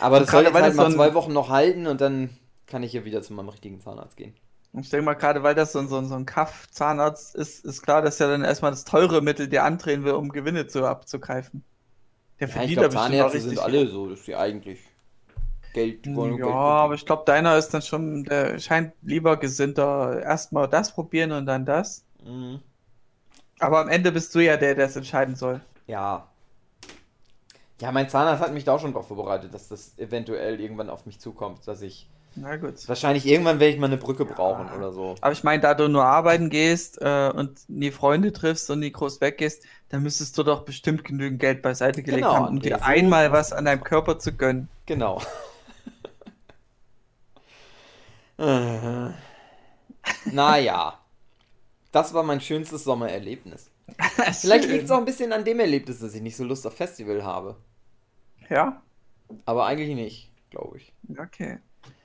Aber 0.00 0.20
das 0.20 0.30
soll 0.30 0.44
jetzt 0.44 0.54
halt 0.54 0.74
mal 0.76 0.90
so 0.90 0.96
zwei 0.96 1.14
Wochen 1.14 1.32
noch 1.32 1.48
halten 1.50 1.86
und 1.86 2.00
dann 2.00 2.30
kann 2.66 2.82
ich 2.82 2.90
hier 2.90 3.04
wieder 3.04 3.22
zu 3.22 3.32
meinem 3.32 3.48
richtigen 3.48 3.80
Zahnarzt 3.80 4.16
gehen. 4.16 4.34
Ich 4.78 4.90
denke 4.90 5.04
mal, 5.06 5.14
gerade 5.14 5.42
weil 5.42 5.54
das 5.54 5.72
so, 5.72 5.78
ein- 5.78 5.88
so, 5.88 5.96
ein- 5.96 6.06
so 6.06 6.14
ein 6.14 6.26
Kaff-Zahnarzt 6.26 7.34
ist, 7.34 7.64
ist 7.64 7.82
klar, 7.82 8.02
dass 8.02 8.20
er 8.20 8.28
dann 8.28 8.44
erstmal 8.44 8.70
das 8.70 8.84
teure 8.84 9.22
Mittel 9.22 9.48
dir 9.48 9.64
andrehen 9.64 10.04
will, 10.04 10.12
um 10.12 10.30
Gewinne 10.30 10.66
zu 10.66 10.84
abzugreifen. 10.86 11.64
Der 12.40 12.48
Ja, 12.48 12.52
ich 12.52 12.52
verdient 12.58 12.78
da 12.78 12.82
bestimmt 12.82 12.96
auch 13.02 13.08
Zahnärzte 13.08 13.40
sind 13.40 13.58
alle 13.58 13.86
so, 13.86 14.08
dass 14.10 14.24
sie 14.24 14.36
eigentlich 14.36 14.80
Geld, 15.76 16.04
die 16.06 16.14
wollen 16.16 16.30
nur 16.30 16.38
Ja, 16.40 16.44
Geld 16.46 16.56
aber 16.56 16.94
ich 16.94 17.04
glaube, 17.06 17.22
deiner 17.26 17.56
ist 17.56 17.68
dann 17.74 17.82
schon, 17.82 18.24
der 18.24 18.58
scheint 18.58 18.92
lieber 19.02 19.36
gesinnter, 19.36 20.20
erstmal 20.22 20.68
das 20.68 20.92
probieren 20.92 21.32
und 21.32 21.46
dann 21.46 21.64
das. 21.66 22.04
Mhm. 22.24 22.60
Aber 23.58 23.80
am 23.80 23.88
Ende 23.88 24.10
bist 24.12 24.34
du 24.34 24.40
ja 24.40 24.56
der, 24.56 24.74
der 24.74 24.86
es 24.86 24.96
entscheiden 24.96 25.34
soll. 25.36 25.60
Ja. 25.86 26.26
Ja, 27.80 27.92
mein 27.92 28.08
Zahnarzt 28.08 28.42
hat 28.42 28.52
mich 28.54 28.64
da 28.64 28.72
auch 28.74 28.80
schon 28.80 28.92
darauf 28.92 29.08
vorbereitet, 29.08 29.52
dass 29.52 29.68
das 29.68 29.98
eventuell 29.98 30.60
irgendwann 30.60 30.88
auf 30.88 31.04
mich 31.04 31.20
zukommt, 31.20 31.66
dass 31.68 31.82
ich 31.82 32.08
Na 32.34 32.56
gut. 32.56 32.88
wahrscheinlich 32.88 33.26
irgendwann 33.26 33.60
werde 33.60 33.74
ich 33.74 33.78
mal 33.78 33.86
eine 33.86 33.98
Brücke 33.98 34.24
brauchen 34.24 34.70
oder 34.74 34.92
so. 34.92 35.14
Aber 35.20 35.32
ich 35.32 35.44
meine, 35.44 35.60
da 35.60 35.74
du 35.74 35.86
nur 35.88 36.04
arbeiten 36.04 36.48
gehst 36.48 36.98
äh, 37.02 37.30
und 37.34 37.68
nie 37.68 37.90
Freunde 37.90 38.32
triffst 38.32 38.70
und 38.70 38.80
nie 38.80 38.92
groß 38.92 39.20
weggehst, 39.20 39.62
dann 39.90 40.02
müsstest 40.02 40.36
du 40.38 40.42
doch 40.42 40.64
bestimmt 40.64 41.04
genügend 41.04 41.38
Geld 41.38 41.60
beiseite 41.60 42.02
gelegt 42.02 42.22
Genau, 42.24 42.34
haben, 42.34 42.48
um 42.48 42.56
André, 42.58 42.62
dir 42.62 42.78
so- 42.78 42.84
einmal 42.84 43.30
was 43.32 43.52
an 43.52 43.66
deinem 43.66 43.84
Körper 43.84 44.18
zu 44.18 44.32
gönnen. 44.32 44.68
Genau. 44.86 45.20
Äh. 48.38 49.10
naja. 50.26 51.00
Das 51.92 52.12
war 52.14 52.22
mein 52.22 52.40
schönstes 52.40 52.84
Sommererlebnis. 52.84 53.70
Vielleicht 54.40 54.68
liegt 54.68 54.84
es 54.84 54.90
auch 54.90 54.98
ein 54.98 55.04
bisschen 55.04 55.32
an 55.32 55.44
dem 55.44 55.60
Erlebnis, 55.60 56.00
dass 56.00 56.14
ich 56.14 56.22
nicht 56.22 56.36
so 56.36 56.44
Lust 56.44 56.66
auf 56.66 56.74
Festival 56.74 57.24
habe. 57.24 57.56
Ja, 58.50 58.82
Aber 59.44 59.66
eigentlich 59.66 59.94
nicht, 59.94 60.32
glaube 60.50 60.78
ich. 60.78 60.92
okay. 61.18 61.58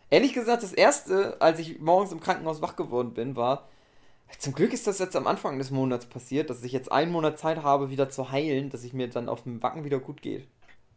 Ehrlich 0.10 0.34
gesagt, 0.34 0.64
das 0.64 0.74
erste, 0.74 1.40
als 1.42 1.60
ich 1.60 1.80
morgens 1.80 2.12
im 2.12 2.20
Krankenhaus 2.20 2.62
wach 2.62 2.76
geworden 2.76 3.14
bin, 3.14 3.36
war. 3.36 3.70
Zum 4.40 4.54
Glück 4.54 4.74
ist 4.74 4.88
das 4.88 5.00
jetzt 5.00 5.16
am 5.16 5.28
Anfang 5.28 5.58
des 5.58 5.72
Monats 5.72 6.06
passiert, 6.06 6.50
dass 6.50 6.64
ich 6.64 6.72
jetzt 6.72 6.92
einen 6.92 7.12
Monat 7.12 7.38
Zeit 7.40 7.64
habe, 7.64 7.90
wieder 7.90 8.10
zu 8.10 8.32
heilen, 8.32 8.70
dass 8.70 8.84
ich 8.84 8.94
mir 8.94 9.10
dann 9.10 9.30
auf 9.30 9.44
dem 9.44 9.62
Wacken 9.64 9.84
wieder 9.86 10.00
gut 10.00 10.22
geht. 10.22 10.48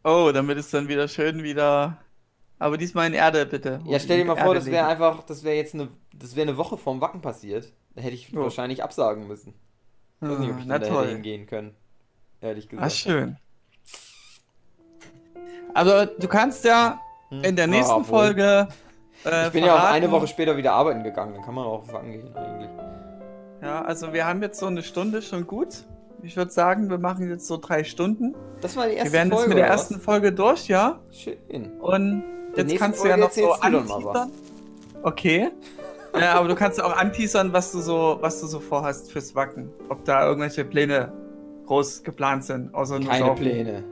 Oh, 0.03 0.31
damit 0.33 0.57
es 0.57 0.69
dann 0.69 0.87
wieder 0.87 1.07
schön 1.07 1.43
wieder. 1.43 2.04
Aber 2.57 2.77
diesmal 2.77 3.07
in 3.07 3.13
Erde, 3.13 3.45
bitte. 3.45 3.81
Ja, 3.85 3.99
stell 3.99 4.19
dir 4.19 4.25
mal 4.25 4.35
vor, 4.35 4.47
Erde 4.47 4.59
das 4.59 4.65
wäre 4.67 4.87
einfach, 4.87 5.23
das 5.23 5.43
wäre 5.43 5.55
jetzt 5.55 5.73
eine, 5.73 5.89
das 6.13 6.35
wäre 6.35 6.47
eine 6.47 6.57
Woche 6.57 6.77
vorm 6.77 7.01
Wacken 7.01 7.21
passiert. 7.21 7.73
Da 7.95 8.01
hätte 8.01 8.15
ich 8.15 8.35
Oh. 8.35 8.41
wahrscheinlich 8.43 8.81
absagen 8.83 9.27
müssen. 9.27 9.53
Ich 10.21 10.27
weiß 10.29 10.39
nicht, 10.39 10.51
ob 10.51 10.57
ich 10.59 10.63
Ah, 10.63 10.67
Na 10.67 10.79
dann 10.79 10.81
da 10.81 10.87
hätte 10.87 10.95
toll. 11.05 11.07
hingehen 11.09 11.45
können. 11.47 11.75
Ehrlich 12.41 12.67
Ah, 12.67 12.69
gesagt. 12.75 12.91
schön. 12.93 13.37
Aber 15.73 16.05
du 16.05 16.27
kannst 16.27 16.63
ja 16.65 16.99
Hm. 17.29 17.43
in 17.43 17.55
der 17.55 17.65
Ja, 17.65 17.71
nächsten 17.71 17.93
obwohl. 17.93 18.25
Folge. 18.27 18.67
Äh, 19.25 19.47
Ich 19.47 19.53
bin 19.53 19.63
ja 19.65 19.73
auch 19.73 19.79
verraten- 19.79 19.95
eine 19.95 20.11
Woche 20.11 20.27
später 20.27 20.55
wieder 20.57 20.73
arbeiten 20.73 21.03
gegangen, 21.03 21.33
dann 21.33 21.43
kann 21.43 21.55
man 21.55 21.65
auch 21.65 21.79
auf 21.81 21.91
Wacken 21.93 22.11
gehen 22.11 22.35
eigentlich. 22.35 22.69
Ja, 23.61 23.81
also 23.83 24.13
wir 24.13 24.25
haben 24.27 24.41
jetzt 24.43 24.59
so 24.59 24.67
eine 24.67 24.83
Stunde 24.83 25.21
schon 25.21 25.47
gut. 25.47 25.83
Ich 26.21 26.37
würde 26.37 26.51
sagen, 26.51 26.89
wir 26.89 26.97
machen 26.99 27.29
jetzt 27.29 27.47
so 27.47 27.57
drei 27.57 27.83
Stunden. 27.83 28.35
Das 28.61 28.75
war 28.77 28.87
die 28.87 28.93
erste 28.93 29.11
wir 29.11 29.17
werden 29.17 29.29
Folge. 29.31 29.43
jetzt 29.45 29.49
mit 29.49 29.57
der 29.57 29.67
ersten 29.67 29.99
Folge 29.99 30.31
durch, 30.31 30.67
ja? 30.67 30.99
was? 31.09 31.17
Schön. 31.17 31.79
Und 31.79 32.23
jetzt 32.55 32.77
kannst 32.77 32.99
du 32.99 33.07
Folge 33.07 33.09
ja 33.09 33.17
noch 33.17 33.31
so 33.31 33.41
du 33.41 33.51
anteasern. 33.51 34.31
Okay. 35.03 35.51
ja, 36.19 36.33
aber 36.33 36.47
du 36.47 36.55
kannst 36.55 36.81
auch 36.81 36.95
anteasern, 36.95 37.53
was 37.53 37.71
du 37.71 37.79
so, 37.79 38.17
was 38.21 38.41
du 38.41 38.47
so 38.47 38.59
vorhast 38.59 39.11
fürs 39.11 39.35
Wacken. 39.35 39.69
Ob 39.89 40.03
da 40.05 40.25
irgendwelche 40.25 40.65
Pläne 40.65 41.11
groß 41.65 42.03
geplant 42.03 42.45
sind, 42.45 42.73
außer 42.73 42.99
nur 42.99 43.09
Keine 43.09 43.25
saufen. 43.25 43.41
Pläne. 43.41 43.83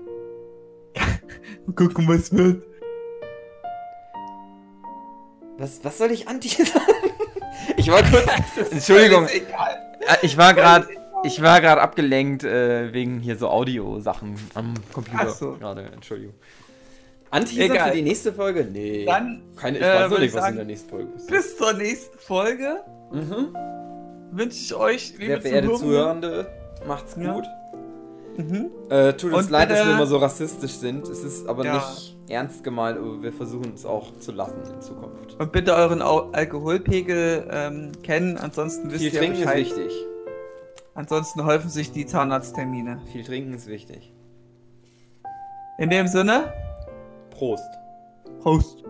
Gucken, 1.76 2.08
was 2.08 2.32
wird. 2.32 2.64
Was, 5.58 5.84
was 5.84 5.98
soll 5.98 6.12
ich 6.12 6.28
anteasern? 6.28 6.82
ich 7.78 7.90
war 7.90 8.02
kurz. 8.04 8.26
Entschuldigung. 8.72 9.28
Ich 10.22 10.38
war 10.38 10.54
gerade. 10.54 10.88
Ich 11.26 11.42
war 11.42 11.62
gerade 11.62 11.80
abgelenkt 11.80 12.44
äh, 12.44 12.92
wegen 12.92 13.22
hier 13.22 13.38
so 13.38 13.50
Audio-Sachen 13.50 14.36
am 14.56 14.74
Computer. 14.92 15.28
Ach 15.30 15.30
so. 15.30 15.54
Gerade, 15.54 15.84
Entschuldigung. 15.94 16.36
Anteaser 17.34 17.74
Egal. 17.74 17.90
für 17.90 17.96
die 17.98 18.02
nächste 18.04 18.32
Folge? 18.34 18.68
Nee. 18.72 19.06
Dann 19.06 19.42
Keine, 19.56 19.78
ich 19.80 19.84
äh, 19.84 19.88
weiß 19.88 20.02
noch 20.04 20.10
würd 20.12 20.20
nicht, 20.22 20.30
ich 20.36 20.42
was 20.42 20.50
in 20.50 20.56
der 20.56 20.66
nächsten 20.66 20.90
Folge 20.90 21.10
ist. 21.16 21.28
bis 21.28 21.58
zur 21.58 21.74
nächsten 21.74 22.18
Folge 22.20 22.76
Mhm. 23.12 23.56
wünsche 24.32 24.58
ich 24.58 24.76
euch, 24.76 25.08
Sehr 25.18 25.20
liebe 25.20 25.42
verehrte 25.42 25.74
Zuhörende, 25.74 26.48
macht's 26.88 27.16
Ja. 27.20 27.34
gut. 27.34 27.46
Mhm. 28.38 28.72
Äh, 28.90 29.14
tut 29.14 29.34
uns 29.34 29.46
Und 29.46 29.52
leid, 29.52 29.70
dass 29.70 29.86
wir 29.86 29.94
immer 29.94 30.08
so 30.08 30.18
rassistisch 30.18 30.72
sind. 30.74 31.08
Es 31.08 31.24
ist 31.24 31.48
aber 31.48 31.64
Ja. 31.66 31.76
nicht 31.76 32.18
ernst 32.30 32.64
gemeint, 32.64 32.98
aber 32.98 33.22
wir 33.22 33.32
versuchen 33.34 33.74
es 33.76 33.86
auch 33.86 34.18
zu 34.18 34.32
lassen 34.32 34.62
in 34.74 34.82
Zukunft. 34.82 35.36
Und 35.40 35.52
bitte 35.52 35.76
euren 35.76 36.02
Au 36.02 36.32
Alkoholpegel 36.32 37.48
ähm, 37.52 37.92
kennen, 38.02 38.38
ansonsten 38.38 38.90
wisst 38.92 39.04
Viel 39.04 39.14
ihr 39.14 39.20
trinken 39.20 39.36
ist 39.40 39.42
Bescheid. 39.46 39.58
wichtig. 39.58 39.94
Ansonsten 40.96 41.46
häufen 41.46 41.70
sich 41.70 41.92
die 41.92 42.06
Zahnarzttermine. 42.06 43.02
Viel 43.12 43.24
trinken 43.24 43.54
ist 43.54 43.68
wichtig. 43.68 44.14
In 45.78 45.90
dem 45.90 46.08
Sinne, 46.08 46.54
Prost. 47.44 47.74
Prost. 48.40 48.84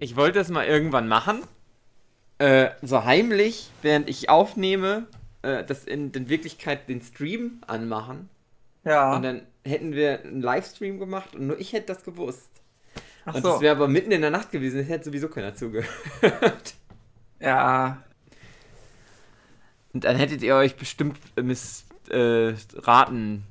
Ich 0.00 0.16
wollte 0.16 0.40
es 0.40 0.48
mal 0.48 0.66
irgendwann 0.66 1.06
machen. 1.06 1.44
Äh, 2.38 2.70
so 2.82 3.04
heimlich, 3.04 3.70
während 3.82 4.08
ich 4.08 4.28
aufnehme, 4.28 5.06
äh, 5.42 5.62
das 5.62 5.84
in, 5.84 6.10
in 6.10 6.28
Wirklichkeit 6.28 6.88
den 6.88 7.02
Stream 7.02 7.60
anmachen. 7.68 8.28
Ja. 8.82 9.14
Und 9.14 9.22
dann 9.22 9.42
hätten 9.64 9.92
wir 9.92 10.24
einen 10.24 10.42
Livestream 10.42 10.98
gemacht 10.98 11.36
und 11.36 11.46
nur 11.46 11.60
ich 11.60 11.72
hätte 11.72 11.86
das 11.86 12.02
gewusst. 12.02 12.50
Ach 13.26 13.36
und 13.36 13.42
so. 13.42 13.48
das 13.50 13.60
wäre 13.60 13.76
aber 13.76 13.86
mitten 13.86 14.10
in 14.10 14.22
der 14.22 14.30
Nacht 14.30 14.50
gewesen, 14.50 14.80
es 14.80 14.88
hätte 14.88 15.04
sowieso 15.04 15.28
keiner 15.28 15.54
zugehört. 15.54 16.74
Ja. 17.40 17.98
Und 19.92 20.04
dann 20.04 20.16
hättet 20.16 20.42
ihr 20.42 20.54
euch 20.54 20.76
bestimmt 20.76 21.18
äh, 21.36 21.42
missraten 21.42 21.90
äh, 22.10 22.54
raten 22.78 23.44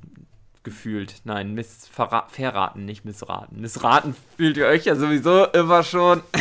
gefühlt. 0.62 1.22
Nein, 1.24 1.58
verraten, 1.62 2.84
nicht 2.84 3.04
missraten. 3.04 3.60
Missraten 3.60 4.14
fühlt 4.36 4.56
ihr 4.56 4.66
euch 4.66 4.84
ja 4.84 4.94
sowieso 4.96 5.44
immer 5.46 5.82
schon. 5.82 6.22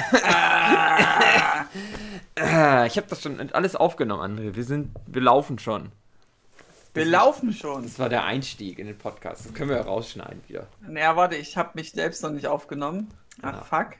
Ich 2.41 2.95
habe 2.97 3.06
das 3.10 3.22
schon 3.22 3.52
alles 3.52 3.76
aufgenommen, 3.76 4.39
André. 4.39 4.56
Wir 4.56 4.64
sind, 4.64 4.91
wir 5.08 5.22
laufen 5.22 5.60
schon. 5.60 5.91
Wir 6.93 7.04
laufen 7.06 7.52
schon. 7.54 7.84
Das 7.84 8.00
war 8.00 8.08
der 8.10 8.24
Einstieg 8.24 8.80
in 8.80 8.88
den 8.88 8.97
Podcast. 8.97 9.45
Das 9.45 9.54
können 9.54 9.70
wir 9.70 9.76
ja 9.78 9.84
rausschneiden 9.84 10.41
wieder. 10.47 10.68
Naja, 10.88 11.16
warte, 11.18 11.36
ich 11.36 11.58
habe 11.58 11.72
mich 11.76 11.91
selbst 11.91 12.24
noch 12.24 12.32
nicht 12.32 12.47
aufgenommen. 12.47 13.12
Ach, 13.41 13.56
Ah. 13.56 13.62
fuck. 13.62 13.97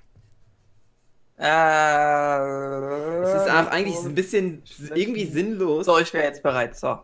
Äh. 1.40 3.22
Es 3.24 3.34
ist 3.44 3.50
auch 3.52 3.68
eigentlich 3.72 3.98
ein 4.06 4.16
bisschen 4.16 4.64
irgendwie 4.94 5.26
sinnlos, 5.26 5.86
So, 5.86 5.98
ich 6.00 6.14
wäre 6.14 6.26
jetzt 6.26 6.44
bereit. 6.44 6.76
So. 6.78 7.00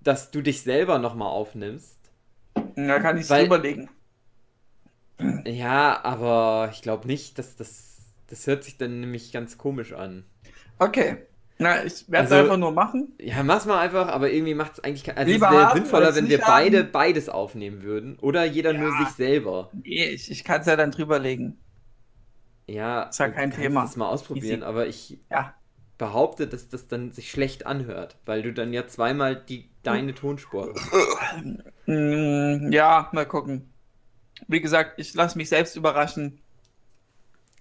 dass 0.00 0.30
du 0.30 0.40
dich 0.42 0.62
selber 0.62 0.98
nochmal 0.98 1.28
aufnimmst. 1.28 1.98
Da 2.76 2.98
kann 3.00 3.18
ich 3.18 3.28
Weil- 3.28 3.46
überlegen. 3.46 3.90
Ja, 5.44 6.02
aber 6.04 6.70
ich 6.72 6.82
glaube 6.82 7.06
nicht, 7.08 7.38
dass 7.38 7.56
das. 7.56 7.86
Das 8.30 8.46
hört 8.46 8.62
sich 8.62 8.76
dann 8.78 9.00
nämlich 9.00 9.32
ganz 9.32 9.56
komisch 9.58 9.92
an. 9.94 10.24
Okay. 10.78 11.16
Na, 11.58 11.82
ich 11.84 12.08
werde 12.10 12.26
es 12.26 12.32
Also- 12.32 12.44
einfach 12.44 12.56
nur 12.58 12.72
machen. 12.72 13.12
Ja, 13.20 13.42
mach's 13.42 13.64
mal 13.66 13.80
einfach, 13.80 14.06
aber 14.08 14.30
irgendwie 14.30 14.54
macht 14.54 14.74
es 14.74 14.84
eigentlich. 14.84 15.16
Also 15.16 15.32
Lieber 15.32 15.48
es 15.48 15.52
wäre 15.54 15.72
sinnvoller, 15.74 16.14
wenn 16.14 16.28
wir 16.28 16.38
beide 16.38 16.78
haben. 16.84 16.92
beides 16.92 17.28
aufnehmen 17.28 17.82
würden. 17.82 18.16
Oder 18.20 18.44
jeder 18.44 18.72
nur 18.74 18.90
Ja. 18.92 19.04
sich 19.06 19.14
selber. 19.16 19.70
Nee, 19.82 20.04
ich, 20.10 20.30
ich 20.30 20.44
kann 20.44 20.60
es 20.60 20.66
ja 20.68 20.76
dann 20.76 20.90
drüberlegen. 20.92 21.58
Ja, 22.68 23.04
Ist 23.10 23.18
ja 23.18 23.28
du 23.28 23.32
kein 23.34 23.50
Thema. 23.50 23.82
das 23.82 23.96
mal 23.96 24.08
ausprobieren, 24.08 24.62
Easy. 24.62 24.62
aber 24.62 24.86
ich 24.86 25.18
Ja. 25.30 25.54
behaupte, 25.98 26.48
dass 26.48 26.68
das 26.68 26.88
dann 26.88 27.12
sich 27.12 27.30
schlecht 27.30 27.66
anhört, 27.66 28.18
weil 28.26 28.42
du 28.42 28.52
dann 28.54 28.72
ja 28.72 28.86
zweimal 28.88 29.36
die 29.36 29.70
deine 29.82 30.14
Tonspur. 30.14 30.74
Mm, 31.86 32.70
ja, 32.72 33.08
mal 33.12 33.26
gucken. 33.26 33.72
Wie 34.48 34.60
gesagt, 34.60 34.98
ich 35.00 35.14
lasse 35.14 35.38
mich 35.38 35.48
selbst 35.50 35.76
überraschen. 35.76 36.42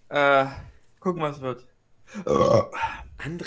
Äh, 0.10 0.46
gucken, 1.00 1.22
was 1.22 1.42
wird. 1.42 1.66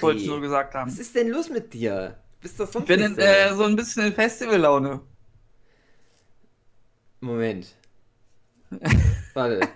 Wollte 0.00 0.20
ich 0.20 0.26
nur 0.26 0.40
André, 0.40 0.42
gesagt 0.42 0.74
haben. 0.74 0.90
was 0.90 0.98
ist 0.98 1.14
denn 1.14 1.28
los 1.28 1.48
mit 1.50 1.72
dir? 1.74 2.22
Bist 2.40 2.58
du 2.60 2.66
Ich 2.72 2.72
sonst 2.72 2.86
bin 2.86 3.00
nicht 3.00 3.16
in, 3.16 3.18
äh, 3.18 3.54
so 3.54 3.62
ein 3.64 3.76
bisschen 3.76 4.06
in 4.06 4.12
Festivallaune. 4.14 5.02
Moment. 7.22 7.74
Warte. 9.34 9.74